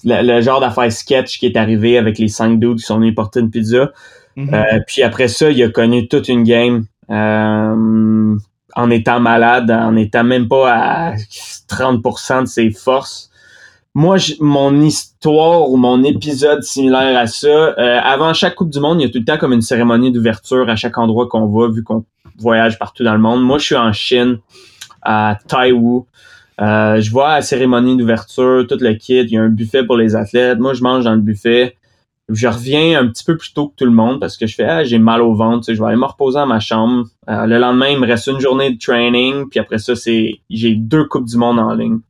le, 0.04 0.40
genre 0.40 0.60
d'affaire 0.60 0.90
sketch 0.92 1.38
qui 1.38 1.46
est 1.46 1.56
arrivé 1.56 1.98
avec 1.98 2.18
les 2.18 2.28
cinq 2.28 2.58
dudes 2.58 2.78
qui 2.78 2.84
sont 2.84 2.98
venus 2.98 3.14
porter 3.14 3.40
une 3.40 3.50
pizza. 3.50 3.92
Mm-hmm. 4.36 4.54
Euh, 4.54 4.80
puis 4.86 5.02
après 5.02 5.28
ça, 5.28 5.50
il 5.50 5.62
a 5.62 5.68
connu 5.68 6.08
toute 6.08 6.28
une 6.28 6.44
game 6.44 6.84
en 7.10 8.90
étant 8.90 9.18
malade, 9.18 9.70
en 9.70 9.96
étant 9.96 10.24
même 10.24 10.46
pas 10.46 10.72
à 10.72 11.14
30% 11.16 12.42
de 12.42 12.46
ses 12.46 12.70
forces 12.70 13.28
moi, 13.94 14.16
mon 14.38 14.80
histoire 14.82 15.68
ou 15.70 15.76
mon 15.76 16.04
épisode 16.04 16.62
similaire 16.62 17.18
à 17.18 17.26
ça, 17.26 17.72
avant 18.04 18.32
chaque 18.32 18.54
Coupe 18.54 18.70
du 18.70 18.78
Monde, 18.78 19.00
il 19.00 19.06
y 19.06 19.06
a 19.06 19.10
tout 19.10 19.18
le 19.18 19.24
temps 19.24 19.38
comme 19.38 19.52
une 19.52 19.62
cérémonie 19.62 20.12
d'ouverture 20.12 20.68
à 20.68 20.76
chaque 20.76 20.98
endroit 20.98 21.26
qu'on 21.26 21.46
va, 21.46 21.68
vu 21.68 21.82
qu'on 21.82 22.04
voyage 22.38 22.78
partout 22.78 23.04
dans 23.04 23.12
le 23.12 23.18
monde. 23.18 23.42
Moi, 23.42 23.58
je 23.58 23.64
suis 23.64 23.76
en 23.76 23.92
Chine, 23.92 24.38
à 25.02 25.38
Taiwan. 25.46 26.02
Euh, 26.60 27.00
je 27.00 27.10
vois 27.10 27.34
la 27.34 27.42
cérémonie 27.42 27.96
d'ouverture, 27.96 28.66
tout 28.68 28.78
le 28.80 28.94
kit, 28.94 29.20
il 29.20 29.30
y 29.30 29.36
a 29.36 29.42
un 29.42 29.48
buffet 29.48 29.84
pour 29.84 29.96
les 29.96 30.16
athlètes. 30.16 30.58
Moi, 30.58 30.74
je 30.74 30.82
mange 30.82 31.04
dans 31.04 31.14
le 31.14 31.20
buffet. 31.20 31.76
Je 32.28 32.46
reviens 32.46 33.00
un 33.00 33.06
petit 33.06 33.24
peu 33.24 33.36
plus 33.36 33.54
tôt 33.54 33.68
que 33.68 33.76
tout 33.76 33.84
le 33.86 33.90
monde 33.90 34.20
parce 34.20 34.36
que 34.36 34.46
je 34.46 34.54
fais 34.54 34.64
ah, 34.64 34.84
j'ai 34.84 34.98
mal 34.98 35.22
au 35.22 35.34
ventre, 35.34 35.72
je 35.72 35.80
vais 35.80 35.88
aller 35.88 35.96
me 35.96 36.04
reposer 36.04 36.38
dans 36.38 36.46
ma 36.46 36.60
chambre. 36.60 37.06
Euh, 37.30 37.46
le 37.46 37.58
lendemain, 37.58 37.88
il 37.88 37.98
me 37.98 38.06
reste 38.06 38.26
une 38.26 38.40
journée 38.40 38.70
de 38.70 38.78
training, 38.78 39.48
puis 39.48 39.60
après 39.60 39.78
ça, 39.78 39.96
c'est 39.96 40.32
j'ai 40.50 40.74
deux 40.74 41.06
coupes 41.06 41.24
du 41.24 41.38
monde 41.38 41.58
en 41.58 41.72
ligne. 41.72 42.00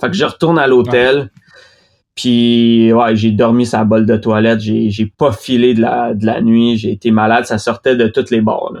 Fait 0.00 0.08
que 0.08 0.16
je 0.16 0.24
retourne 0.24 0.58
à 0.58 0.66
l'hôtel. 0.66 1.30
Puis 2.14 2.92
ouais, 2.92 3.16
j'ai 3.16 3.32
dormi 3.32 3.66
sa 3.66 3.84
bol 3.84 4.06
de 4.06 4.16
toilette, 4.16 4.60
j'ai, 4.60 5.12
pas 5.18 5.32
filé 5.32 5.74
de 5.74 5.80
la, 5.82 6.40
nuit, 6.40 6.78
j'ai 6.78 6.92
été 6.92 7.10
malade, 7.10 7.44
ça 7.44 7.58
sortait 7.58 7.96
de 7.96 8.06
toutes 8.06 8.30
les 8.30 8.40
bords. 8.40 8.76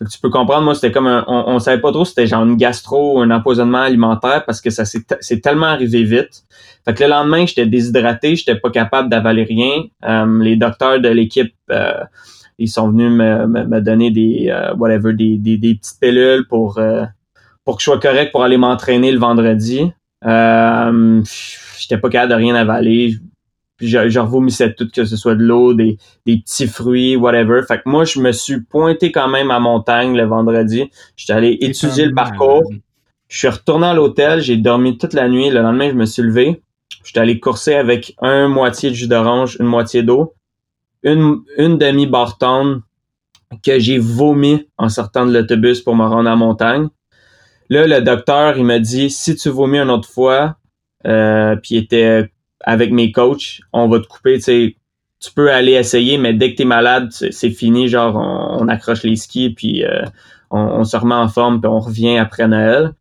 Que 0.00 0.08
tu 0.08 0.20
peux 0.20 0.30
comprendre, 0.30 0.62
moi, 0.62 0.74
c'était 0.74 0.92
comme 0.92 1.08
un, 1.08 1.24
on, 1.26 1.44
on 1.48 1.58
savait 1.58 1.80
pas 1.80 1.90
trop 1.90 2.04
c'était 2.04 2.26
genre 2.26 2.44
une 2.44 2.56
gastro, 2.56 3.20
un 3.20 3.30
empoisonnement 3.30 3.82
alimentaire 3.82 4.44
parce 4.44 4.60
que 4.60 4.70
ça 4.70 4.84
s'est, 4.84 5.04
c'est 5.20 5.40
tellement 5.40 5.66
arrivé 5.66 6.04
vite. 6.04 6.44
Fait 6.84 6.94
que 6.94 7.02
le 7.02 7.10
lendemain, 7.10 7.44
j'étais 7.46 7.66
déshydraté, 7.66 8.36
j'étais 8.36 8.54
pas 8.54 8.70
capable 8.70 9.08
d'avaler 9.08 9.42
rien. 9.42 9.84
Euh, 10.04 10.42
les 10.42 10.56
docteurs 10.56 11.00
de 11.00 11.08
l'équipe, 11.08 11.52
euh, 11.70 12.04
ils 12.58 12.68
sont 12.68 12.90
venus 12.90 13.10
me, 13.10 13.46
me, 13.46 13.80
donner 13.80 14.10
des 14.10 14.48
euh, 14.50 14.74
whatever, 14.76 15.14
des, 15.14 15.36
des, 15.36 15.58
des, 15.58 15.74
petites 15.74 16.00
pilules 16.00 16.46
pour 16.48 16.80
pour 17.64 17.76
que 17.76 17.82
je 17.82 17.84
sois 17.84 18.00
correct 18.00 18.32
pour 18.32 18.44
aller 18.44 18.56
m'entraîner 18.56 19.12
le 19.12 19.18
vendredi. 19.18 19.92
Euh, 20.24 21.22
J'étais 21.78 21.98
pas 21.98 22.08
capable 22.08 22.32
de 22.32 22.36
rien 22.36 22.54
avaler. 22.54 23.16
Puis 23.78 23.88
je, 23.88 24.08
je 24.10 24.18
revomissais 24.18 24.74
tout, 24.74 24.88
que 24.92 25.04
ce 25.04 25.16
soit 25.16 25.36
de 25.36 25.42
l'eau, 25.42 25.72
des, 25.72 25.96
des 26.26 26.38
petits 26.38 26.66
fruits, 26.66 27.16
whatever. 27.16 27.62
Fait 27.66 27.78
que 27.78 27.88
moi, 27.88 28.04
je 28.04 28.20
me 28.20 28.32
suis 28.32 28.60
pointé 28.60 29.10
quand 29.12 29.28
même 29.28 29.50
à 29.50 29.60
montagne 29.60 30.16
le 30.16 30.24
vendredi. 30.24 30.90
J'étais 31.16 31.32
allé 31.32 31.56
étudier 31.60 32.04
le 32.06 32.14
parcours. 32.14 32.70
Je 33.28 33.38
suis 33.38 33.48
retourné 33.48 33.86
à 33.86 33.94
l'hôtel, 33.94 34.40
j'ai 34.40 34.56
dormi 34.56 34.98
toute 34.98 35.14
la 35.14 35.28
nuit. 35.28 35.48
Le 35.48 35.62
lendemain, 35.62 35.90
je 35.90 35.94
me 35.94 36.06
suis 36.06 36.22
levé. 36.22 36.60
J'étais 37.04 37.20
allé 37.20 37.38
courser 37.38 37.74
avec 37.74 38.14
un 38.20 38.48
moitié 38.48 38.90
de 38.90 38.94
jus 38.94 39.06
d'orange, 39.08 39.56
une 39.60 39.66
moitié 39.66 40.02
d'eau, 40.02 40.34
une, 41.02 41.40
une 41.56 41.78
demi 41.78 42.06
barton 42.06 42.82
que 43.64 43.78
j'ai 43.78 43.98
vomi 43.98 44.66
en 44.76 44.88
sortant 44.88 45.24
de 45.24 45.32
l'autobus 45.32 45.80
pour 45.80 45.94
me 45.94 46.04
rendre 46.04 46.28
à 46.28 46.36
montagne. 46.36 46.88
Là, 47.70 47.86
le 47.86 48.00
docteur, 48.02 48.58
il 48.58 48.64
m'a 48.64 48.78
dit, 48.78 49.08
si 49.08 49.36
tu 49.36 49.50
vomis 49.50 49.78
une 49.78 49.90
autre 49.90 50.08
fois, 50.08 50.56
euh, 51.06 51.54
puis 51.56 51.76
il 51.76 51.78
était 51.78 52.30
avec 52.68 52.92
mes 52.92 53.12
coachs, 53.12 53.62
on 53.72 53.88
va 53.88 53.98
te 53.98 54.06
couper, 54.06 54.34
tu 54.34 54.42
sais, 54.42 54.76
tu 55.20 55.32
peux 55.32 55.50
aller 55.50 55.72
essayer, 55.72 56.18
mais 56.18 56.34
dès 56.34 56.52
que 56.52 56.56
tu 56.56 56.62
es 56.62 56.66
malade, 56.66 57.08
c'est 57.10 57.50
fini, 57.50 57.88
genre, 57.88 58.14
on, 58.14 58.62
on 58.62 58.68
accroche 58.68 59.04
les 59.04 59.16
skis, 59.16 59.48
puis 59.48 59.84
euh, 59.84 60.02
on, 60.50 60.60
on 60.60 60.84
se 60.84 60.94
remet 60.94 61.14
en 61.14 61.28
forme, 61.28 61.62
puis 61.62 61.70
on 61.70 61.80
revient 61.80 62.18
après 62.18 62.46
Noël. 62.46 62.92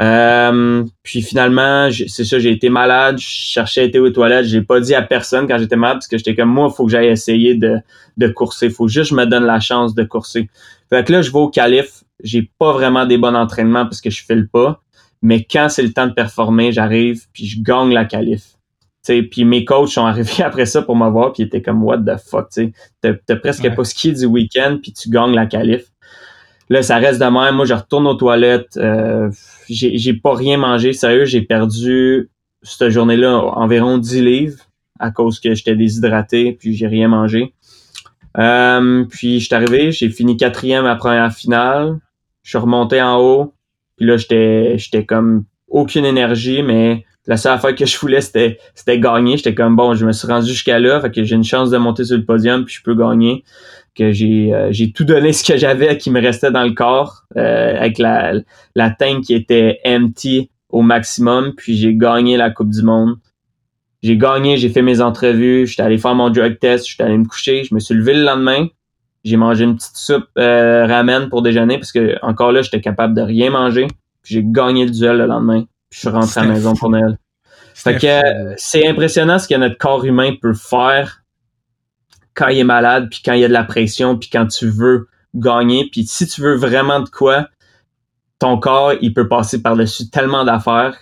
Euh, 0.00 0.82
puis 1.02 1.20
finalement, 1.20 1.90
c'est 2.08 2.24
ça, 2.24 2.38
j'ai 2.38 2.52
été 2.52 2.70
malade, 2.70 3.18
je 3.18 3.26
cherchais 3.26 3.82
à 3.82 3.84
être 3.84 3.98
aux 3.98 4.08
toilettes, 4.08 4.46
j'ai 4.46 4.62
pas 4.62 4.80
dit 4.80 4.94
à 4.94 5.02
personne 5.02 5.46
quand 5.46 5.58
j'étais 5.58 5.76
malade 5.76 5.96
parce 5.96 6.08
que 6.08 6.16
j'étais 6.16 6.34
comme 6.34 6.48
moi, 6.48 6.68
il 6.72 6.74
faut 6.74 6.86
que 6.86 6.90
j'aille 6.90 7.08
essayer 7.08 7.54
de, 7.54 7.80
de 8.16 8.28
courser, 8.28 8.70
faut 8.70 8.88
juste 8.88 9.10
que 9.10 9.16
je 9.16 9.20
me 9.20 9.26
donne 9.26 9.44
la 9.44 9.60
chance 9.60 9.94
de 9.94 10.04
courser. 10.04 10.48
Fait 10.88 11.04
que 11.04 11.12
là, 11.12 11.20
je 11.20 11.30
vais 11.30 11.38
au 11.38 11.50
calife, 11.50 12.02
j'ai 12.24 12.50
pas 12.58 12.72
vraiment 12.72 13.04
des 13.04 13.18
bons 13.18 13.34
entraînements 13.34 13.84
parce 13.84 14.00
que 14.00 14.08
je 14.08 14.24
file 14.24 14.48
pas, 14.50 14.80
mais 15.20 15.44
quand 15.44 15.68
c'est 15.68 15.82
le 15.82 15.92
temps 15.92 16.06
de 16.06 16.14
performer, 16.14 16.72
j'arrive 16.72 17.26
puis 17.34 17.44
je 17.44 17.62
gagne 17.62 17.92
la 17.92 18.06
qualif. 18.06 18.56
T'sais, 19.02 19.22
puis 19.22 19.44
mes 19.44 19.64
coachs 19.64 19.88
sont 19.88 20.06
arrivés 20.06 20.42
après 20.42 20.66
ça 20.66 20.82
pour 20.82 20.96
me 20.96 21.08
voir 21.08 21.32
puis 21.32 21.42
ils 21.42 21.46
étaient 21.46 21.62
comme 21.62 21.82
what 21.82 21.98
the 21.98 22.16
fuck, 22.18 22.48
t'as, 23.00 23.36
presque 23.36 23.64
Ouais. 23.64 23.74
pas 23.74 23.84
ski 23.84 24.12
du 24.12 24.26
week-end 24.26 24.78
puis 24.80 24.92
tu 24.92 25.10
gagnes 25.10 25.34
la 25.34 25.46
qualif. 25.46 25.92
Là, 26.68 26.82
ça 26.82 26.96
reste 26.96 27.20
de 27.20 27.26
même. 27.26 27.56
Moi, 27.56 27.66
je 27.66 27.74
retourne 27.74 28.06
aux 28.06 28.14
toilettes. 28.14 28.78
Euh, 28.78 29.30
j'ai, 29.68 30.14
pas 30.14 30.34
rien 30.34 30.56
mangé. 30.56 30.94
Sérieux, 30.94 31.26
j'ai 31.26 31.42
perdu 31.42 32.30
cette 32.62 32.88
journée-là 32.88 33.36
environ 33.36 33.98
10 33.98 34.22
livres 34.22 34.58
à 34.98 35.10
cause 35.10 35.38
que 35.40 35.54
j'étais 35.54 35.74
déshydraté 35.74 36.52
puis 36.52 36.74
j'ai 36.74 36.86
rien 36.86 37.08
mangé. 37.08 37.52
Euh, 38.38 39.04
puis 39.04 39.40
je 39.40 39.46
suis 39.46 39.54
arrivé, 39.54 39.92
j'ai 39.92 40.08
fini 40.08 40.36
quatrième 40.36 40.86
à 40.86 40.90
la 40.90 40.96
première 40.96 41.32
finale. 41.32 41.98
Je 42.42 42.50
suis 42.50 42.58
remonté 42.58 43.02
en 43.02 43.18
haut. 43.20 43.54
Puis 43.96 44.06
là, 44.06 44.16
j'étais, 44.16 44.78
j'étais 44.78 45.04
comme 45.04 45.44
aucune 45.68 46.04
énergie, 46.04 46.62
mais 46.62 47.04
la 47.26 47.36
seule 47.36 47.52
affaire 47.52 47.74
que 47.74 47.86
je 47.86 47.98
voulais, 47.98 48.20
c'était, 48.20 48.58
c'était 48.74 48.98
gagner. 48.98 49.36
J'étais 49.36 49.54
comme 49.54 49.76
bon, 49.76 49.94
je 49.94 50.04
me 50.04 50.12
suis 50.12 50.26
rendu 50.26 50.48
jusqu'à 50.48 50.78
là, 50.78 51.00
fait 51.00 51.10
que 51.10 51.22
j'ai 51.22 51.36
une 51.36 51.44
chance 51.44 51.70
de 51.70 51.78
monter 51.78 52.04
sur 52.04 52.16
le 52.16 52.24
podium, 52.24 52.64
puis 52.64 52.74
je 52.74 52.82
peux 52.82 52.94
gagner. 52.94 53.44
Que 53.94 54.10
j'ai, 54.10 54.52
euh, 54.54 54.72
tout 54.94 55.04
donné 55.04 55.32
ce 55.32 55.44
que 55.44 55.56
j'avais 55.58 55.98
qui 55.98 56.10
me 56.10 56.20
restait 56.20 56.50
dans 56.50 56.64
le 56.64 56.72
corps, 56.72 57.22
euh, 57.36 57.76
avec 57.76 57.98
la, 57.98 58.32
la 58.74 58.90
tank 58.90 59.24
qui 59.24 59.34
était 59.34 59.80
empty 59.86 60.50
au 60.68 60.82
maximum, 60.82 61.52
puis 61.56 61.76
j'ai 61.76 61.94
gagné 61.94 62.36
la 62.36 62.50
Coupe 62.50 62.70
du 62.70 62.82
Monde. 62.82 63.16
J'ai 64.02 64.16
gagné, 64.16 64.56
j'ai 64.56 64.68
fait 64.68 64.82
mes 64.82 65.00
entrevues, 65.00 65.66
j'étais 65.66 65.82
allé 65.82 65.98
faire 65.98 66.14
mon 66.16 66.28
drug 66.28 66.58
test, 66.58 66.88
j'étais 66.88 67.04
allé 67.04 67.18
me 67.18 67.24
coucher, 67.24 67.62
je 67.62 67.72
me 67.72 67.78
suis 67.78 67.94
levé 67.94 68.14
le 68.14 68.24
lendemain, 68.24 68.66
j'ai 69.24 69.36
mangé 69.36 69.64
une 69.64 69.76
petite 69.76 69.96
soupe 69.96 70.26
euh, 70.38 70.86
ramen 70.86 71.28
pour 71.28 71.42
déjeuner 71.42 71.78
parce 71.78 71.92
que 71.92 72.16
encore 72.22 72.50
là, 72.50 72.62
j'étais 72.62 72.80
capable 72.80 73.14
de 73.14 73.22
rien 73.22 73.50
manger. 73.50 73.86
Puis 74.22 74.34
j'ai 74.34 74.42
gagné 74.44 74.84
le 74.84 74.90
duel 74.90 75.18
le 75.18 75.26
lendemain. 75.26 75.64
Puis 75.92 76.00
je 76.04 76.08
suis 76.08 76.08
rentré 76.08 76.40
à 76.40 76.44
la 76.44 76.54
maison 76.54 76.74
pour 76.74 76.88
Noël. 76.88 77.18
Fait 77.74 77.98
que 77.98 78.06
euh, 78.06 78.54
c'est 78.56 78.86
impressionnant 78.86 79.38
ce 79.38 79.46
que 79.46 79.54
notre 79.54 79.76
corps 79.76 80.06
humain 80.06 80.32
peut 80.40 80.54
faire 80.54 81.22
quand 82.32 82.48
il 82.48 82.60
est 82.60 82.64
malade, 82.64 83.08
puis 83.10 83.20
quand 83.22 83.34
il 83.34 83.40
y 83.40 83.44
a 83.44 83.48
de 83.48 83.52
la 83.52 83.64
pression, 83.64 84.16
puis 84.16 84.30
quand 84.30 84.46
tu 84.46 84.70
veux 84.70 85.08
gagner. 85.34 85.90
Puis 85.92 86.06
si 86.06 86.26
tu 86.26 86.40
veux 86.40 86.54
vraiment 86.54 87.00
de 87.00 87.10
quoi, 87.10 87.48
ton 88.38 88.58
corps, 88.58 88.94
il 89.02 89.12
peut 89.12 89.28
passer 89.28 89.60
par-dessus 89.60 90.08
tellement 90.08 90.46
d'affaires. 90.46 90.96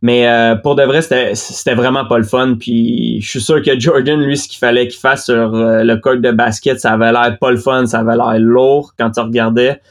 Mais 0.00 0.26
euh, 0.26 0.56
pour 0.56 0.76
de 0.76 0.82
vrai, 0.82 1.02
c'était 1.02 1.34
c'était 1.34 1.74
vraiment 1.74 2.06
pas 2.06 2.16
le 2.16 2.24
fun. 2.24 2.56
Puis 2.58 3.20
je 3.20 3.28
suis 3.28 3.42
sûr 3.42 3.62
que 3.62 3.78
Jordan, 3.78 4.18
lui, 4.18 4.38
ce 4.38 4.48
qu'il 4.48 4.58
fallait 4.58 4.88
qu'il 4.88 4.98
fasse 4.98 5.26
sur 5.26 5.54
euh, 5.54 5.84
le 5.84 5.96
court 5.98 6.16
de 6.16 6.30
basket, 6.30 6.80
ça 6.80 6.92
avait 6.92 7.12
l'air 7.12 7.36
pas 7.38 7.50
le 7.50 7.58
fun, 7.58 7.84
ça 7.84 7.98
avait 7.98 8.16
l'air 8.16 8.38
lourd 8.38 8.94
quand 8.98 9.10
tu 9.10 9.20
regardais. 9.20 9.82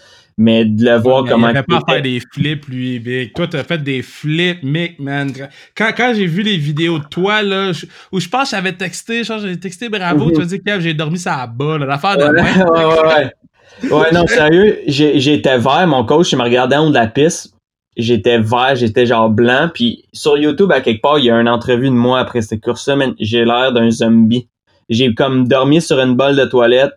Mais 0.41 0.65
de 0.65 0.83
le 0.83 0.97
voir 0.97 1.23
Mais 1.23 1.29
comment... 1.29 1.49
Il 1.49 1.63
pas 1.63 1.77
à 1.77 1.91
faire 1.93 2.01
des 2.01 2.19
flips, 2.33 2.65
lui, 2.67 2.99
Big. 2.99 3.31
Toi, 3.33 3.47
t'as 3.47 3.63
fait 3.63 3.77
des 3.83 4.01
flips, 4.01 4.63
Mick, 4.63 4.97
man. 4.99 5.31
Quand, 5.77 5.91
quand 5.95 6.13
j'ai 6.15 6.25
vu 6.25 6.41
les 6.41 6.57
vidéos 6.57 6.97
de 6.97 7.05
toi, 7.05 7.43
là, 7.43 7.71
où 8.11 8.19
je 8.19 8.27
pense 8.27 8.49
que 8.49 8.55
j'avais 8.55 8.73
texté, 8.73 9.21
j'ai 9.23 9.59
texté 9.59 9.87
bravo, 9.89 10.25
Mhm. 10.25 10.33
tu 10.33 10.41
as 10.41 10.45
dit, 10.45 10.61
Kev, 10.63 10.81
j'ai 10.81 10.93
dormi 10.95 11.19
ça 11.19 11.35
à 11.41 11.47
bas, 11.47 11.77
là, 11.77 11.85
l'affaire 11.85 12.17
de 12.17 12.23
Ouais, 12.23 12.31
ouais, 12.41 12.85
ouais, 12.85 13.07
ouais. 13.07 13.89
Ouais, 13.91 14.11
non, 14.13 14.25
sérieux, 14.27 14.79
j'étais 14.87 15.57
vert, 15.57 15.85
mon 15.87 16.03
coach, 16.05 16.31
il 16.31 16.37
me 16.37 16.43
regardait 16.43 16.75
en 16.75 16.87
haut 16.87 16.89
de 16.89 16.95
la 16.95 17.07
piste. 17.07 17.53
J'étais 17.97 18.39
vert, 18.39 18.75
j'étais 18.75 19.05
genre 19.05 19.29
blanc. 19.29 19.69
Puis 19.73 20.05
sur 20.13 20.37
YouTube, 20.37 20.71
à 20.71 20.81
quelque 20.81 21.01
part, 21.01 21.19
il 21.19 21.25
y 21.25 21.29
a 21.31 21.35
une 21.39 21.49
entrevue 21.49 21.89
de 21.89 21.93
moi 21.93 22.19
après 22.19 22.41
cette 22.41 22.61
course-là, 22.63 22.95
man, 22.95 23.13
j'ai 23.19 23.43
l'air 23.45 23.73
d'un 23.73 23.89
zombie. 23.91 24.47
J'ai 24.89 25.13
comme 25.13 25.47
dormi 25.47 25.81
sur 25.81 25.99
une 25.99 26.15
bolle 26.15 26.35
de 26.35 26.45
toilette. 26.45 26.93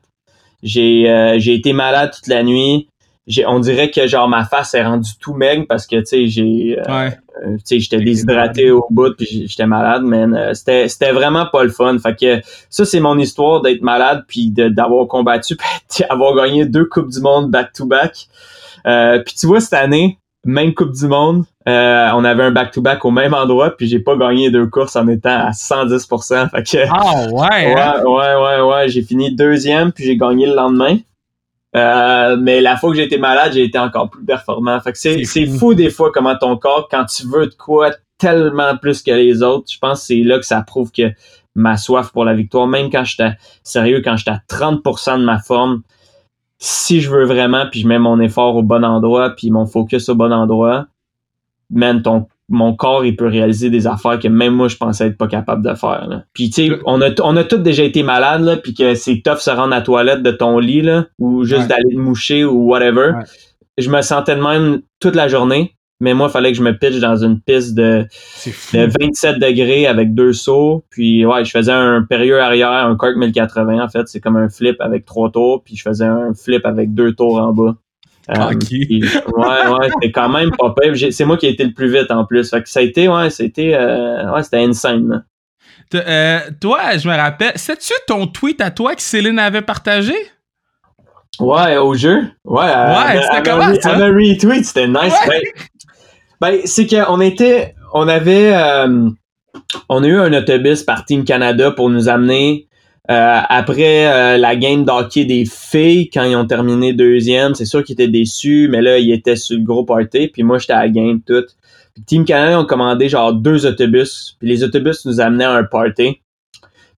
J'ai 0.62 1.10
euh, 1.10 1.38
j'ai 1.38 1.54
été 1.54 1.72
malade 1.72 2.10
toute 2.14 2.26
la 2.28 2.42
nuit. 2.42 2.88
J'ai, 3.26 3.46
on 3.46 3.58
dirait 3.58 3.90
que 3.90 4.06
genre 4.06 4.28
ma 4.28 4.44
face 4.44 4.74
est 4.74 4.84
rendue 4.84 5.10
tout 5.18 5.32
maigre 5.32 5.64
parce 5.66 5.86
que 5.86 5.96
tu 5.96 6.04
sais 6.04 6.26
j'ai 6.26 6.78
euh, 6.78 6.82
Ouais. 6.92 7.16
euh, 7.46 7.56
tu 7.56 7.60
sais, 7.64 7.80
j'étais 7.80 7.96
déshydraté 7.98 8.70
au 8.70 8.84
bout 8.90 9.16
puis 9.16 9.46
j'étais 9.48 9.66
malade, 9.66 10.02
man. 10.02 10.34
Euh, 10.34 10.52
C'était, 10.52 10.88
c'était 10.88 11.12
vraiment 11.12 11.46
pas 11.50 11.64
le 11.64 11.70
fun. 11.70 11.96
Fait 11.98 12.14
que 12.14 12.40
ça, 12.68 12.84
c'est 12.84 13.00
mon 13.00 13.18
histoire 13.18 13.62
d'être 13.62 13.80
malade 13.80 14.24
puis 14.28 14.50
de- 14.50 14.68
d'avoir 14.68 15.06
combattu 15.08 15.56
puis 15.90 16.04
d'avoir 16.08 16.34
gagné 16.36 16.66
deux 16.66 16.84
Coupes 16.84 17.08
du 17.10 17.20
Monde 17.20 17.50
back-to-back. 17.50 18.26
Euh, 18.86 19.20
puis 19.24 19.34
tu 19.34 19.46
vois, 19.46 19.60
cette 19.60 19.72
année, 19.72 20.18
même 20.44 20.74
Coupe 20.74 20.92
du 20.92 21.06
Monde, 21.06 21.44
euh, 21.66 22.10
on 22.14 22.22
avait 22.24 22.42
un 22.42 22.50
back-to-back 22.50 23.02
au 23.06 23.10
même 23.10 23.32
endroit 23.32 23.74
puis 23.74 23.88
j'ai 23.88 24.00
pas 24.00 24.16
gagné 24.16 24.50
deux 24.50 24.66
courses 24.66 24.96
en 24.96 25.08
étant 25.08 25.46
à 25.46 25.52
110%. 25.52 26.50
Fait 26.50 26.62
que... 26.62 26.84
Ah, 26.90 27.26
ouais, 27.32 27.74
Ouais, 27.74 28.02
ouais, 28.04 28.34
ouais, 28.36 28.60
ouais. 28.60 28.88
J'ai 28.90 29.00
fini 29.00 29.34
deuxième, 29.34 29.92
puis 29.92 30.04
j'ai 30.04 30.18
gagné 30.18 30.44
le 30.46 30.54
lendemain. 30.54 30.98
Euh, 31.76 32.36
mais 32.36 32.60
la 32.60 32.76
fois 32.76 32.90
que 32.90 32.96
j'ai 32.96 33.04
été 33.04 33.18
malade, 33.18 33.52
j'ai 33.52 33.64
été 33.64 33.78
encore 33.78 34.10
plus 34.10 34.24
performant. 34.24 34.78
Fait 34.80 34.92
que 34.92 34.98
c'est, 34.98 35.24
C'est 35.24 35.46
fou. 35.46 35.74
des 35.74 35.90
fois 35.90 36.10
comment 36.12 36.36
ton 36.36 36.56
corps, 36.56 36.88
quand 36.90 37.04
tu 37.06 37.26
veux 37.26 37.46
de 37.46 37.54
quoi 37.54 37.90
tellement 38.18 38.76
plus 38.76 39.02
que 39.02 39.10
les 39.10 39.42
autres, 39.42 39.66
je 39.72 39.78
pense 39.78 40.00
que 40.00 40.06
c'est 40.06 40.22
là 40.22 40.38
que 40.38 40.46
ça 40.46 40.62
prouve 40.62 40.92
que 40.92 41.12
ma 41.54 41.76
soif 41.76 42.10
pour 42.12 42.24
la 42.24 42.34
victoire, 42.34 42.66
même 42.66 42.90
quand 42.90 43.04
j'étais 43.04 43.32
sérieux, 43.62 44.02
quand 44.04 44.16
j'étais 44.16 44.30
à 44.30 44.42
30% 44.48 45.18
de 45.18 45.24
ma 45.24 45.38
forme, 45.38 45.82
si 46.58 47.00
je 47.00 47.10
veux 47.10 47.24
vraiment, 47.24 47.66
puis 47.70 47.80
je 47.80 47.88
mets 47.88 47.98
mon 47.98 48.20
effort 48.20 48.56
au 48.56 48.62
bon 48.62 48.84
endroit, 48.84 49.30
puis 49.30 49.50
mon 49.50 49.66
focus 49.66 50.08
au 50.08 50.14
bon 50.14 50.32
endroit, 50.32 50.86
man, 51.70 52.02
ton, 52.02 52.28
mon 52.50 52.74
corps, 52.74 53.04
il 53.04 53.16
peut 53.16 53.26
réaliser 53.26 53.70
des 53.70 53.86
affaires 53.86 54.18
que 54.18 54.28
même 54.28 54.54
moi, 54.54 54.68
je 54.68 54.76
pensais 54.76 55.06
être 55.06 55.16
pas 55.16 55.28
capable 55.28 55.64
de 55.66 55.74
faire. 55.74 56.06
Là. 56.08 56.24
Puis, 56.34 56.50
tu 56.50 56.66
sais, 56.68 56.72
on 56.84 57.00
a, 57.00 57.08
on 57.22 57.36
a 57.36 57.44
tous 57.44 57.56
déjà 57.58 57.84
été 57.84 58.02
malades, 58.02 58.42
là, 58.42 58.56
puis 58.58 58.74
que 58.74 58.94
c'est 58.94 59.22
tough 59.24 59.38
se 59.38 59.50
rendre 59.50 59.72
à 59.72 59.76
la 59.78 59.82
toilette 59.82 60.22
de 60.22 60.30
ton 60.30 60.58
lit, 60.58 60.82
là, 60.82 61.06
ou 61.18 61.44
juste 61.44 61.62
Ouais. 61.62 61.66
d'aller 61.68 61.94
te 61.94 61.98
moucher 61.98 62.44
ou 62.44 62.68
whatever. 62.68 63.12
Ouais. 63.16 63.24
Je 63.78 63.88
me 63.90 64.02
sentais 64.02 64.36
de 64.36 64.42
même 64.42 64.82
toute 65.00 65.16
la 65.16 65.26
journée, 65.28 65.74
mais 66.00 66.12
moi, 66.12 66.26
il 66.28 66.32
fallait 66.32 66.52
que 66.52 66.58
je 66.58 66.62
me 66.62 66.76
pitche 66.76 67.00
dans 67.00 67.16
une 67.24 67.40
piste 67.40 67.74
de 67.74 68.06
27 68.72 69.38
degrés 69.38 69.86
avec 69.86 70.14
deux 70.14 70.32
sauts. 70.32 70.84
Puis, 70.90 71.24
ouais, 71.24 71.44
je 71.44 71.50
faisais 71.50 71.72
un 71.72 72.02
période 72.02 72.40
arrière, 72.40 72.70
un 72.70 72.94
cork 72.96 73.16
1080, 73.16 73.82
en 73.82 73.88
fait. 73.88 74.06
C'est 74.06 74.20
comme 74.20 74.36
un 74.36 74.48
flip 74.48 74.76
avec 74.80 75.06
trois 75.06 75.30
tours, 75.30 75.62
puis 75.64 75.76
je 75.76 75.82
faisais 75.82 76.04
un 76.04 76.34
flip 76.34 76.66
avec 76.66 76.92
deux 76.94 77.14
tours 77.14 77.38
en 77.40 77.52
bas. 77.52 77.76
Euh, 78.30 78.54
puis, 78.66 79.02
ouais, 79.02 79.68
ouais, 79.68 79.88
c'était 79.92 80.12
quand 80.12 80.28
même 80.28 80.50
pas 80.56 80.74
pire. 80.80 81.12
C'est 81.12 81.24
moi 81.24 81.36
qui 81.36 81.46
ai 81.46 81.50
été 81.50 81.64
le 81.64 81.72
plus 81.72 81.88
vite 81.92 82.10
en 82.10 82.24
plus. 82.24 82.48
Fait 82.48 82.62
que 82.62 82.68
ça 82.68 82.80
a 82.80 82.82
été, 82.82 83.08
ouais, 83.08 83.30
c'était, 83.30 83.74
euh, 83.74 84.32
ouais, 84.32 84.42
c'était 84.42 84.62
insane. 84.64 85.24
euh, 85.94 86.40
toi, 86.60 86.96
je 86.96 87.08
me 87.08 87.14
rappelle, 87.14 87.52
c'est-tu 87.56 87.92
ton 88.06 88.26
tweet 88.26 88.60
à 88.60 88.70
toi 88.70 88.94
que 88.94 89.02
Céline 89.02 89.38
avait 89.38 89.62
partagé? 89.62 90.14
Ouais, 91.40 91.76
au 91.76 91.94
jeu. 91.94 92.22
Ouais, 92.44 92.64
Ouais, 92.64 93.20
c'était 93.22 93.50
comment, 93.50 93.74
ça? 93.80 93.92
Elle 93.96 94.14
retweet, 94.14 94.64
c'était 94.64 94.86
nice. 94.88 95.12
Ouais. 95.28 95.42
Ben, 96.40 96.52
ben, 96.52 96.60
c'est 96.64 96.86
qu'on 96.86 97.20
était, 97.20 97.74
on 97.92 98.08
avait, 98.08 98.54
euh, 98.54 99.08
on 99.88 100.02
a 100.02 100.06
eu 100.06 100.18
un 100.18 100.32
autobus 100.32 100.82
par 100.82 101.04
Team 101.04 101.24
Canada 101.24 101.72
pour 101.72 101.90
nous 101.90 102.08
amener 102.08 102.68
euh, 103.10 103.40
après 103.48 104.06
euh, 104.06 104.38
la 104.38 104.56
game 104.56 104.84
d'hockey 104.84 105.26
des 105.26 105.44
filles 105.44 106.08
quand 106.08 106.24
ils 106.24 106.36
ont 106.36 106.46
terminé 106.46 106.94
deuxième. 106.94 107.54
C'est 107.54 107.66
sûr 107.66 107.84
qu'ils 107.84 107.94
étaient 107.94 108.08
déçus, 108.08 108.68
mais 108.70 108.80
là, 108.80 108.98
ils 108.98 109.12
étaient 109.12 109.36
sur 109.36 109.58
le 109.58 109.64
gros 109.64 109.84
party. 109.84 110.28
Puis 110.28 110.42
moi, 110.42 110.58
j'étais 110.58 110.72
à 110.72 110.80
la 110.80 110.88
game 110.88 111.20
toute. 111.20 111.56
Puis 111.92 112.02
Team 112.04 112.24
Canada 112.24 112.58
ont 112.58 112.64
commandé 112.64 113.08
genre 113.08 113.34
deux 113.34 113.66
autobus. 113.66 114.36
Puis 114.38 114.48
les 114.48 114.64
autobus 114.64 115.04
nous 115.04 115.20
amenaient 115.20 115.44
à 115.44 115.52
un 115.52 115.64
party. 115.64 116.20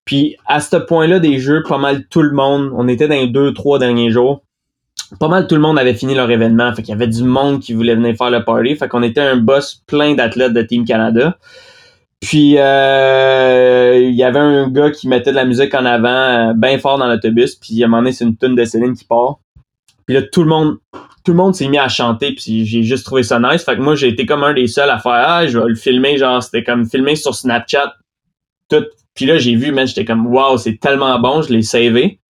Puis 0.05 0.37
à 0.47 0.61
ce 0.61 0.77
point-là 0.77 1.19
des 1.19 1.39
jeux, 1.39 1.65
pas 1.65 1.79
mal 1.79 2.07
tout 2.07 2.23
le 2.23 2.31
monde, 2.31 2.71
on 2.77 2.87
était 2.87 3.09
dans 3.09 3.17
les 3.17 3.27
deux, 3.27 3.53
trois 3.53 3.81
derniers 3.81 4.13
jours. 4.13 4.43
Pas 5.19 5.29
mal 5.29 5.49
tout 5.49 5.57
le 5.57 5.61
monde 5.61 5.79
avait 5.79 5.95
fini 5.95 6.15
leur 6.15 6.31
événement. 6.31 6.73
Fait 6.73 6.83
qu'il 6.83 6.93
y 6.93 6.95
avait 6.95 7.09
du 7.09 7.25
monde 7.25 7.61
qui 7.61 7.73
voulait 7.73 7.97
venir 7.97 8.15
faire 8.17 8.31
le 8.31 8.45
party. 8.45 8.77
Fait 8.77 8.87
qu'on 8.87 9.03
était 9.03 9.21
un 9.21 9.37
boss 9.37 9.83
plein 9.89 10.15
d'athlètes 10.15 10.53
de 10.53 10.63
Team 10.63 10.85
Canada. 10.85 11.37
Puis 12.21 12.57
euh, 12.59 13.99
il 14.03 14.15
y 14.15 14.25
avait 14.25 14.39
un 14.39 14.69
gars 14.69 14.91
qui 14.91 15.09
mettait 15.09 15.31
de 15.31 15.37
la 15.37 15.45
musique 15.45 15.75
en 15.75 15.85
avant, 15.85 16.09
euh, 16.09 16.53
bien 16.55 16.79
fort 16.79 16.99
dans 16.99 17.07
l'autobus. 17.07 17.55
Puis 17.57 17.83
à 17.83 17.87
un 17.87 17.89
moment 17.89 18.03
donné, 18.03 18.13
c'est 18.13 18.25
une 18.25 18.37
tune 18.37 18.55
de 18.55 18.65
Céline 18.65 18.95
qui 18.95 19.05
part. 19.05 19.37
Puis 20.07 20.15
là, 20.15 20.23
tout 20.23 20.43
le 20.43 20.49
monde, 20.49 20.77
tout 21.25 21.33
le 21.33 21.37
monde 21.37 21.55
s'est 21.55 21.69
mis 21.69 21.79
à 21.79 21.89
chanter. 21.89 22.33
Puis 22.33 22.65
j'ai 22.65 22.83
juste 22.83 23.05
trouvé 23.05 23.23
ça 23.23 23.39
nice. 23.39 23.65
Fait 23.65 23.77
que 23.77 23.83
moi, 23.83 23.95
j'ai 23.95 24.09
été 24.09 24.25
comme 24.25 24.45
un 24.45 24.55
des 24.55 24.67
seuls 24.67 24.91
à 24.91 24.99
faire 24.99 25.13
Ah, 25.13 25.47
je 25.47 25.59
vais 25.59 25.69
le 25.69 25.75
filmer. 25.75 26.17
Genre, 26.17 26.43
c'était 26.43 26.65
comme 26.65 26.89
filmé 26.89 27.17
sur 27.17 27.35
Snapchat. 27.35 27.95
Tout. 28.69 28.85
Puis 29.15 29.27
là, 29.27 29.39
j'ai 29.39 29.55
vu, 29.55 29.73
man, 29.73 29.87
j'étais 29.87 30.05
comme 30.05 30.27
Wow, 30.27 30.59
c'est 30.59 30.79
tellement 30.79 31.19
bon, 31.19 31.43
je 31.43 31.53
l'ai 31.53 31.63
savé. 31.63 32.21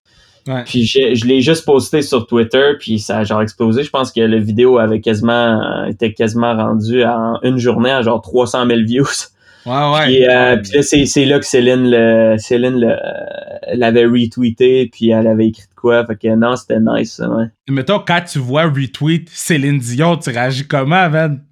Ouais. 0.47 0.63
Puis 0.65 0.87
je 0.87 1.27
l'ai 1.27 1.41
juste 1.41 1.65
posté 1.65 2.03
sur 2.03 2.27
Twitter, 2.27 2.75
puis 2.79 3.01
ça 3.01 3.19
a 3.19 3.25
genre 3.25 3.43
explosé. 3.43 3.83
Je 3.83 3.91
pense 3.91 4.13
que 4.13 4.21
la 4.21 4.39
vidéo 4.39 4.79
avait 4.79 5.01
quasiment 5.01 5.61
euh, 5.61 5.87
était 5.87 6.13
quasiment 6.13 6.55
rendue 6.55 7.05
en 7.05 7.41
une 7.43 7.59
journée 7.59 7.91
à 7.91 8.03
genre 8.03 8.23
300 8.23 8.67
000 8.67 8.81
views. 8.85 9.05
Ouais, 9.67 9.73
ouais. 9.73 10.05
Puis, 10.05 10.29
euh, 10.29 10.57
puis 10.59 10.73
là, 10.77 10.83
c'est, 10.83 11.07
c'est 11.07 11.25
là 11.25 11.41
que 11.41 11.45
Céline 11.45 11.91
le, 11.91 12.37
Céline 12.39 12.79
le, 12.81 12.93
euh, 12.93 13.75
l'avait 13.75 14.07
retweeté, 14.07 14.89
puis 14.93 15.11
elle 15.11 15.27
avait 15.27 15.49
écrit 15.49 15.65
de 15.65 15.75
quoi. 15.75 16.07
Fait 16.07 16.17
que 16.17 16.35
non, 16.37 16.55
c'était 16.55 16.79
nice, 16.79 17.15
ça, 17.15 17.29
ouais. 17.29 17.47
Mettons, 17.69 17.99
quand 17.99 18.21
tu 18.31 18.39
vois 18.39 18.65
retweet 18.65 19.29
Céline 19.29 19.79
Dion, 19.79 20.17
tu 20.17 20.31
réagis 20.31 20.69
comment, 20.69 21.11
man? 21.11 21.43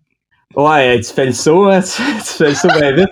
Ouais, 0.54 1.00
tu 1.00 1.12
fais 1.12 1.26
le 1.26 1.32
saut, 1.32 1.66
hein, 1.66 1.80
tu, 1.82 2.02
tu 2.02 2.32
fais 2.38 2.50
le 2.50 2.54
saut 2.54 2.68
bien 2.68 2.92
vite. 2.92 3.08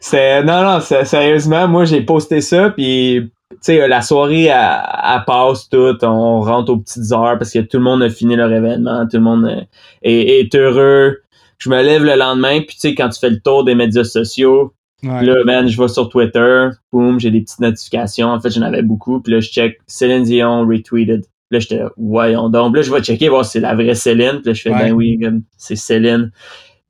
C'est, 0.00 0.42
non, 0.42 0.62
non, 0.62 0.80
sérieusement, 0.80 1.66
moi, 1.66 1.86
j'ai 1.86 2.02
posté 2.02 2.42
ça, 2.42 2.68
puis, 2.68 3.32
tu 3.52 3.56
sais, 3.62 3.88
la 3.88 4.02
soirée, 4.02 4.46
elle, 4.46 4.82
elle 5.14 5.24
passe 5.26 5.70
toute, 5.70 6.04
on 6.04 6.42
rentre 6.42 6.72
aux 6.72 6.76
petites 6.76 7.10
heures 7.12 7.38
parce 7.38 7.52
que 7.52 7.60
tout 7.60 7.78
le 7.78 7.84
monde 7.84 8.02
a 8.02 8.10
fini 8.10 8.36
leur 8.36 8.52
événement, 8.52 9.06
tout 9.06 9.16
le 9.16 9.22
monde 9.22 9.46
euh, 9.46 9.62
est, 10.02 10.40
est 10.40 10.54
heureux. 10.54 11.21
Je 11.62 11.70
me 11.70 11.80
lève 11.82 12.02
le 12.04 12.16
lendemain, 12.16 12.58
puis 12.60 12.74
tu 12.74 12.80
sais, 12.80 12.94
quand 12.94 13.08
tu 13.08 13.20
fais 13.20 13.30
le 13.30 13.40
tour 13.40 13.64
des 13.64 13.74
médias 13.74 14.04
sociaux, 14.04 14.74
Ouais. 15.04 15.24
Là, 15.24 15.42
man, 15.44 15.66
je 15.66 15.76
vais 15.82 15.88
sur 15.88 16.08
Twitter, 16.08 16.68
boum, 16.92 17.18
j'ai 17.18 17.32
des 17.32 17.40
petites 17.40 17.58
notifications. 17.58 18.28
En 18.28 18.38
fait, 18.40 18.50
j'en 18.50 18.62
avais 18.62 18.82
beaucoup. 18.82 19.20
Puis 19.20 19.32
là, 19.32 19.40
je 19.40 19.48
check 19.50 19.80
Céline 19.88 20.22
Dion 20.22 20.64
retweeted. 20.64 21.24
Là, 21.50 21.58
j'étais, 21.58 21.80
voyons 21.96 22.48
donc. 22.48 22.76
Là, 22.76 22.82
je 22.82 22.92
vais 22.92 23.02
checker, 23.02 23.28
voir 23.28 23.44
si 23.44 23.50
c'est 23.52 23.60
la 23.60 23.74
vraie 23.74 23.96
Céline. 23.96 24.36
Puis 24.36 24.46
là, 24.46 24.52
je 24.52 24.62
fais, 24.62 24.70
Ouais. 24.70 24.78
ben 24.84 24.92
oui, 24.92 25.18
c'est 25.56 25.74
Céline. 25.74 26.30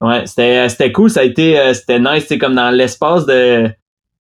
Ouais, 0.02 0.26
c'était, 0.26 0.58
euh, 0.58 0.68
c'était 0.68 0.92
cool. 0.92 1.08
Ça 1.08 1.20
a 1.20 1.24
été, 1.24 1.58
euh, 1.58 1.72
c'était 1.72 1.98
nice. 2.00 2.26
C'est 2.28 2.36
comme 2.36 2.54
dans 2.54 2.68
l'espace 2.70 3.24
de, 3.24 3.70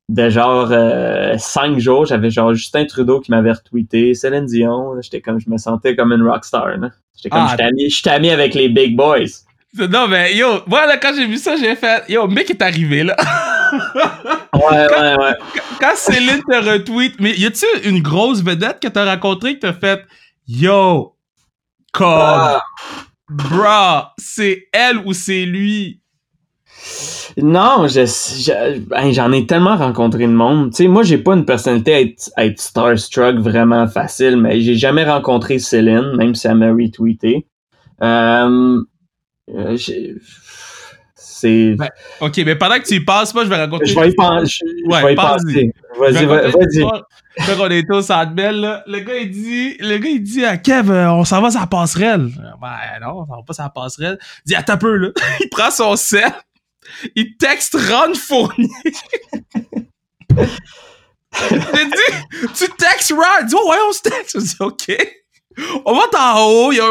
de 0.08 0.28
genre 0.30 0.68
euh, 0.70 1.34
cinq 1.36 1.78
jours, 1.78 2.06
j'avais 2.06 2.30
genre 2.30 2.54
Justin 2.54 2.86
Trudeau 2.86 3.20
qui 3.20 3.30
m'avait 3.30 3.52
retweeté, 3.52 4.14
Céline 4.14 4.46
Dion. 4.46 4.94
J'étais 5.02 5.20
comme, 5.20 5.38
je 5.38 5.50
me 5.50 5.58
sentais 5.58 5.94
comme 5.96 6.12
une 6.12 6.22
rockstar. 6.26 6.68
J'étais 7.14 7.28
comme, 7.28 7.40
Ah. 7.46 7.56
ami, 7.58 7.90
j'étais 7.90 8.08
ami 8.08 8.30
avec 8.30 8.54
les 8.54 8.70
big 8.70 8.96
boys. 8.96 9.26
Non, 9.78 10.06
mais 10.06 10.36
yo, 10.36 10.46
moi, 10.66 10.86
là, 10.86 10.98
quand 10.98 11.12
j'ai 11.16 11.26
vu 11.26 11.38
ça, 11.38 11.56
j'ai 11.56 11.74
fait, 11.76 12.04
yo, 12.08 12.26
mec 12.28 12.50
est 12.50 12.60
arrivé, 12.62 13.04
là. 13.04 13.16
Ouais, 14.54 14.60
ouais, 14.86 15.16
ouais. 15.18 15.34
quand 15.80 15.96
Céline 15.96 16.42
te 16.42 16.54
retweet, 16.70 17.14
mais 17.20 17.34
y 17.38 17.46
a-tu 17.46 17.64
une 17.84 18.02
grosse 18.02 18.42
vedette 18.42 18.80
que 18.80 18.88
t'as 18.88 19.06
rencontrée 19.10 19.54
que 19.54 19.60
t'as 19.60 19.72
fait, 19.72 20.02
yo, 20.46 21.16
comme, 21.92 22.06
Ah. 22.10 22.62
bro, 23.30 24.08
c'est 24.18 24.68
elle 24.72 24.98
ou 25.06 25.14
c'est 25.14 25.46
lui? 25.46 26.00
Non, 27.38 27.86
je, 27.88 28.04
je- 28.04 28.78
ben, 28.80 29.10
j'en 29.12 29.32
ai 29.32 29.46
tellement 29.46 29.76
rencontré 29.76 30.26
de 30.26 30.32
monde. 30.32 30.70
Tu 30.70 30.76
sais, 30.82 30.86
moi, 30.88 31.02
j'ai 31.02 31.16
pas 31.18 31.32
une 31.34 31.46
personnalité 31.46 31.94
à 31.94 32.00
être, 32.02 32.30
à 32.36 32.44
être 32.44 32.60
starstruck 32.60 33.36
vraiment 33.38 33.88
facile, 33.88 34.36
mais 34.36 34.60
j'ai 34.60 34.74
jamais 34.74 35.04
rencontré 35.04 35.58
Céline, 35.58 36.14
même 36.16 36.34
si 36.34 36.46
elle 36.46 36.56
m'a 36.56 36.70
retweeté. 36.72 37.46
Euh, 38.02 38.82
euh, 39.50 39.76
c'est, 41.14 41.74
Ben, 41.74 41.88
Ok, 42.20 42.38
mais 42.38 42.54
pendant 42.56 42.78
que 42.78 42.86
tu 42.86 42.94
y 42.94 43.00
passes, 43.00 43.34
moi, 43.34 43.44
je 43.44 43.48
vais 43.48 43.56
raconter. 43.56 43.86
je 43.86 43.98
vais 43.98 44.10
y 44.10 44.14
penser. 44.14 44.46
Je, 44.46 44.88
Ouais, 44.88 45.00
je 45.00 45.06
vais 45.06 45.12
y 45.12 45.16
penser. 45.16 45.72
Vas-y, 45.98 46.26
vas-y. 46.26 47.02
Quand 47.46 47.60
on 47.60 47.70
était 47.70 47.92
au 47.92 48.02
Centre 48.02 48.32
Bell, 48.32 48.60
là, 48.60 48.84
le 48.86 49.00
gars, 49.00 49.16
il 49.16 49.30
dit, 49.30 49.76
le 49.78 49.98
gars, 49.98 50.08
il 50.08 50.22
dit 50.22 50.44
à 50.44 50.56
Kev, 50.58 50.90
euh, 50.90 51.10
on 51.12 51.24
s'en 51.24 51.40
va 51.40 51.50
sur 51.50 51.60
la 51.60 51.66
passerelle. 51.66 52.28
Ben, 52.60 53.00
non, 53.00 53.20
on 53.20 53.26
s'en 53.26 53.36
va 53.36 53.42
pas 53.42 53.54
sur 53.54 53.64
la 53.64 53.70
passerelle. 53.70 54.18
Il 54.44 54.48
dit, 54.48 54.54
attends 54.54 54.74
un 54.74 54.78
peu, 54.78 54.96
là. 54.96 55.08
Il 55.40 55.48
prend 55.48 55.70
son 55.70 55.96
sel. 55.96 56.30
Il 57.16 57.36
texte 57.36 57.74
Ron 57.74 58.14
Fournier. 58.14 58.68
J'ai 61.40 61.86
dit, 61.86 62.48
tu 62.54 62.68
textes 62.76 63.12
Ron. 63.12 63.40
Il 63.40 63.46
dit, 63.46 63.54
oh, 63.56 63.70
ouais, 63.70 63.76
on 63.88 63.92
se 63.92 64.02
texte. 64.02 64.38
Je 64.38 64.44
dis, 64.44 64.56
OK. 64.60 65.21
On 65.84 65.94
va 65.94 66.02
en 66.34 66.40
haut, 66.46 66.72
il 66.72 66.76
y 66.76 66.80
a 66.80 66.84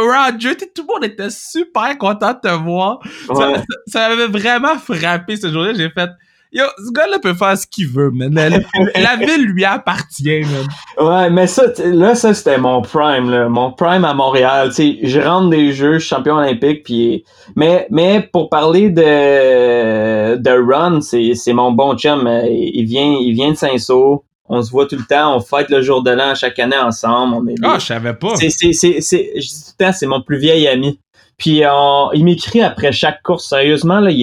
sais, 0.49 0.55
tout 0.75 0.85
le 0.87 0.93
monde 0.93 1.03
était 1.05 1.29
super 1.29 1.97
content 1.97 2.33
de 2.33 2.39
te 2.49 2.53
voir. 2.63 2.99
Ça, 3.27 3.33
Ouais. 3.33 3.55
ça, 3.55 3.63
ça 3.87 4.09
m'avait 4.09 4.27
vraiment 4.27 4.77
frappé 4.77 5.35
ce 5.35 5.51
jour-là. 5.51 5.73
J'ai 5.73 5.89
fait, 5.89 6.09
yo, 6.51 6.63
ce 6.85 6.91
gars-là 6.91 7.19
peut 7.19 7.33
faire 7.33 7.57
ce 7.57 7.65
qu'il 7.65 7.87
veut, 7.87 8.11
man. 8.11 8.33
La, 8.33 9.15
ville 9.25 9.45
lui 9.45 9.63
appartient, 9.65 10.41
man. 10.41 11.07
Ouais, 11.07 11.29
mais 11.29 11.47
ça, 11.47 11.63
là, 11.85 12.13
ça, 12.15 12.33
c'était 12.33 12.57
mon 12.57 12.81
prime, 12.81 13.29
là. 13.29 13.47
Mon 13.49 13.71
prime 13.71 14.05
à 14.05 14.13
Montréal. 14.13 14.69
Tu 14.69 14.75
sais, 14.75 14.99
je 15.03 15.19
rentre 15.19 15.49
des 15.49 15.71
Jeux, 15.71 15.93
je 15.93 15.99
suis 15.99 16.09
champion 16.09 16.35
olympique, 16.35 16.83
puis... 16.83 17.23
Mais, 17.55 17.87
mais 17.89 18.29
pour 18.31 18.49
parler 18.49 18.89
de, 18.89 20.35
de 20.37 21.01
c'est, 21.01 21.33
c'est 21.35 21.53
mon 21.53 21.71
bon 21.71 21.95
chum. 21.97 22.27
euh, 22.27 22.43
Il 22.47 22.85
vient, 22.85 23.15
il 23.19 23.33
vient 23.33 23.51
de 23.51 23.57
Saint-Saul. 23.57 24.19
On 24.53 24.61
se 24.61 24.69
voit 24.69 24.85
tout 24.85 24.97
le 24.97 25.05
temps. 25.05 25.35
On 25.35 25.39
fête 25.39 25.69
le 25.69 25.81
jour 25.81 26.03
de 26.03 26.11
l'an 26.11 26.35
chaque 26.35 26.59
année 26.59 26.77
ensemble. 26.77 27.35
On 27.35 27.47
est 27.47 27.55
Ah, 27.63 27.77
je 27.79 27.85
savais 27.85 28.13
pas. 28.13 28.35
c'est, 28.35 28.49
c'est, 28.49 28.73
c'est, 28.73 28.99
c'est, 28.99 29.31
je 29.35 29.39
dis 29.47 29.63
tout 29.65 29.71
le 29.79 29.85
temps, 29.85 29.93
c'est 29.93 30.07
mon 30.07 30.21
plus 30.21 30.37
vieil 30.39 30.67
ami. 30.67 30.99
Puis 31.37 31.61
on- 31.71 32.11
il 32.13 32.23
m'écrit 32.25 32.61
après 32.61 32.91
chaque 32.91 33.23
course. 33.23 33.47
Sérieusement, 33.47 33.99
là, 34.01 34.11
il 34.11 34.21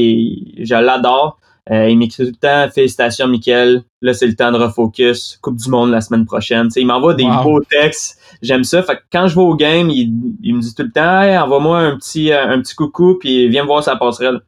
est- 0.60 0.64
je 0.66 0.74
l'adore. 0.74 1.38
Euh, 1.70 1.88
il 1.88 1.98
m'écrit 1.98 2.24
tout 2.24 2.30
le 2.30 2.36
temps, 2.36 2.70
félicitations, 2.74 3.26
Mickaël. 3.26 3.82
Là, 4.00 4.14
c'est 4.14 4.26
le 4.26 4.34
temps 4.34 4.50
de 4.52 4.56
refocus. 4.56 5.38
Coupe 5.42 5.56
du 5.56 5.68
Monde 5.68 5.90
la 5.90 6.00
semaine 6.00 6.24
prochaine. 6.24 6.68
Il 6.76 6.86
m'envoie 6.86 7.14
des 7.14 7.24
Wow. 7.24 7.42
beaux 7.42 7.60
textes. 7.60 8.18
J'aime 8.40 8.64
ça. 8.64 8.82
Fait 8.82 8.96
que 8.96 9.02
quand 9.12 9.26
je 9.28 9.34
vais 9.34 9.42
au 9.42 9.54
game, 9.54 9.90
il, 9.90 10.10
il 10.42 10.54
me 10.54 10.60
dit 10.60 10.74
tout 10.74 10.82
le 10.82 10.90
temps, 10.92 11.20
hey, 11.22 11.36
envoie-moi 11.36 11.78
un 11.78 11.96
petit, 11.96 12.32
euh, 12.32 12.48
un 12.48 12.60
petit 12.60 12.74
coucou, 12.74 13.16
puis 13.20 13.48
viens 13.48 13.62
me 13.64 13.66
voir 13.68 13.82
sa 13.82 13.96
passerelle. 13.96 14.40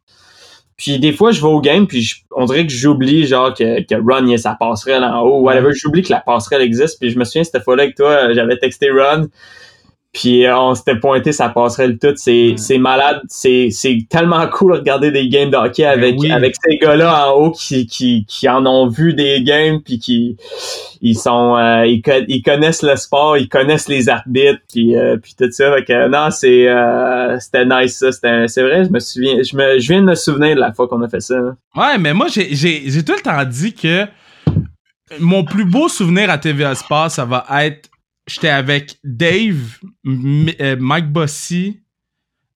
Puis 0.81 0.97
des 0.97 1.13
fois, 1.13 1.31
je 1.31 1.39
vais 1.41 1.47
au 1.47 1.61
game, 1.61 1.85
puis 1.85 2.01
je- 2.01 2.15
on 2.35 2.45
dirait 2.45 2.65
que 2.65 2.73
j'oublie 2.73 3.27
genre 3.27 3.53
que, 3.53 3.81
que 3.81 3.93
Ron 3.95 4.25
il 4.25 4.33
a 4.33 4.37
sa 4.39 4.55
passerelle 4.55 5.03
en 5.03 5.21
haut, 5.21 5.41
whatever. 5.41 5.69
J'oublie 5.75 6.01
que 6.01 6.09
la 6.11 6.21
passerelle 6.21 6.63
existe. 6.63 6.99
Puis 6.99 7.11
je 7.11 7.19
me 7.19 7.23
souviens 7.23 7.43
cette 7.43 7.61
fois-là 7.63 7.83
avec 7.83 7.95
toi, 7.95 8.33
j'avais 8.33 8.57
texté 8.57 8.89
Ron. 8.89 9.27
Puis 10.13 10.45
euh, 10.45 10.57
on 10.57 10.75
s'était 10.75 10.97
pointé 10.99 11.31
sa 11.31 11.47
passerelle 11.47 11.97
toute. 11.97 12.17
C'est 12.17 12.31
Ouais. 12.49 12.53
c'est 12.57 12.77
malade. 12.77 13.21
C'est 13.29 13.69
c'est 13.71 13.97
tellement 14.09 14.45
cool 14.51 14.73
de 14.73 14.77
regarder 14.79 15.09
des 15.11 15.29
games 15.29 15.49
de 15.49 15.55
hockey 15.55 15.85
avec, 15.85 16.15
oui. 16.19 16.29
avec 16.31 16.53
ces 16.61 16.77
gars-là 16.77 17.29
en 17.29 17.31
haut 17.37 17.51
qui, 17.51 17.87
qui, 17.87 18.25
qui 18.27 18.49
en 18.49 18.65
ont 18.65 18.87
vu 18.89 19.13
des 19.13 19.41
games 19.41 19.79
puis 19.81 19.99
qui 19.99 20.35
ils 21.01 21.17
sont 21.17 21.55
euh, 21.57 21.85
ils, 21.87 22.01
co- 22.01 22.25
ils 22.27 22.41
connaissent 22.41 22.83
le 22.83 22.95
sport, 22.97 23.37
ils 23.37 23.47
connaissent 23.47 23.87
les 23.87 24.09
arbitres 24.09 24.59
puis 24.71 24.97
euh, 24.97 25.15
puis 25.15 25.33
tout 25.37 25.49
ça. 25.49 25.73
Fait 25.75 25.85
que 25.85 26.07
non, 26.09 26.29
c'est 26.29 26.67
euh, 26.67 27.39
c'était 27.39 27.65
nice 27.65 27.97
ça. 27.97 28.11
C'était 28.11 28.47
c'est 28.49 28.63
vrai, 28.63 28.83
je 28.83 28.89
me 28.91 28.99
souviens 28.99 29.37
je 29.41 29.55
me 29.55 29.79
je 29.79 29.87
viens 29.87 30.01
de 30.01 30.07
me 30.07 30.15
souvenir 30.15 30.55
de 30.55 30.59
la 30.59 30.73
fois 30.73 30.89
qu'on 30.89 31.01
a 31.03 31.07
fait 31.07 31.21
ça. 31.21 31.35
hein. 31.37 31.55
Ouais, 31.73 31.97
mais 31.97 32.13
moi, 32.13 32.27
j'ai, 32.29 32.53
j'ai, 32.53 32.83
j'ai 32.85 33.05
tout 33.05 33.13
le 33.13 33.21
temps 33.21 33.43
dit 33.45 33.73
que 33.73 34.05
mon 35.19 35.43
plus 35.45 35.63
beau 35.65 35.87
souvenir 35.87 36.29
à 36.29 36.37
TVA 36.37 36.75
Sport, 36.75 37.09
ça 37.11 37.23
va 37.25 37.45
être 37.65 37.89
j'étais 38.27 38.49
avec 38.49 38.97
Dave, 39.03 39.79
M- 40.05 40.51
euh, 40.59 40.75
Mike 40.79 41.11
Bossy, 41.11 41.81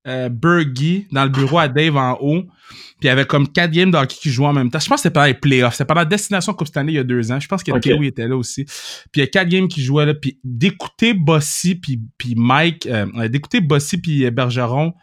euh, 0.08 0.30
Bergie 0.30 1.08
dans 1.12 1.24
le 1.24 1.30
bureau 1.30 1.58
à 1.60 1.68
Dave 1.68 1.98
en 1.98 2.18
haut. 2.22 2.44
Puis 2.70 3.04
il 3.04 3.08
y 3.08 3.10
avait 3.10 3.26
comme 3.26 3.48
quatre 3.52 3.72
games 3.72 3.92
de 3.92 3.98
hockey 3.98 4.16
qui 4.22 4.30
jouaient 4.30 4.48
en 4.48 4.54
même 4.54 4.70
temps. 4.70 4.80
Je 4.80 4.88
pense 4.88 4.98
que 4.98 5.04
c'était 5.04 5.14
pendant 5.14 5.26
les 5.26 5.34
playoffs. 5.34 5.74
C'était 5.74 5.86
pendant 5.86 6.02
la 6.02 6.06
Destination 6.06 6.54
Coupe 6.54 6.68
Stanley 6.68 6.94
il 6.94 6.96
y 6.96 7.00
a 7.00 7.04
deux 7.04 7.32
ans. 7.32 7.40
Je 7.40 7.48
pense 7.48 7.64
que 7.64 7.72
Ok. 7.72 7.82
Théo 7.82 8.02
était 8.04 8.28
là 8.28 8.38
aussi. 8.38 8.66
Puis 8.66 9.10
il 9.16 9.20
y 9.20 9.24
a 9.24 9.28
quatre 9.28 9.50
games 9.50 9.68
qui 9.68 9.84
jouaient 9.84 10.06
là. 10.06 10.14
Puis 10.14 10.40
d'écouter 10.44 11.14
Bossy 11.14 11.76
puis, 11.76 12.00
puis 12.18 12.36
Mike, 12.36 12.86
euh, 12.86 13.28
d'écouter 13.28 13.62
Bossy 13.62 13.98
puis 13.98 14.26
euh, 14.26 14.32
Bergeron 14.32 14.94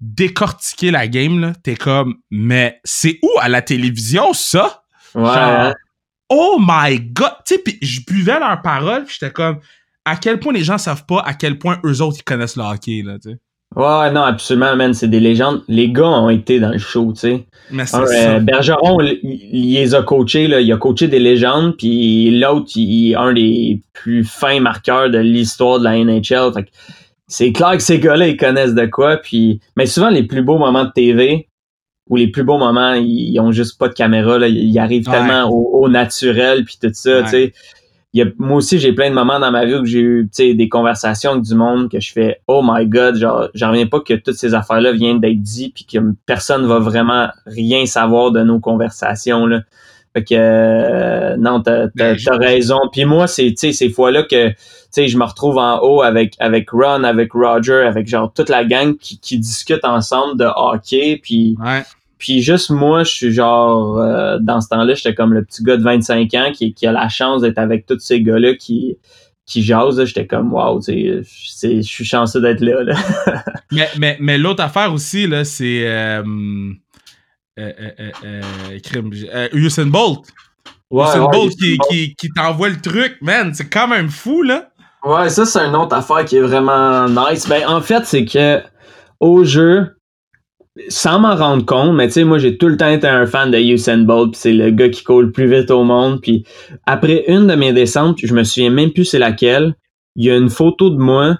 décortiquer 0.00 0.90
la 0.90 1.08
game, 1.08 1.40
là, 1.40 1.52
t'es 1.62 1.74
comme, 1.74 2.16
mais 2.30 2.80
c'est 2.84 3.18
où 3.22 3.30
à 3.40 3.48
la 3.48 3.62
télévision 3.62 4.32
ça? 4.32 4.82
Ouais. 5.14 5.24
Genre, 5.24 5.34
hein. 5.36 5.74
Oh 6.28 6.58
my 6.60 7.00
god! 7.00 7.32
Tu 7.46 7.54
sais, 7.54 7.62
puis 7.64 7.78
je 7.80 8.00
buvais 8.06 8.38
leurs 8.38 8.60
paroles, 8.62 9.04
puis 9.04 9.16
j'étais 9.18 9.32
comme, 9.32 9.58
à 10.08 10.16
quel 10.16 10.38
point 10.40 10.52
les 10.52 10.64
gens 10.64 10.78
savent 10.78 11.04
pas 11.06 11.22
à 11.24 11.34
quel 11.34 11.58
point 11.58 11.78
eux 11.84 12.00
autres 12.02 12.18
ils 12.20 12.24
connaissent 12.24 12.56
le 12.56 12.62
hockey, 12.62 13.02
là, 13.04 13.14
tu 13.22 13.30
sais. 13.30 13.36
Ouais, 13.76 14.10
non, 14.12 14.22
absolument, 14.22 14.74
man. 14.76 14.94
C'est 14.94 15.08
des 15.08 15.20
légendes. 15.20 15.62
Les 15.68 15.90
gars 15.92 16.08
ont 16.08 16.30
été 16.30 16.58
dans 16.58 16.70
le 16.70 16.78
show, 16.78 17.12
tu 17.12 17.20
sais. 17.20 17.44
Mais 17.70 17.84
c'est 17.84 17.98
ça. 18.06 18.30
euh, 18.36 18.40
Bergeron, 18.40 18.98
il, 19.02 19.18
il 19.22 19.74
les 19.74 19.94
a 19.94 20.02
coachés, 20.02 20.48
là. 20.48 20.60
il 20.62 20.72
a 20.72 20.78
coaché 20.78 21.06
des 21.06 21.18
légendes, 21.18 21.76
puis 21.76 22.30
l'autre, 22.40 22.70
il 22.76 23.10
est 23.10 23.14
un 23.14 23.34
des 23.34 23.82
plus 23.92 24.24
fins 24.24 24.60
marqueurs 24.60 25.10
de 25.10 25.18
l'histoire 25.18 25.78
de 25.80 25.84
la 25.84 25.98
NHL. 26.02 26.52
Fait 26.54 26.66
c'est 27.26 27.52
clair 27.52 27.72
que 27.72 27.82
ces 27.82 27.98
gars-là, 27.98 28.28
ils 28.28 28.38
connaissent 28.38 28.74
de 28.74 28.86
quoi. 28.86 29.18
Puis, 29.18 29.60
mais 29.76 29.84
souvent, 29.84 30.08
les 30.08 30.22
plus 30.22 30.40
beaux 30.42 30.56
moments 30.56 30.84
de 30.86 30.92
TV 30.92 31.46
ou 32.08 32.16
les 32.16 32.28
plus 32.28 32.44
beaux 32.44 32.56
moments, 32.56 32.94
ils, 32.94 33.38
ont 33.38 33.52
juste 33.52 33.78
pas 33.78 33.88
de 33.88 33.92
caméra. 33.94 34.38
Là. 34.38 34.48
Ils, 34.48 34.56
ils 34.70 34.78
arrivent 34.78 35.06
Ouais. 35.08 35.12
tellement 35.14 35.44
au, 35.50 35.82
au 35.84 35.88
naturel, 35.90 36.64
puis 36.64 36.78
tout 36.80 36.88
ça. 36.94 37.18
Ouais. 37.18 37.24
tu 37.24 37.30
sais. 37.30 37.52
Il 38.14 38.20
y 38.20 38.22
a, 38.22 38.26
moi 38.38 38.56
aussi, 38.56 38.78
j'ai 38.78 38.94
plein 38.94 39.10
de 39.10 39.14
moments 39.14 39.38
dans 39.38 39.50
ma 39.50 39.66
vie 39.66 39.74
où 39.74 39.84
j'ai 39.84 40.00
eu 40.00 40.22
tu 40.24 40.44
sais, 40.44 40.54
des 40.54 40.68
conversations 40.68 41.32
avec 41.32 41.42
du 41.42 41.54
monde 41.54 41.90
que 41.90 42.00
je 42.00 42.10
fais 42.10 42.40
Oh 42.46 42.62
my 42.64 42.86
God, 42.86 43.16
genre, 43.16 43.48
j'en 43.54 43.70
reviens 43.70 43.86
pas 43.86 44.00
que 44.00 44.14
toutes 44.14 44.36
ces 44.36 44.54
affaires-là 44.54 44.92
viennent 44.92 45.20
d'être 45.20 45.42
dites 45.42 45.74
puis 45.74 45.84
que 45.84 45.98
personne 46.24 46.66
va 46.66 46.78
vraiment 46.78 47.28
rien 47.46 47.84
savoir 47.84 48.30
de 48.30 48.42
nos 48.42 48.60
conversations. 48.60 49.44
Là. 49.46 49.60
Fait 50.14 50.24
que 50.24 50.34
euh, 50.34 51.36
non, 51.36 51.60
t'as, 51.60 51.88
t'as, 51.88 52.14
Ben, 52.14 52.16
t'as 52.24 52.36
raison. 52.38 52.78
Puis 52.90 53.04
moi, 53.04 53.26
c'est 53.26 53.48
tu 53.50 53.56
sais, 53.56 53.72
ces 53.72 53.90
fois-là 53.90 54.22
que 54.22 54.48
tu 54.48 54.56
sais, 54.90 55.08
je 55.08 55.18
me 55.18 55.24
retrouve 55.24 55.58
en 55.58 55.80
haut 55.80 56.00
avec, 56.00 56.34
avec 56.38 56.70
Ron, 56.70 57.04
avec 57.04 57.32
Roger, 57.32 57.84
avec 57.86 58.08
genre 58.08 58.32
toute 58.32 58.48
la 58.48 58.64
gang 58.64 58.96
qui, 58.96 59.20
qui 59.20 59.38
discute 59.38 59.84
ensemble 59.84 60.38
de 60.38 60.46
hockey. 60.56 61.20
Puis 61.22 61.56
Ouais. 61.62 61.82
Puis 62.18 62.42
juste 62.42 62.70
moi, 62.70 63.04
je 63.04 63.10
suis 63.10 63.32
genre 63.32 63.98
euh, 63.98 64.38
dans 64.40 64.60
ce 64.60 64.68
temps-là, 64.68 64.94
j'étais 64.94 65.14
comme 65.14 65.32
le 65.32 65.44
petit 65.44 65.62
gars 65.62 65.76
de 65.76 65.82
25 65.82 66.34
ans 66.34 66.50
qui, 66.52 66.74
qui 66.74 66.86
a 66.86 66.92
la 66.92 67.08
chance 67.08 67.42
d'être 67.42 67.58
avec 67.58 67.86
tous 67.86 67.98
ces 68.00 68.20
gars-là 68.22 68.54
qui 68.54 68.98
qui 69.48 69.62
jase, 69.62 69.98
là, 69.98 70.04
j'étais 70.04 70.26
comme 70.26 70.52
wow, 70.52 70.78
tu 70.80 71.24
sais, 71.24 71.76
je 71.76 71.88
suis 71.88 72.04
chanceux 72.04 72.40
d'être 72.40 72.60
là. 72.60 72.82
là. 72.82 72.94
Mais, 73.72 73.88
mais, 73.98 74.16
mais 74.18 74.38
l'autre 74.38 74.62
affaire 74.62 74.92
aussi, 74.92 75.26
là, 75.26 75.44
c'est. 75.44 75.86
Euh, 75.86 76.22
euh, 77.58 77.72
euh, 78.24 79.48
Usain 79.52 79.86
Bolt. 79.86 80.20
Ouais, 80.90 81.04
Usain 81.04 81.24
ouais, 81.24 81.30
Bolt 81.32 81.52
qui, 81.54 81.78
qui, 81.88 82.14
qui 82.14 82.28
t'envoie 82.30 82.70
le 82.70 82.80
truc, 82.80 83.18
man. 83.20 83.52
C'est 83.52 83.68
quand 83.68 83.88
même 83.88 84.08
fou, 84.08 84.42
là. 84.42 84.70
Ouais, 85.04 85.28
ça, 85.28 85.44
c'est 85.44 85.60
une 85.60 85.76
autre 85.76 85.94
affaire 85.94 86.24
qui 86.24 86.36
est 86.36 86.40
vraiment 86.40 87.08
nice. 87.08 87.46
Ben, 87.46 87.66
en 87.68 87.82
fait, 87.82 88.06
c'est 88.06 88.24
que 88.24 88.62
au 89.20 89.44
jeu, 89.44 89.97
sans 90.88 91.18
m'en 91.18 91.34
rendre 91.34 91.64
compte, 91.64 91.94
mais 91.94 92.06
tu 92.06 92.14
sais, 92.14 92.24
moi, 92.24 92.38
j'ai 92.38 92.56
tout 92.56 92.68
le 92.68 92.76
temps 92.76 92.88
été 92.88 93.06
un 93.06 93.26
fan 93.26 93.50
de 93.50 93.58
Usain 93.58 93.98
Bolt, 93.98 94.32
puis 94.32 94.40
c'est 94.40 94.52
le 94.52 94.70
gars 94.70 94.88
qui 94.88 95.02
coule 95.02 95.26
le 95.26 95.32
plus 95.32 95.48
vite 95.48 95.70
au 95.70 95.84
monde. 95.84 96.20
Puis 96.20 96.44
après 96.86 97.24
une 97.28 97.46
de 97.46 97.54
mes 97.54 97.72
descentes, 97.72 98.18
je 98.22 98.32
me 98.34 98.44
souviens 98.44 98.70
même 98.70 98.92
plus 98.92 99.04
c'est 99.04 99.18
laquelle, 99.18 99.74
il 100.16 100.24
y 100.24 100.30
a 100.30 100.36
une 100.36 100.50
photo 100.50 100.90
de 100.90 100.98
moi, 100.98 101.36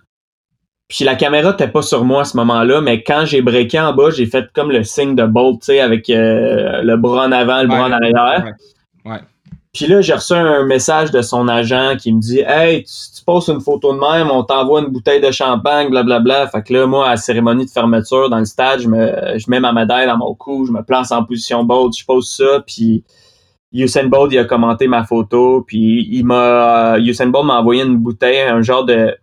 puis 0.88 1.04
la 1.04 1.14
caméra 1.14 1.50
n'était 1.50 1.68
pas 1.68 1.82
sur 1.82 2.04
moi 2.04 2.22
à 2.22 2.24
ce 2.24 2.36
moment-là, 2.38 2.80
mais 2.80 3.02
quand 3.02 3.24
j'ai 3.26 3.42
breaké 3.42 3.78
en 3.78 3.92
bas, 3.92 4.10
j'ai 4.10 4.26
fait 4.26 4.46
comme 4.54 4.70
le 4.70 4.82
signe 4.84 5.14
de 5.14 5.24
Bolt, 5.24 5.60
tu 5.60 5.66
sais, 5.66 5.80
avec 5.80 6.08
euh, 6.08 6.82
le 6.82 6.96
bras 6.96 7.26
en 7.26 7.32
avant, 7.32 7.60
le 7.62 7.68
bras 7.68 7.88
en 7.88 7.92
arrière. 7.92 8.44
Ouais. 9.04 9.12
Ouais. 9.12 9.18
Puis 9.74 9.86
là, 9.86 10.00
j'ai 10.00 10.14
reçu 10.14 10.32
un 10.32 10.64
message 10.64 11.10
de 11.10 11.20
son 11.22 11.46
agent 11.46 11.96
qui 12.00 12.12
me 12.12 12.20
dit 12.20 12.40
Hey, 12.40 12.84
tu, 12.84 12.92
tu 13.18 13.24
poses 13.24 13.48
une 13.48 13.60
photo 13.60 13.92
de 13.92 13.98
même, 13.98 14.30
on 14.30 14.42
t'envoie 14.42 14.80
une 14.80 14.86
bouteille 14.88 15.20
de 15.20 15.30
champagne, 15.30 15.90
blablabla. 15.90 16.48
Fait 16.48 16.62
que 16.62 16.72
là, 16.72 16.86
moi, 16.86 17.06
à 17.06 17.10
la 17.10 17.16
cérémonie 17.16 17.66
de 17.66 17.70
fermeture 17.70 18.30
dans 18.30 18.38
le 18.38 18.44
stade, 18.46 18.80
je, 18.80 18.88
me, 18.88 19.38
je 19.38 19.44
mets 19.50 19.60
ma 19.60 19.72
médaille 19.72 20.06
dans 20.06 20.16
mon 20.16 20.34
cou, 20.34 20.64
je 20.66 20.72
me 20.72 20.82
place 20.82 21.12
en 21.12 21.22
position 21.24 21.64
bold, 21.64 21.92
je 21.96 22.04
pose 22.04 22.28
ça, 22.30 22.62
puis 22.66 23.04
Usain 23.72 24.06
Bolt, 24.06 24.32
il 24.32 24.38
a 24.38 24.44
commenté 24.46 24.88
ma 24.88 25.04
photo, 25.04 25.62
puis 25.66 26.08
il 26.10 26.24
m'a. 26.24 26.96
Usain 26.98 27.26
Bolt 27.26 27.44
m'a 27.44 27.58
envoyé 27.60 27.82
une 27.82 27.98
bouteille, 27.98 28.40
un 28.40 28.62
genre 28.62 28.84
de 28.86 29.14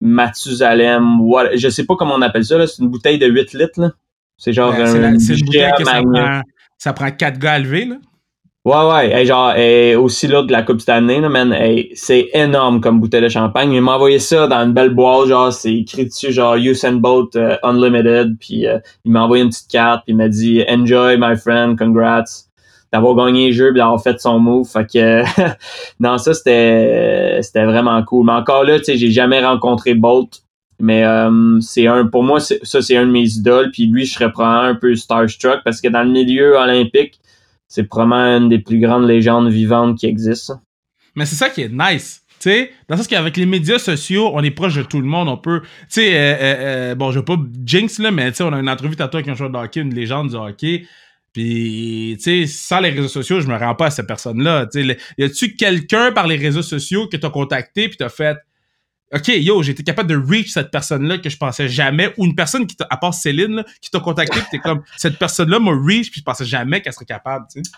Mathusalem, 0.00 1.20
what- 1.20 1.56
je 1.56 1.68
sais 1.68 1.84
pas 1.84 1.96
comment 1.96 2.14
on 2.14 2.22
appelle 2.22 2.44
ça, 2.44 2.56
là, 2.58 2.66
c'est 2.66 2.82
une 2.82 2.88
bouteille 2.88 3.18
de 3.18 3.26
8 3.26 3.52
litres, 3.52 3.80
là. 3.80 3.90
C'est 4.38 4.52
genre 4.52 4.70
Ouais, 4.70 4.86
c'est 4.86 4.96
un 4.98 5.00
la- 5.12 5.18
c'est 5.18 5.34
une 5.34 5.44
bouteille 5.46 5.62
que 5.76 5.84
ça 5.84 5.92
prend, 6.02 6.40
ça 6.78 6.92
prend 6.94 7.10
4 7.10 7.38
gars 7.38 7.52
à 7.52 7.58
lever, 7.58 7.84
là. 7.84 7.96
Ouais, 8.66 8.76
ouais. 8.76 9.10
Hey, 9.10 9.24
genre, 9.24 9.52
hey, 9.52 9.94
aussi 9.96 10.26
là 10.26 10.42
de 10.42 10.52
la 10.52 10.62
Coupe 10.62 10.82
Stanley, 10.82 11.20
là, 11.20 11.30
man. 11.30 11.56
C'est 11.94 12.28
énorme 12.34 12.82
comme 12.82 13.00
bouteille 13.00 13.22
de 13.22 13.28
champagne. 13.30 13.72
Il 13.72 13.80
m'a 13.80 13.94
envoyé 13.94 14.18
ça 14.18 14.46
dans 14.46 14.62
une 14.66 14.74
belle 14.74 14.90
boîte, 14.90 15.28
genre, 15.28 15.50
c'est 15.50 15.72
écrit 15.72 16.04
dessus, 16.04 16.30
genre, 16.30 16.56
Usain 16.56 16.92
Bolt 16.92 17.36
euh, 17.36 17.56
Unlimited. 17.62 18.36
Puis 18.38 18.66
euh, 18.66 18.78
il 19.06 19.12
m'a 19.12 19.22
envoyé 19.22 19.44
une 19.44 19.48
petite 19.48 19.70
carte, 19.70 20.04
puis 20.04 20.12
il 20.12 20.16
m'a 20.16 20.28
dit, 20.28 20.62
Enjoy, 20.68 21.16
my 21.18 21.38
friend, 21.38 21.78
congrats 21.78 22.24
d'avoir 22.92 23.14
gagné 23.14 23.46
le 23.46 23.52
jeu, 23.54 23.72
d'avoir 23.72 24.02
fait 24.02 24.20
son 24.20 24.38
move. 24.38 24.68
Fait 24.68 24.86
que, 24.86 25.22
non, 26.00 26.18
ça, 26.18 26.34
c'était 26.34 27.38
c'était 27.40 27.64
vraiment 27.64 28.02
cool. 28.02 28.26
Mais 28.26 28.32
encore 28.32 28.64
là, 28.64 28.78
tu 28.78 28.84
sais, 28.86 28.98
j'ai 28.98 29.10
jamais 29.10 29.42
rencontré 29.42 29.94
Bolt. 29.94 30.42
Mais 30.78 31.04
euh, 31.04 31.60
c'est 31.60 31.86
un 31.86 32.06
pour 32.06 32.24
moi, 32.24 32.40
ça, 32.40 32.82
c'est 32.82 32.96
un 32.96 33.06
de 33.06 33.10
mes 33.10 33.26
idoles. 33.26 33.70
Puis 33.70 33.86
lui, 33.86 34.04
je 34.04 34.12
serais 34.12 34.30
probablement 34.30 34.64
un 34.64 34.74
peu 34.74 34.94
starstruck 34.96 35.60
parce 35.64 35.80
que 35.80 35.88
dans 35.88 36.02
le 36.02 36.10
milieu 36.10 36.56
olympique, 36.56 37.20
c'est 37.70 37.84
probablement 37.84 38.36
une 38.36 38.48
des 38.48 38.58
plus 38.58 38.80
grandes 38.80 39.06
légendes 39.06 39.48
vivantes 39.48 39.96
qui 39.96 40.06
existent. 40.06 40.60
Mais 41.14 41.24
c'est 41.24 41.36
ça 41.36 41.48
qui 41.48 41.62
est 41.62 41.72
nice. 41.72 42.22
Tu 42.40 42.50
sais, 42.50 42.72
dans 42.88 42.96
le 42.96 43.04
qu'avec 43.04 43.36
les 43.36 43.46
médias 43.46 43.78
sociaux, 43.78 44.30
on 44.34 44.42
est 44.42 44.50
proche 44.50 44.74
de 44.74 44.82
tout 44.82 45.00
le 45.00 45.06
monde. 45.06 45.28
On 45.28 45.36
peut. 45.36 45.60
Tu 45.62 45.68
sais, 45.88 46.14
euh, 46.14 46.18
euh, 46.18 46.56
euh, 46.58 46.94
bon, 46.96 47.12
je 47.12 47.20
veux 47.20 47.24
pas 47.24 47.36
jinx, 47.64 48.00
là, 48.00 48.10
mais 48.10 48.30
tu 48.30 48.38
sais, 48.38 48.44
on 48.44 48.52
a 48.52 48.58
une 48.58 48.68
entrevue 48.68 48.96
tantôt 48.96 49.18
avec 49.18 49.28
un 49.28 49.34
joueur 49.34 49.50
de 49.50 49.56
hockey, 49.56 49.80
une 49.80 49.94
légende 49.94 50.30
du 50.30 50.36
hockey. 50.36 50.86
Puis, 51.32 52.16
tu 52.18 52.24
sais, 52.24 52.46
sans 52.46 52.80
les 52.80 52.90
réseaux 52.90 53.08
sociaux, 53.08 53.40
je 53.40 53.46
me 53.46 53.56
rends 53.56 53.76
pas 53.76 53.86
à 53.86 53.90
cette 53.90 54.08
personne-là. 54.08 54.66
Y 54.74 55.22
a-tu 55.22 55.54
quelqu'un 55.54 56.10
par 56.10 56.26
les 56.26 56.36
réseaux 56.36 56.62
sociaux 56.62 57.06
que 57.06 57.16
t'as 57.16 57.30
contacté 57.30 57.88
puis 57.88 57.96
t'as 57.96 58.08
fait. 58.08 58.36
OK, 59.12 59.28
yo, 59.28 59.60
été 59.62 59.82
capable 59.82 60.08
de 60.08 60.16
reach 60.16 60.52
cette 60.52 60.70
personne-là 60.70 61.18
que 61.18 61.28
je 61.28 61.36
pensais 61.36 61.68
jamais, 61.68 62.14
ou 62.16 62.26
une 62.26 62.36
personne 62.36 62.66
qui 62.66 62.76
t'a, 62.76 62.86
à 62.90 62.96
part 62.96 63.12
Céline, 63.12 63.56
là, 63.56 63.64
qui 63.80 63.90
t'a 63.90 63.98
contacté, 63.98 64.38
puis 64.38 64.48
t'es 64.52 64.58
comme, 64.58 64.82
cette 64.96 65.18
personne-là 65.18 65.58
m'a 65.58 65.72
reach, 65.72 66.10
puis 66.12 66.20
je 66.20 66.24
pensais 66.24 66.44
jamais 66.44 66.80
qu'elle 66.80 66.92
serait 66.92 67.06
capable, 67.06 67.46
tu 67.52 67.62
sais. 67.64 67.70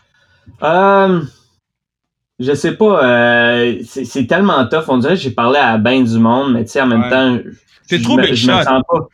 Euh, 0.63 1.23
je 2.39 2.53
sais 2.53 2.73
pas, 2.77 3.05
euh, 3.05 3.79
c'est 3.87 4.05
c'est 4.05 4.27
tellement 4.27 4.67
tough. 4.67 4.85
On 4.89 4.99
dirait 4.99 5.15
que 5.15 5.21
j'ai 5.21 5.31
parlé 5.31 5.59
à 5.59 5.79
ben 5.79 6.05
du 6.05 6.19
monde, 6.19 6.53
mais 6.53 6.65
tu 6.65 6.73
sais, 6.73 6.81
en 6.83 6.87
même 6.87 7.03
Ouais. 7.03 7.11
temps, 7.11 7.39
T'es 7.89 7.99
je 7.99 8.03
trop 8.03 8.17
me- 8.17 8.27
je 8.27 8.47
sens 8.47 8.65
pas. 8.89 9.09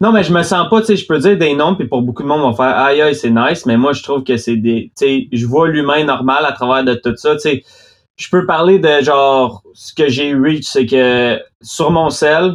Non, 0.00 0.12
mais 0.12 0.22
je 0.22 0.32
me 0.32 0.42
sens 0.42 0.68
pas, 0.68 0.80
tu 0.80 0.88
sais, 0.88 0.96
je 0.96 1.06
peux 1.06 1.18
dire 1.18 1.38
des 1.38 1.54
noms, 1.54 1.74
puis 1.76 1.88
pour 1.88 2.02
beaucoup 2.02 2.22
de 2.22 2.28
monde, 2.28 2.40
vont 2.42 2.54
faire 2.54 2.76
aïe 2.76 3.00
aïe, 3.00 3.14
c'est 3.14 3.30
nice, 3.30 3.64
mais 3.64 3.76
moi, 3.76 3.92
je 3.94 4.02
trouve 4.02 4.22
que 4.22 4.36
c'est 4.36 4.56
des. 4.56 4.92
Tu 4.96 5.06
sais, 5.06 5.28
je 5.32 5.46
vois 5.46 5.68
l'humain 5.68 6.04
normal 6.04 6.44
à 6.44 6.52
travers 6.52 6.84
de 6.84 6.94
tout 6.94 7.16
ça, 7.16 7.34
tu 7.34 7.40
sais. 7.40 7.64
Je 8.16 8.28
peux 8.30 8.46
parler 8.46 8.78
de 8.78 9.00
genre, 9.02 9.62
ce 9.74 9.92
que 9.92 10.08
j'ai 10.08 10.34
reach, 10.34 10.64
c'est 10.66 10.86
que 10.86 11.40
sur 11.62 11.90
mon 11.90 12.10
cell, 12.10 12.54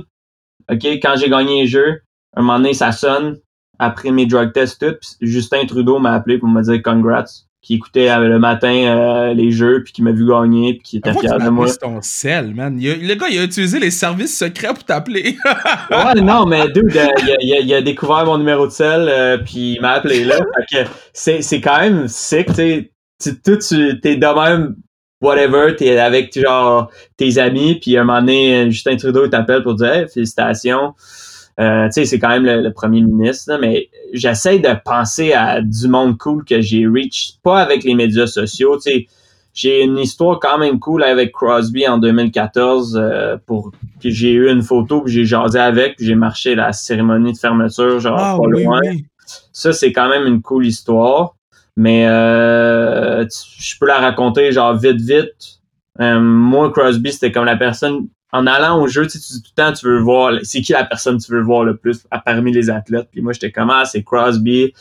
OK, 0.72 0.86
quand 1.02 1.16
j'ai 1.18 1.30
gagné 1.30 1.64
le 1.64 1.68
jeu, 1.68 2.02
un 2.36 2.42
moment 2.42 2.58
donné, 2.60 2.74
ça 2.74 2.92
sonne, 2.92 3.38
après 3.78 4.12
mes 4.12 4.26
drug 4.26 4.54
tests, 4.54 4.80
tout, 4.80 4.96
puis 5.02 5.30
Justin 5.30 5.66
Trudeau 5.66 6.00
m'a 6.00 6.14
appelé 6.14 6.38
pour 6.38 6.48
me 6.48 6.62
dire 6.62 6.82
congrats, 6.84 7.26
qui 7.62 7.74
écoutait 7.76 8.10
euh, 8.10 8.20
le 8.30 8.40
matin 8.40 8.72
euh, 8.74 9.34
les 9.34 9.52
jeux, 9.52 9.84
puis 9.84 9.92
qui 9.92 10.02
m'a 10.02 10.12
vu 10.12 10.26
gagner, 10.26 10.76
puis 10.76 10.84
qui 10.84 10.98
était 10.98 11.10
fier 11.20 11.38
de 11.46 11.50
moi. 11.50 11.68
sur 11.68 11.80
ton 11.80 12.02
sel, 12.02 12.56
man? 12.56 12.78
A- 12.80 12.96
le 12.96 13.16
gars, 13.16 13.28
il 13.30 13.40
a 13.40 13.44
utilisé 13.44 13.80
les 13.80 13.92
services 13.92 14.38
secrets 14.38 14.74
pour 14.74 14.86
t'appeler. 14.86 15.38
Ouais, 15.92 16.22
non, 16.22 16.46
mais 16.46 16.70
dude, 16.70 16.96
euh, 16.96 17.08
il, 17.22 17.32
a, 17.32 17.36
il 17.42 17.54
a- 17.54 17.60
il 17.60 17.74
a 17.74 17.82
découvert 17.82 18.26
mon 18.26 18.38
numéro 18.38 18.66
de 18.66 18.72
sel, 18.72 19.10
euh, 19.10 19.38
puis 19.40 19.74
il 19.74 19.82
m'a 19.82 19.92
appelé 19.94 20.24
là. 20.24 20.38
C'est, 21.12 21.42
c'est 21.42 21.60
quand 21.60 21.80
même 21.80 22.08
sick, 22.08 22.46
tu 22.48 22.54
sais. 22.54 22.92
Tu, 23.22 23.42
toi, 23.42 23.58
tu, 23.58 24.00
t'es 24.00 24.16
de 24.16 24.26
même, 24.26 24.76
whatever, 25.22 25.76
t'es 25.76 25.98
avec 25.98 26.38
genre 26.38 26.90
tes 27.18 27.38
amis, 27.38 27.76
puis 27.76 27.98
un 27.98 28.04
moment 28.04 28.20
donné, 28.20 28.70
Justin 28.72 28.98
Trudeau 28.98 29.28
t'appelle 29.28 29.64
pour 29.64 29.76
dire 29.76 29.94
hey, 29.94 30.08
félicitations. 30.08 30.94
Euh, 31.60 31.88
tu 31.88 31.94
sais, 31.94 32.06
c'est 32.06 32.20
quand 32.20 32.30
même 32.30 32.46
le, 32.46 32.62
le 32.62 32.72
premier 32.72 33.02
ministre, 33.02 33.52
là, 33.52 33.58
mais 33.60 33.90
j'essaie 34.14 34.60
de 34.60 34.70
penser 34.86 35.34
à 35.34 35.62
du 35.62 35.90
monde 35.90 36.18
cool 36.18 36.46
que 36.46 36.62
j'ai 36.62 36.88
reach, 36.88 37.34
pas 37.44 37.60
avec 37.60 37.84
les 37.84 37.96
médias 37.96 38.28
sociaux, 38.28 38.78
tu 38.78 38.92
sais. 38.92 39.08
J'ai 39.54 39.84
une 39.84 39.98
histoire 39.98 40.40
quand 40.40 40.58
même 40.58 40.80
cool 40.80 41.04
avec 41.04 41.34
Crosby 41.34 41.86
en 41.88 41.98
2014 41.98 42.96
euh, 42.96 43.38
pour 43.46 43.72
que 44.02 44.10
j'ai 44.10 44.32
eu 44.32 44.50
une 44.50 44.62
photo 44.62 45.02
puis 45.02 45.12
j'ai 45.12 45.26
jasé 45.26 45.60
avec 45.60 45.98
puis 45.98 46.06
j'ai 46.06 46.16
marché 46.16 46.56
la 46.56 46.72
cérémonie 46.72 47.34
de 47.34 47.38
fermeture 47.38 48.00
genre 48.00 48.18
Ah 48.18 48.38
pas 48.40 48.48
loin. 48.48 48.80
Ça 49.52 49.74
c'est 49.74 49.92
quand 49.92 50.08
même 50.08 50.28
une 50.28 50.42
cool 50.42 50.66
histoire, 50.68 51.36
mais 51.80 52.06
euh, 52.08 53.26
je 53.58 53.78
peux 53.80 53.88
la 53.88 54.00
raconter 54.00 54.52
genre 54.52 54.76
vite 54.76 55.00
vite. 55.00 55.60
Euh, 56.02 56.20
moi 56.20 56.72
Crosby 56.72 57.12
c'était 57.14 57.32
comme 57.32 57.46
la 57.46 57.56
personne 57.58 58.08
en 58.32 58.46
allant 58.48 58.82
au 58.82 58.88
jeu, 58.88 59.04
tu 59.08 59.12
sais, 59.12 59.20
tu 59.20 59.34
dis 59.34 59.42
tout 59.44 59.52
le 59.58 59.64
temps 59.64 59.74
tu 59.74 59.86
veux 59.86 60.00
voir 60.00 60.34
c'est 60.44 60.62
qui 60.62 60.74
la 60.74 60.84
personne 60.84 61.18
que 61.18 61.24
tu 61.26 61.32
veux 61.32 61.42
voir 61.42 61.64
le 61.64 61.78
plus 61.78 62.06
parmi 62.26 62.52
les 62.52 62.70
athlètes. 62.70 63.08
Puis 63.12 63.22
moi 63.22 63.32
j'étais 63.34 63.52
comme 63.52 63.70
ah 63.70 63.86
c'est 63.86 64.04
Crosby. 64.04 64.74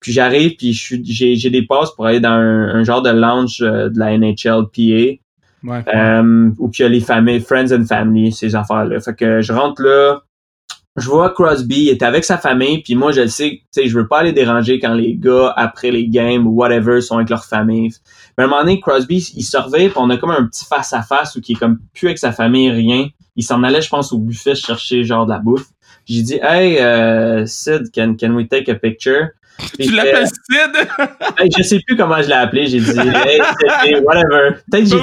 Puis 0.00 0.12
j'arrive, 0.12 0.54
puis 0.56 0.72
j'ai 0.72 1.34
j'ai 1.36 1.50
des 1.50 1.66
passes 1.66 1.90
pour 1.94 2.06
aller 2.06 2.20
dans 2.20 2.30
un, 2.30 2.68
un 2.76 2.84
genre 2.84 3.02
de 3.02 3.10
lounge 3.10 3.58
euh, 3.62 3.88
de 3.90 3.98
la 3.98 4.16
NHLPA, 4.16 5.20
Ouais. 5.64 5.82
euh, 5.92 6.50
où 6.58 6.70
il 6.72 6.82
y 6.82 6.84
a 6.84 6.88
les 6.88 7.00
familles, 7.00 7.40
friends 7.40 7.72
and 7.72 7.84
family, 7.84 8.30
ces 8.30 8.54
affaires-là. 8.54 9.00
Fait 9.00 9.14
que 9.14 9.40
je 9.42 9.52
rentre 9.52 9.82
là, 9.82 10.20
je 10.98 11.08
vois 11.08 11.30
Crosby, 11.30 11.84
il 11.84 11.88
est 11.90 12.02
avec 12.02 12.24
sa 12.24 12.38
famille, 12.38 12.82
puis 12.82 12.94
moi 12.94 13.12
je 13.12 13.22
le 13.22 13.28
sais, 13.28 13.50
tu 13.50 13.82
sais, 13.82 13.86
je 13.88 13.96
veux 13.98 14.06
pas 14.08 14.18
aller 14.20 14.32
déranger 14.32 14.78
quand 14.80 14.94
les 14.94 15.14
gars, 15.16 15.52
après 15.56 15.90
les 15.90 16.08
games 16.08 16.46
ou 16.46 16.50
whatever, 16.50 17.00
sont 17.00 17.16
avec 17.16 17.30
leur 17.30 17.44
famille. 17.44 17.90
Mais 18.36 18.44
à 18.44 18.46
un 18.46 18.50
moment 18.50 18.62
donné, 18.62 18.80
Crosby, 18.80 19.16
il 19.36 19.42
surveille, 19.42 19.88
puis 19.88 19.98
on 19.98 20.10
a 20.10 20.16
comme 20.16 20.30
un 20.30 20.46
petit 20.46 20.64
face-à-face 20.64 21.36
où 21.36 21.40
il 21.46 21.52
est 21.56 21.58
comme 21.58 21.78
plus 21.94 22.06
avec 22.08 22.18
sa 22.18 22.32
famille, 22.32 22.70
rien. 22.70 23.08
Il 23.36 23.42
s'en 23.44 23.62
allait, 23.62 23.82
je 23.82 23.88
pense, 23.88 24.12
au 24.12 24.18
buffet 24.18 24.54
chercher 24.54 25.04
genre 25.04 25.24
de 25.26 25.32
la 25.32 25.38
bouffe. 25.38 25.66
J'ai 26.06 26.22
dit, 26.22 26.38
hey, 26.42 26.78
euh, 26.78 27.44
Sid, 27.46 27.90
can, 27.94 28.14
can 28.18 28.30
we 28.34 28.48
take 28.48 28.70
a 28.70 28.74
picture? 28.74 29.28
Tu 29.78 29.90
l'appelles 29.92 30.26
Sid? 30.26 30.88
Hey, 31.38 31.48
je 31.56 31.62
sais 31.62 31.80
plus 31.86 31.96
comment 31.96 32.20
je 32.22 32.28
l'ai 32.28 32.32
appelé. 32.34 32.66
J'ai 32.66 32.80
dit, 32.80 32.90
hey, 32.90 33.40
whatever. 34.02 34.56
Peut-être 34.70 34.84
que 34.84 34.90
j'ai- 34.90 34.96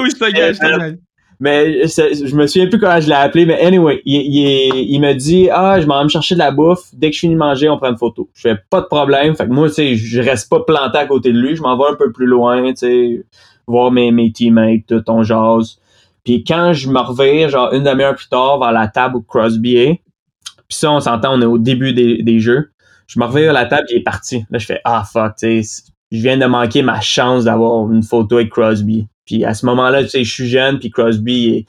mais 1.38 1.86
je 1.86 2.34
me 2.34 2.46
souviens 2.46 2.68
plus 2.68 2.78
comment 2.78 3.00
je 3.00 3.08
l'ai 3.08 3.14
appelé. 3.14 3.46
Mais 3.46 3.60
anyway, 3.60 4.00
il, 4.04 4.20
il, 4.22 4.94
il 4.94 5.00
me 5.00 5.12
dit, 5.14 5.48
ah, 5.52 5.80
je 5.80 5.86
m'en 5.86 5.98
vais 5.98 6.04
me 6.04 6.08
chercher 6.08 6.34
de 6.34 6.40
la 6.40 6.50
bouffe. 6.50 6.88
Dès 6.94 7.10
que 7.10 7.14
je 7.14 7.20
finis 7.20 7.34
de 7.34 7.38
manger, 7.38 7.68
on 7.68 7.76
prend 7.76 7.90
une 7.90 7.98
photo. 7.98 8.28
Je 8.34 8.42
fais 8.42 8.56
pas 8.70 8.80
de 8.80 8.86
problème. 8.86 9.34
Fait 9.34 9.46
que 9.46 9.52
moi, 9.52 9.68
tu 9.68 9.74
sais, 9.74 9.94
je 9.96 10.20
reste 10.20 10.48
pas 10.48 10.60
planté 10.60 10.98
à 10.98 11.06
côté 11.06 11.32
de 11.32 11.38
lui. 11.38 11.56
Je 11.56 11.62
m'en 11.62 11.76
vais 11.76 11.90
un 11.92 11.94
peu 11.96 12.10
plus 12.12 12.26
loin, 12.26 12.70
tu 12.70 12.76
sais, 12.76 13.26
voir 13.66 13.90
mes, 13.90 14.10
mes 14.12 14.32
teammates, 14.32 14.86
tout, 14.86 15.02
on 15.08 15.22
jase. 15.22 15.78
Puis 16.24 16.42
quand 16.42 16.72
je 16.72 16.88
me 16.88 16.98
revire, 16.98 17.48
genre 17.50 17.72
une 17.72 17.84
demi-heure 17.84 18.16
plus 18.16 18.28
tard, 18.28 18.58
vers 18.58 18.72
la 18.72 18.88
table 18.88 19.16
où 19.16 19.22
Crosby 19.22 19.76
est, 19.76 20.00
puis 20.68 20.78
ça, 20.78 20.90
on 20.90 21.00
s'entend, 21.00 21.38
on 21.38 21.40
est 21.40 21.46
au 21.46 21.58
début 21.58 21.92
des, 21.92 22.22
des 22.22 22.40
jeux. 22.40 22.70
Je 23.06 23.20
me 23.20 23.24
revire 23.24 23.50
à 23.50 23.52
la 23.52 23.66
table, 23.66 23.86
il 23.90 23.98
est 23.98 24.02
parti. 24.02 24.44
Là, 24.50 24.58
je 24.58 24.66
fais 24.66 24.80
Ah 24.84 25.04
fuck, 25.04 25.36
tu 25.38 25.62
sais, 25.62 25.84
je 26.10 26.20
viens 26.20 26.36
de 26.36 26.46
manquer 26.46 26.82
ma 26.82 27.00
chance 27.00 27.44
d'avoir 27.44 27.90
une 27.92 28.02
photo 28.02 28.36
avec 28.36 28.50
Crosby. 28.50 29.06
Puis 29.26 29.44
à 29.44 29.54
ce 29.54 29.66
moment-là, 29.66 30.02
tu 30.04 30.10
sais, 30.10 30.24
je 30.24 30.32
suis 30.32 30.48
jeune, 30.48 30.78
puis 30.78 30.90
Crosby, 30.90 31.34
il 31.34 31.54
est, 31.56 31.66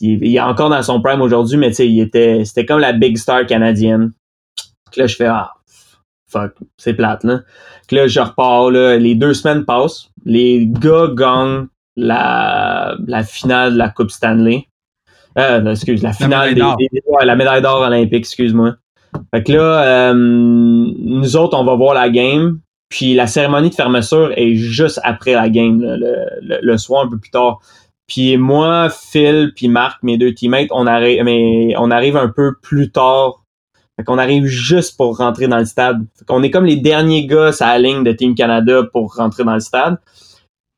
il 0.00 0.10
est- 0.24 0.28
il 0.28 0.36
est 0.36 0.40
encore 0.40 0.70
dans 0.70 0.82
son 0.82 1.00
prime 1.02 1.20
aujourd'hui, 1.20 1.56
mais 1.58 1.68
tu 1.70 1.74
sais, 1.76 1.88
il 1.88 2.00
était, 2.00 2.44
c'était 2.44 2.64
comme 2.64 2.78
la 2.80 2.92
big 2.92 3.16
star 3.18 3.44
canadienne. 3.46 4.12
Puis 4.90 5.00
là, 5.00 5.06
je 5.06 5.16
fais 5.16 5.26
Ah 5.26 5.52
fuck, 6.28 6.52
c'est 6.78 6.94
plate, 6.94 7.24
là. 7.24 7.40
Puis 7.86 7.96
là, 7.96 8.06
je 8.06 8.18
repars, 8.20 8.70
là, 8.70 8.96
les 8.96 9.14
deux 9.14 9.34
semaines 9.34 9.66
passent, 9.66 10.08
les 10.24 10.66
gars 10.66 11.08
gagnent 11.12 11.66
la, 11.94 12.96
la 13.06 13.22
finale 13.22 13.74
de 13.74 13.78
la 13.78 13.90
Coupe 13.90 14.10
Stanley. 14.10 14.66
Euh, 15.38 15.64
excuse, 15.70 16.02
la 16.02 16.12
finale 16.14 16.54
des, 16.54 16.60
d'or. 16.60 16.76
des- 16.78 16.88
ouais, 17.06 17.24
la 17.26 17.36
médaille 17.36 17.60
d'or 17.62 17.80
olympique, 17.82 18.14
excuse-moi. 18.20 18.76
Fait 19.34 19.42
que 19.42 19.52
là, 19.52 20.10
euh, 20.10 20.14
nous 20.14 21.36
autres, 21.36 21.58
on 21.58 21.64
va 21.64 21.74
voir 21.74 21.92
la 21.94 22.08
game. 22.08 22.60
Puis 22.92 23.14
la 23.14 23.26
cérémonie 23.26 23.70
de 23.70 23.74
fermeture 23.74 24.32
est 24.36 24.54
juste 24.54 25.00
après 25.02 25.32
la 25.32 25.48
game, 25.48 25.80
là, 25.80 25.96
le, 25.96 26.58
le- 26.60 26.76
soir 26.76 27.06
un 27.06 27.08
peu 27.08 27.16
plus 27.18 27.30
tard. 27.30 27.58
Puis 28.06 28.36
moi, 28.36 28.90
Phil, 28.90 29.52
puis 29.56 29.68
Marc, 29.68 30.02
mes 30.02 30.18
deux 30.18 30.34
teammates, 30.34 30.68
on 30.72 30.86
arrive, 30.86 31.24
mais 31.24 31.74
on 31.78 31.90
arrive 31.90 32.18
un 32.18 32.28
peu 32.28 32.52
plus 32.60 32.92
tard. 32.92 33.44
Fait 33.96 34.04
qu'on 34.04 34.18
arrive 34.18 34.44
juste 34.44 34.98
pour 34.98 35.16
rentrer 35.16 35.48
dans 35.48 35.56
le 35.56 35.64
stade. 35.64 36.04
Fait 36.18 36.26
qu'on 36.26 36.42
est 36.42 36.50
comme 36.50 36.66
les 36.66 36.76
derniers 36.76 37.26
gars 37.26 37.52
à 37.60 37.66
la 37.66 37.78
ligne 37.78 38.04
de 38.04 38.12
Team 38.12 38.34
Canada 38.34 38.82
pour 38.92 39.14
rentrer 39.14 39.44
dans 39.44 39.54
le 39.54 39.60
stade. 39.60 39.96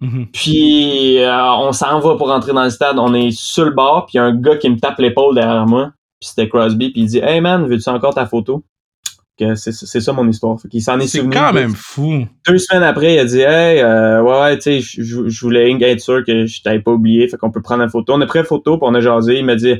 Mhm. 0.01 0.29
Puis 0.33 1.19
euh, 1.19 1.53
on 1.59 1.73
s'en 1.73 1.99
va 1.99 2.15
pour 2.15 2.29
rentrer 2.29 2.53
dans 2.53 2.63
le 2.63 2.71
stade. 2.71 2.97
On 2.97 3.13
est 3.13 3.33
sur 3.33 3.65
le 3.65 3.73
bord, 3.73 4.07
puis 4.07 4.13
il 4.15 4.17
y 4.19 4.21
a 4.21 4.25
un 4.25 4.37
gars 4.37 4.57
qui 4.57 4.71
me 4.71 4.79
tape 4.79 5.01
l'épaule 5.01 5.35
derrière 5.35 5.67
moi. 5.67 5.91
Puis 6.21 6.29
c'était 6.29 6.49
Crosby, 6.49 6.91
puis 6.91 7.01
il 7.03 7.07
dit 7.09 7.19
Hey 7.19 7.41
man, 7.41 7.67
veux-tu 7.67 7.89
encore 7.89 8.15
ta 8.15 8.27
photo? 8.27 8.63
Que 9.37 9.57
c'est, 9.57 9.73
c'est 9.73 10.01
ça 10.01 10.13
mon 10.13 10.29
histoire. 10.29 10.61
Fait 10.61 10.69
qu'il 10.69 10.81
s'en 10.81 10.99
est 11.01 11.09
C'est 11.09 11.19
souvenu. 11.19 11.35
quand 11.35 11.53
deux- 11.53 11.59
même 11.59 11.75
fou. 11.75 12.25
Deux 12.47 12.59
semaines 12.59 12.85
après, 12.85 13.15
il 13.15 13.19
a 13.19 13.25
dit 13.25 13.41
Hey, 13.41 13.81
euh, 13.81 14.23
ouais, 14.23 14.41
ouais, 14.41 14.57
tu 14.59 14.81
sais, 14.81 14.81
je- 14.81 15.41
voulais 15.41 15.73
être 15.73 16.01
sûr 16.01 16.25
que 16.25 16.47
je 16.47 16.63
t'avais 16.63 16.79
pas 16.79 16.93
oublié. 16.93 17.27
Fait 17.27 17.37
qu'on 17.37 17.51
peut 17.51 17.61
prendre 17.63 17.83
une 17.83 17.91
photo. 17.91 18.13
On 18.15 18.21
a 18.21 18.27
pris 18.27 18.39
une 18.39 18.45
photo, 18.45 18.79
puis 18.79 18.87
on 18.89 18.95
a 18.95 19.01
jasé. 19.01 19.39
Il 19.41 19.45
m'a 19.45 19.57
dit 19.57 19.75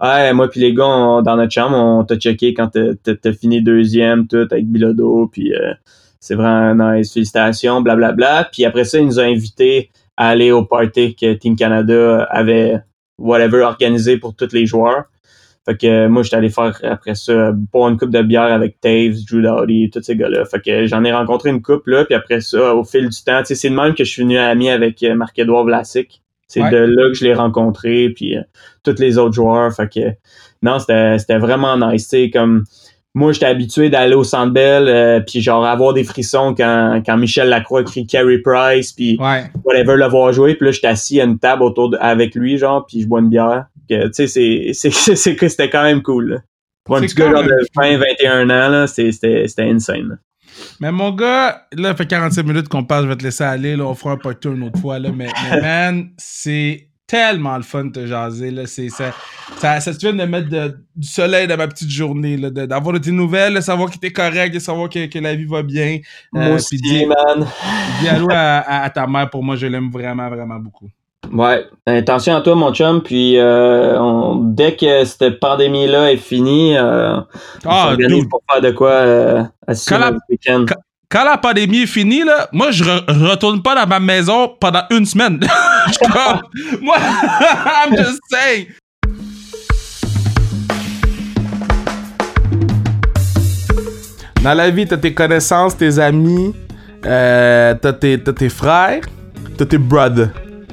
Hey, 0.00 0.32
moi 0.32 0.48
puis 0.48 0.60
les 0.60 0.72
gars, 0.72 0.86
on- 0.86 1.22
dans 1.22 1.36
notre 1.36 1.52
chambre, 1.52 1.76
on 1.76 2.04
t'a 2.04 2.16
checké 2.16 2.54
quand 2.54 2.68
t'as, 2.68 3.32
fini 3.32 3.60
deuxième, 3.62 4.28
tout, 4.28 4.46
avec 4.50 4.66
Bilodo, 4.68 5.26
puis 5.26 5.52
euh, 5.54 5.72
c'est 6.20 6.36
vraiment 6.36 6.92
nice, 6.94 7.12
félicitations, 7.12 7.80
blablabla. 7.80 8.48
Puis 8.52 8.64
après 8.64 8.84
ça, 8.84 8.98
il 9.00 9.06
nous 9.06 9.18
a 9.18 9.24
invités 9.24 9.90
à 10.16 10.28
aller 10.28 10.52
au 10.52 10.64
party 10.64 11.16
que 11.16 11.32
Team 11.34 11.56
Canada 11.56 12.22
avait, 12.30 12.78
whatever, 13.18 13.62
organisé 13.62 14.18
pour 14.18 14.36
tous 14.36 14.52
les 14.52 14.66
joueurs. 14.66 15.04
Fait 15.70 15.76
que 15.76 15.86
euh, 15.86 16.08
moi, 16.08 16.24
j'étais 16.24 16.36
allé 16.36 16.48
faire 16.48 16.76
après 16.82 17.14
ça, 17.14 17.52
boire 17.52 17.90
une 17.90 17.96
coupe 17.96 18.10
de 18.10 18.22
bière 18.22 18.42
avec 18.52 18.80
Taves, 18.80 19.14
Drew 19.30 19.40
Doughty, 19.40 19.88
tous 19.92 20.02
ces 20.02 20.16
gars-là. 20.16 20.44
Fait 20.46 20.60
que 20.60 20.86
j'en 20.86 21.04
ai 21.04 21.12
rencontré 21.12 21.50
une 21.50 21.62
coupe 21.62 21.86
là, 21.86 22.04
puis 22.04 22.14
après 22.14 22.40
ça, 22.40 22.74
au 22.74 22.82
fil 22.82 23.08
du 23.08 23.22
temps, 23.22 23.38
tu 23.40 23.46
sais, 23.46 23.54
c'est 23.54 23.70
de 23.70 23.74
même 23.76 23.94
que 23.94 24.02
je 24.02 24.10
suis 24.10 24.22
venu 24.22 24.36
ami 24.36 24.68
avec 24.68 25.00
euh, 25.04 25.14
Marc-Édouard 25.14 25.64
Vlasic. 25.64 26.22
C'est 26.48 26.60
Ouais. 26.62 26.70
de 26.72 26.78
là 26.78 27.08
que 27.08 27.14
je 27.14 27.22
l'ai 27.24 27.34
rencontré, 27.34 28.08
puis 28.10 28.36
euh, 28.36 28.40
tous 28.82 28.98
les 28.98 29.16
autres 29.18 29.34
joueurs. 29.34 29.72
Fait 29.72 29.88
que 29.88 30.00
non, 30.62 30.80
c'était 30.80 31.18
c'était 31.18 31.38
vraiment 31.38 31.76
nice. 31.76 32.08
Tu 32.08 32.24
sais, 32.24 32.30
comme 32.30 32.64
moi, 33.14 33.32
j'étais 33.32 33.46
habitué 33.46 33.90
d'aller 33.90 34.14
au 34.14 34.22
Centre 34.24 34.52
Bell, 34.52 34.84
euh, 34.88 35.20
puis 35.20 35.40
genre 35.40 35.64
avoir 35.64 35.92
des 35.94 36.04
frissons 36.04 36.54
quand, 36.56 37.02
quand 37.06 37.16
Michel 37.16 37.48
Lacroix 37.48 37.82
crie 37.84 38.06
Carey 38.06 38.38
Price, 38.38 38.92
puis 38.92 39.16
Ouais. 39.20 39.44
whatever, 39.64 39.96
le 39.96 40.06
voir 40.06 40.32
jouer. 40.32 40.54
Puis 40.56 40.66
là, 40.66 40.72
j'étais 40.72 40.86
assis 40.88 41.20
à 41.20 41.24
une 41.24 41.38
table 41.38 41.62
autour 41.62 41.90
de, 41.90 41.98
avec 42.00 42.34
lui, 42.34 42.56
genre, 42.58 42.84
puis 42.86 43.00
je 43.02 43.06
bois 43.08 43.20
une 43.20 43.28
bière. 43.28 43.66
Tu 43.94 44.10
sais, 44.12 44.26
c'est- 44.26 44.70
c'est 44.72 44.90
c'est 45.16 45.36
que 45.36 45.48
c'était 45.48 45.70
quand 45.70 45.82
même 45.82 46.02
cool. 46.02 46.30
là. 46.30 46.38
Pour 46.84 46.96
un 46.96 47.00
petit 47.02 47.14
gars 47.14 47.30
genre 47.30 47.42
de 47.44 47.54
20, 47.76 47.98
21 47.98 48.50
ans, 48.50 48.86
c'était 48.86 49.46
c'était 49.46 49.64
insane. 49.70 50.08
là. 50.08 50.14
Mais 50.80 50.90
mon 50.90 51.12
gars, 51.12 51.66
là, 51.72 51.90
ça 51.90 51.94
fait 51.96 52.06
45 52.06 52.44
minutes 52.44 52.68
qu'on 52.68 52.84
passe, 52.84 53.02
je 53.04 53.08
vais 53.08 53.16
te 53.16 53.22
laisser 53.22 53.44
aller, 53.44 53.76
là, 53.76 53.84
on 53.84 53.94
fera 53.94 54.12
un 54.12 54.16
party 54.16 54.48
une 54.48 54.64
autre 54.64 54.80
fois, 54.80 54.98
là, 54.98 55.10
mais, 55.14 55.28
mais 55.50 55.60
man, 55.60 56.10
c'est 56.18 56.88
tellement 57.06 57.56
le 57.56 57.62
fun 57.62 57.84
de 57.86 57.90
te 57.92 58.06
jaser, 58.06 58.50
là, 58.50 58.66
c'est, 58.66 58.88
ça, 58.88 59.12
ça, 59.58 59.80
ça 59.80 59.92
te 59.94 59.98
vient 60.00 60.12
de 60.12 60.24
mettre 60.30 60.48
de- 60.48 60.76
du 60.96 61.06
soleil 61.08 61.46
dans 61.46 61.56
ma 61.56 61.66
petite 61.68 61.90
journée, 61.90 62.36
là, 62.36 62.50
d'avoir 62.50 62.94
de 62.94 62.98
tes 62.98 63.10
nouvelles, 63.12 63.54
de 63.54 63.60
savoir 63.60 63.90
que 63.90 63.98
t'es 63.98 64.10
correct, 64.12 64.52
de 64.54 64.58
savoir 64.58 64.88
que, 64.88 65.06
que 65.06 65.18
la 65.18 65.34
vie 65.34 65.44
va 65.44 65.62
bien. 65.62 65.98
Moi 66.32 66.44
Euh, 66.44 66.54
aussi, 66.56 66.78
puis 66.78 66.90
dis, 66.90 67.06
man. 67.06 67.46
dis 68.00 68.08
allô 68.08 68.26
à, 68.30 68.58
à- 68.58 68.82
à 68.84 68.90
ta 68.90 69.06
mère, 69.06 69.28
pour 69.30 69.42
moi, 69.44 69.56
je 69.56 69.66
l'aime 69.66 69.90
vraiment, 69.90 70.28
vraiment 70.28 70.58
beaucoup. 70.58 70.88
Ouais, 71.32 71.64
attention 71.86 72.34
à 72.36 72.40
toi, 72.40 72.54
mon 72.56 72.72
chum. 72.74 73.02
Puis 73.02 73.38
euh, 73.38 73.98
on- 74.00 74.36
dès 74.36 74.74
que 74.76 75.04
cette 75.04 75.38
pandémie-là 75.40 76.12
est 76.12 76.16
finie, 76.16 76.76
euh, 76.76 77.16
on 77.64 77.68
Ah, 77.70 77.86
s'organise 77.90 78.22
dude. 78.22 78.28
pour 78.28 78.40
faire 78.50 78.60
de 78.60 78.70
quoi 78.72 78.90
euh, 78.90 79.42
la- 79.90 80.10
le 80.10 80.18
week-end. 80.28 80.64
quand- 80.68 80.80
Quand 81.12 81.24
la 81.24 81.36
pandémie 81.38 81.82
est 81.82 81.86
finie, 81.86 82.22
là, 82.22 82.48
moi, 82.52 82.70
je 82.70 82.84
re- 82.84 83.28
retourne 83.28 83.62
pas 83.62 83.74
dans 83.74 83.86
ma 83.88 83.98
maison 83.98 84.48
pendant 84.60 84.82
une 84.90 85.04
semaine. 85.04 85.40
Je 85.88 85.92
suis 85.94 86.06
comme, 86.12 86.40
moi, 86.82 86.94
I'm 87.86 87.96
just 87.96 88.20
saying. 88.30 88.66
Dans 94.42 94.54
la 94.54 94.70
vie, 94.70 94.86
t'as 94.86 94.96
tes 94.96 95.12
connaissances, 95.12 95.76
tes 95.76 95.98
amis, 95.98 96.54
euh, 97.04 97.74
t'as 97.80 97.92
tes, 97.92 98.18
t'as 98.22 98.32
tes 98.32 98.48
frères, 98.48 99.02
t'as 99.56 99.66
tes 99.66 99.78
brothers. 99.78 100.30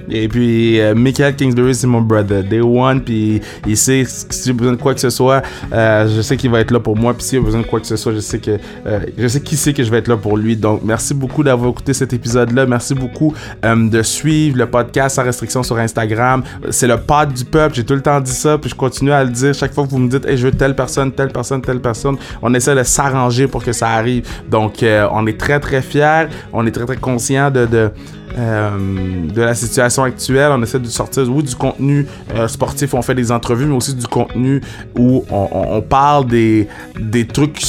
Et 0.09 0.27
puis, 0.27 0.79
euh, 0.79 0.95
Michael 0.95 1.35
Kingsbury, 1.35 1.75
c'est 1.75 1.87
mon 1.87 2.01
brother. 2.01 2.43
Day 2.43 2.61
one, 2.61 3.01
puis 3.01 3.41
il 3.65 3.77
sait 3.77 4.03
si 4.05 4.47
j'ai 4.47 4.53
besoin 4.53 4.73
de 4.73 4.81
quoi 4.81 4.93
que 4.93 4.99
ce 4.99 5.09
soit, 5.09 5.41
euh, 5.73 6.07
je 6.15 6.21
sais 6.21 6.37
qu'il 6.37 6.49
va 6.49 6.61
être 6.61 6.71
là 6.71 6.79
pour 6.79 6.95
moi. 6.95 7.13
Puis 7.13 7.23
s'il 7.23 7.39
a 7.39 7.41
besoin 7.41 7.61
de 7.61 7.65
quoi 7.65 7.79
que 7.79 7.87
ce 7.87 7.95
soit, 7.95 8.13
je 8.13 8.19
sais 8.19 8.39
que 8.39 8.57
euh, 8.85 8.99
je 9.17 9.27
sais 9.27 9.41
qui 9.41 9.57
sait 9.57 9.73
que 9.73 9.83
je 9.83 9.91
vais 9.91 9.97
être 9.97 10.07
là 10.07 10.17
pour 10.17 10.37
lui. 10.37 10.55
Donc, 10.55 10.81
merci 10.83 11.13
beaucoup 11.13 11.43
d'avoir 11.43 11.71
écouté 11.71 11.93
cet 11.93 12.13
épisode-là. 12.13 12.65
Merci 12.65 12.93
beaucoup 12.95 13.33
de 13.63 14.01
suivre 14.01 14.57
le 14.57 14.65
podcast 14.65 15.15
sans 15.17 15.23
restriction 15.23 15.63
sur 15.63 15.77
Instagram. 15.77 16.43
C'est 16.69 16.87
le 16.87 16.97
pod 16.97 17.33
du 17.33 17.45
peuple. 17.45 17.75
J'ai 17.75 17.83
tout 17.83 17.95
le 17.95 18.01
temps 18.01 18.19
dit 18.21 18.31
ça, 18.31 18.57
puis 18.57 18.69
je 18.69 18.75
continue 18.75 19.11
à 19.11 19.23
le 19.23 19.29
dire 19.29 19.53
chaque 19.53 19.73
fois 19.73 19.85
que 19.85 19.89
vous 19.89 19.99
me 19.99 20.09
dites, 20.09 20.25
hey, 20.25 20.37
je 20.37 20.47
veux 20.47 20.51
telle 20.53 20.75
personne, 20.75 21.11
telle 21.11 21.31
personne, 21.31 21.61
telle 21.61 21.81
personne. 21.81 22.17
On 22.41 22.53
essaie 22.53 22.75
de 22.75 22.83
s'arranger 22.83 23.47
pour 23.47 23.63
que 23.63 23.71
ça 23.71 23.89
arrive. 23.89 24.27
Donc, 24.49 24.83
on 25.11 25.27
est 25.27 25.39
très 25.39 25.59
très 25.59 25.81
fiers. 25.81 26.27
On 26.53 26.65
est 26.65 26.71
très 26.71 26.85
très 26.85 26.97
conscients 26.97 27.51
de, 27.51 27.65
de 27.65 27.91
de 28.36 29.41
la 29.41 29.55
situation 29.55 30.03
actuelle. 30.03 30.51
On 30.51 30.61
essaie 30.61 30.80
de 30.80 30.88
sortir 30.88 31.23
oui, 31.30 31.43
du 31.43 31.55
contenu 31.55 32.05
euh, 32.36 32.47
sportif, 32.47 32.93
on 32.93 33.01
fait 33.01 33.15
des 33.15 33.32
entrevues, 33.32 33.65
mais 33.65 33.75
aussi 33.75 33.95
du 33.95 34.07
contenu 34.07 34.61
où 34.97 35.25
on, 35.30 35.82
parle 35.82 36.28
des, 36.28 36.67
des 36.99 37.25
trucs 37.25 37.61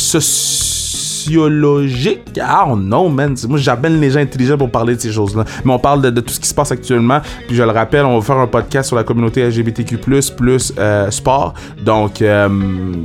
sociologiques. 1.29 2.41
Ah 2.41 2.66
non, 2.76 3.09
man. 3.09 3.35
Moi, 3.49 3.59
j'appelle 3.59 4.01
les 4.01 4.11
gens 4.11 4.20
intelligents 4.20 4.57
pour 4.57 4.70
parler 4.70 4.97
de 4.97 5.01
ces 5.01 5.12
choses-là. 5.12 5.45
Mais 5.64 5.72
on 5.72 5.79
parle 5.79 6.03
de, 6.03 6.20
tout 6.20 6.33
ce 6.33 6.41
qui 6.41 6.49
se 6.49 6.55
passe 6.55 6.72
actuellement. 6.72 7.20
Puis 7.47 7.57
je 7.57 7.62
le 7.62 7.70
rappelle, 7.70 8.05
on 8.05 8.18
va 8.18 8.24
faire 8.24 8.39
un 8.39 8.47
podcast 8.47 8.89
sur 8.89 8.97
la 8.97 9.05
communauté 9.05 9.47
LGBTQ+, 9.47 9.99
plus 10.37 10.72
euh, 10.79 11.11
sport. 11.11 11.55
Donc, 11.85 12.22
euh, 12.22 12.49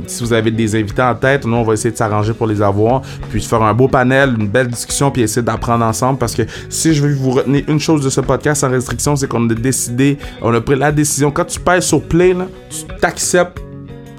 si 0.06 0.22
vous 0.22 0.32
avez 0.32 0.50
des 0.50 0.74
invités 0.74 1.02
en 1.02 1.14
tête, 1.14 1.44
nous, 1.44 1.56
on 1.56 1.62
va 1.62 1.74
essayer 1.74 1.90
de 1.90 1.96
s'arranger 1.96 2.32
pour 2.32 2.46
les 2.46 2.62
avoir. 2.62 3.02
Puis 3.30 3.42
faire 3.42 3.62
un 3.62 3.74
beau 3.74 3.88
panel, 3.88 4.34
une 4.38 4.48
belle 4.48 4.68
discussion, 4.68 5.10
puis 5.10 5.22
essayer 5.22 5.42
d'apprendre 5.42 5.84
ensemble. 5.84 6.18
Parce 6.18 6.34
que 6.34 6.42
si 6.68 6.94
je 6.94 7.02
veux 7.02 7.14
vous 7.14 7.32
retenir 7.32 7.64
une 7.68 7.80
chose 7.80 8.02
de 8.02 8.10
ce 8.10 8.20
podcast 8.20 8.62
sans 8.62 8.70
restriction, 8.70 9.16
c'est 9.16 9.28
qu'on 9.28 9.48
a 9.50 9.54
décidé, 9.54 10.18
on 10.40 10.54
a 10.54 10.60
pris 10.60 10.76
la 10.76 10.92
décision. 10.92 11.30
Quand 11.30 11.44
tu 11.44 11.60
pèses 11.60 11.84
sur 11.84 12.02
play, 12.02 12.34
tu 12.70 12.84
t'acceptes 13.00 13.60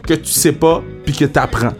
que 0.08 0.14
tu 0.14 0.32
sais 0.32 0.52
pas, 0.52 0.84
puis 1.04 1.16
que 1.16 1.26
tu 1.26 1.40
apprends. 1.40 1.74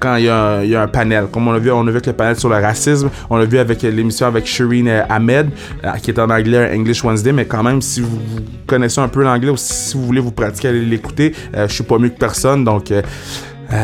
Quand 0.00 0.16
il 0.16 0.24
y, 0.24 0.28
a 0.28 0.36
un- 0.58 0.64
y 0.64 0.74
a 0.76 0.86
panel. 0.88 1.26
Comme 1.32 1.48
on 1.48 1.52
a 1.52 1.58
vu, 1.58 1.70
on 1.72 1.80
a 1.80 1.84
vu 1.84 1.90
avec 1.90 2.06
le 2.06 2.12
panel 2.12 2.36
sur 2.36 2.48
le 2.48 2.56
racisme, 2.56 3.10
on 3.30 3.36
l'a 3.36 3.44
vu 3.44 3.58
avec 3.58 3.82
l'émission 3.82 4.26
avec 4.26 4.46
Shireen 4.46 4.88
euh, 4.88 5.02
Ahmed, 5.08 5.50
euh, 5.84 5.90
qui 6.02 6.10
est 6.10 6.18
en 6.18 6.30
anglais 6.30 6.70
English 6.74 7.02
Wednesday, 7.04 7.32
mais 7.32 7.44
quand 7.46 7.62
même, 7.62 7.82
si 7.82 8.00
vous, 8.00 8.18
connaissez 8.66 9.00
un 9.00 9.08
peu 9.08 9.22
l'anglais 9.22 9.50
ou 9.50 9.56
si 9.56 9.96
vous 9.96 10.04
voulez 10.06 10.20
vous 10.20 10.30
pratiquer, 10.32 10.68
allez 10.68 10.84
l'écouter. 10.84 11.34
Euh, 11.56 11.66
je 11.68 11.72
suis 11.74 11.84
pas 11.84 11.98
mieux 11.98 12.08
que 12.10 12.18
personne, 12.18 12.64
donc. 12.64 12.92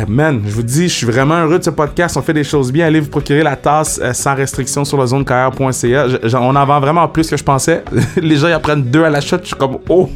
man, 0.07 0.43
je 0.47 0.51
vous 0.53 0.63
dis, 0.63 0.87
je 0.89 0.95
suis 0.95 1.07
vraiment 1.07 1.41
heureux 1.41 1.59
de 1.59 1.65
ce 1.65 1.71
podcast. 1.71 2.17
On 2.19 2.23
fait 2.23 2.35
des 2.35 2.45
choses 2.45 2.71
bien. 2.71 2.87
Allez 2.87 3.01
vous 3.01 3.09
procurer 3.09 3.43
la 3.43 3.57
tasse 3.57 3.99
sans 4.13 4.35
restriction 4.35 4.85
sur. 4.85 4.99
Je- 5.07 6.29
j'en- 6.29 6.43
On 6.45 6.55
en 6.57 6.67
vend 6.67 6.79
vraiment 6.79 7.09
plus 7.09 7.29
que 7.31 7.37
je 7.39 7.43
pensais. 7.45 7.83
Les 8.21 8.37
gens 8.37 8.49
ils 8.49 8.55
en 8.55 8.61
prennent 8.61 8.83
deux 8.83 9.03
à 9.05 9.09
la 9.09 9.21
shot. 9.23 9.39
Je 9.43 9.47
suis 9.49 9.57
comme, 9.57 9.79
oh, 9.89 10.11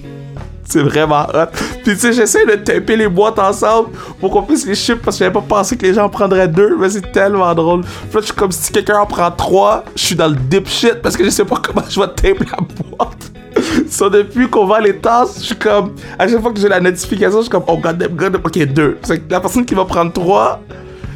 c'est 0.65 0.83
vraiment 0.83 1.27
hot. 1.35 1.51
Puis 1.85 1.95
tu 1.95 1.97
sais, 1.97 2.13
j'essaie 2.13 2.47
de 2.47 2.55
taper 2.55 2.97
les 2.97 3.09
boîtes 3.09 3.39
ensemble 3.39 3.91
pour 4.21 4.31
qu'on 4.31 4.43
puisse 4.43 4.67
les 4.67 4.75
ship 4.75 5.01
parce 5.03 5.17
que 5.17 5.25
j'avais 5.25 5.35
pas 5.35 5.45
pensé 5.47 5.77
que 5.77 5.87
les 5.87 5.95
gens 5.95 6.05
en 6.05 6.09
prendraient 6.09 6.49
deux, 6.49 6.77
mais 6.77 6.91
c'est 6.91 7.13
tellement 7.13 7.55
drôle. 7.55 7.81
Là, 7.81 8.21
je 8.21 8.21
suis 8.21 8.35
comme 8.35 8.53
si 8.53 8.73
quelqu'un 8.73 8.99
en 8.99 9.07
prend 9.07 9.31
trois, 9.31 9.85
je 9.97 10.05
suis 10.05 10.17
dans 10.17 10.29
le 10.29 10.37
dip 10.37 10.69
shit 10.69 11.03
parce 11.03 11.17
que 11.17 11.25
je 11.25 11.31
sais 11.31 11.45
pas 11.45 11.61
comment 11.63 11.87
je 11.89 12.01
vais 12.01 12.07
taper 12.07 12.47
la 12.51 12.59
boîte. 12.97 13.33
So, 13.89 14.09
depuis 14.09 14.49
qu'on 14.49 14.67
vend 14.67 14.79
les 14.79 14.97
tasses, 14.97 15.37
je 15.41 15.47
suis 15.47 15.57
comme, 15.57 15.95
à 16.19 16.27
chaque 16.27 16.41
fois 16.41 16.53
que 16.53 16.59
j'ai 16.59 16.69
la 16.69 16.81
notification, 16.81 17.39
je 17.39 17.43
suis 17.43 17.51
comme, 17.51 17.65
oh 17.67 17.77
god 17.77 17.99
damn, 17.99 18.15
god 18.15 18.37
ok, 18.37 18.59
deux. 18.73 18.99
C'est 19.03 19.31
la 19.31 19.41
personne 19.41 19.65
qui 19.65 19.75
va 19.75 19.85
prendre 19.85 20.13
trois, 20.13 20.61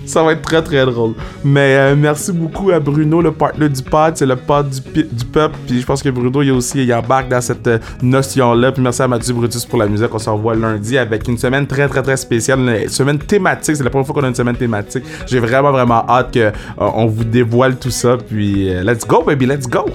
ça 0.07 0.22
va 0.22 0.32
être 0.32 0.42
très 0.42 0.62
très 0.62 0.84
drôle. 0.84 1.14
Mais 1.44 1.76
euh, 1.76 1.96
merci 1.96 2.32
beaucoup 2.32 2.70
à 2.70 2.80
Bruno, 2.80 3.20
le 3.20 3.32
partenaire 3.32 3.70
du 3.70 3.82
pod. 3.82 4.12
C'est 4.16 4.26
le 4.26 4.36
pod 4.36 4.68
du, 4.70 5.24
peuple. 5.32 5.57
Puis 5.66 5.80
je 5.80 5.86
pense 5.86 6.02
que 6.02 6.09
Bruno, 6.09 6.42
il, 6.42 6.52
aussi, 6.52 6.84
il 6.84 6.94
embarque 6.94 7.28
dans 7.28 7.40
cette 7.40 7.66
euh, 7.66 7.78
notion-là. 8.02 8.72
Puis 8.72 8.82
merci 8.82 9.02
à 9.02 9.09
Mathieu 9.09 9.34
Brutus 9.34 9.64
pour 9.64 9.78
la 9.78 9.86
musique. 9.86 10.12
On 10.12 10.18
se 10.18 10.30
revoit 10.30 10.54
lundi 10.54 10.96
avec 10.98 11.26
une 11.28 11.38
semaine 11.38 11.66
très 11.66 11.88
très 11.88 12.02
très 12.02 12.16
spéciale. 12.16 12.61
Une 12.61 12.88
semaine 12.88 13.18
thématique. 13.18 13.76
C'est 13.76 13.84
la 13.84 13.90
première 13.90 14.07
fois 14.07 14.14
qu'on 14.14 14.24
a 14.24 14.28
une 14.28 14.34
semaine 14.34 14.57
thématique. 14.57 15.04
J'ai 15.26 15.40
vraiment 15.40 15.72
vraiment 15.72 16.04
hâte 16.09 16.36
qu'on 16.78 17.07
vous 17.07 17.24
dévoile 17.24 17.76
tout 17.76 17.90
ça. 17.90 18.16
Puis 18.16 18.70
euh, 18.70 18.82
let's 18.82 19.07
go, 19.07 19.22
baby, 19.22 19.46
let's 19.46 19.68
go! 19.68 19.86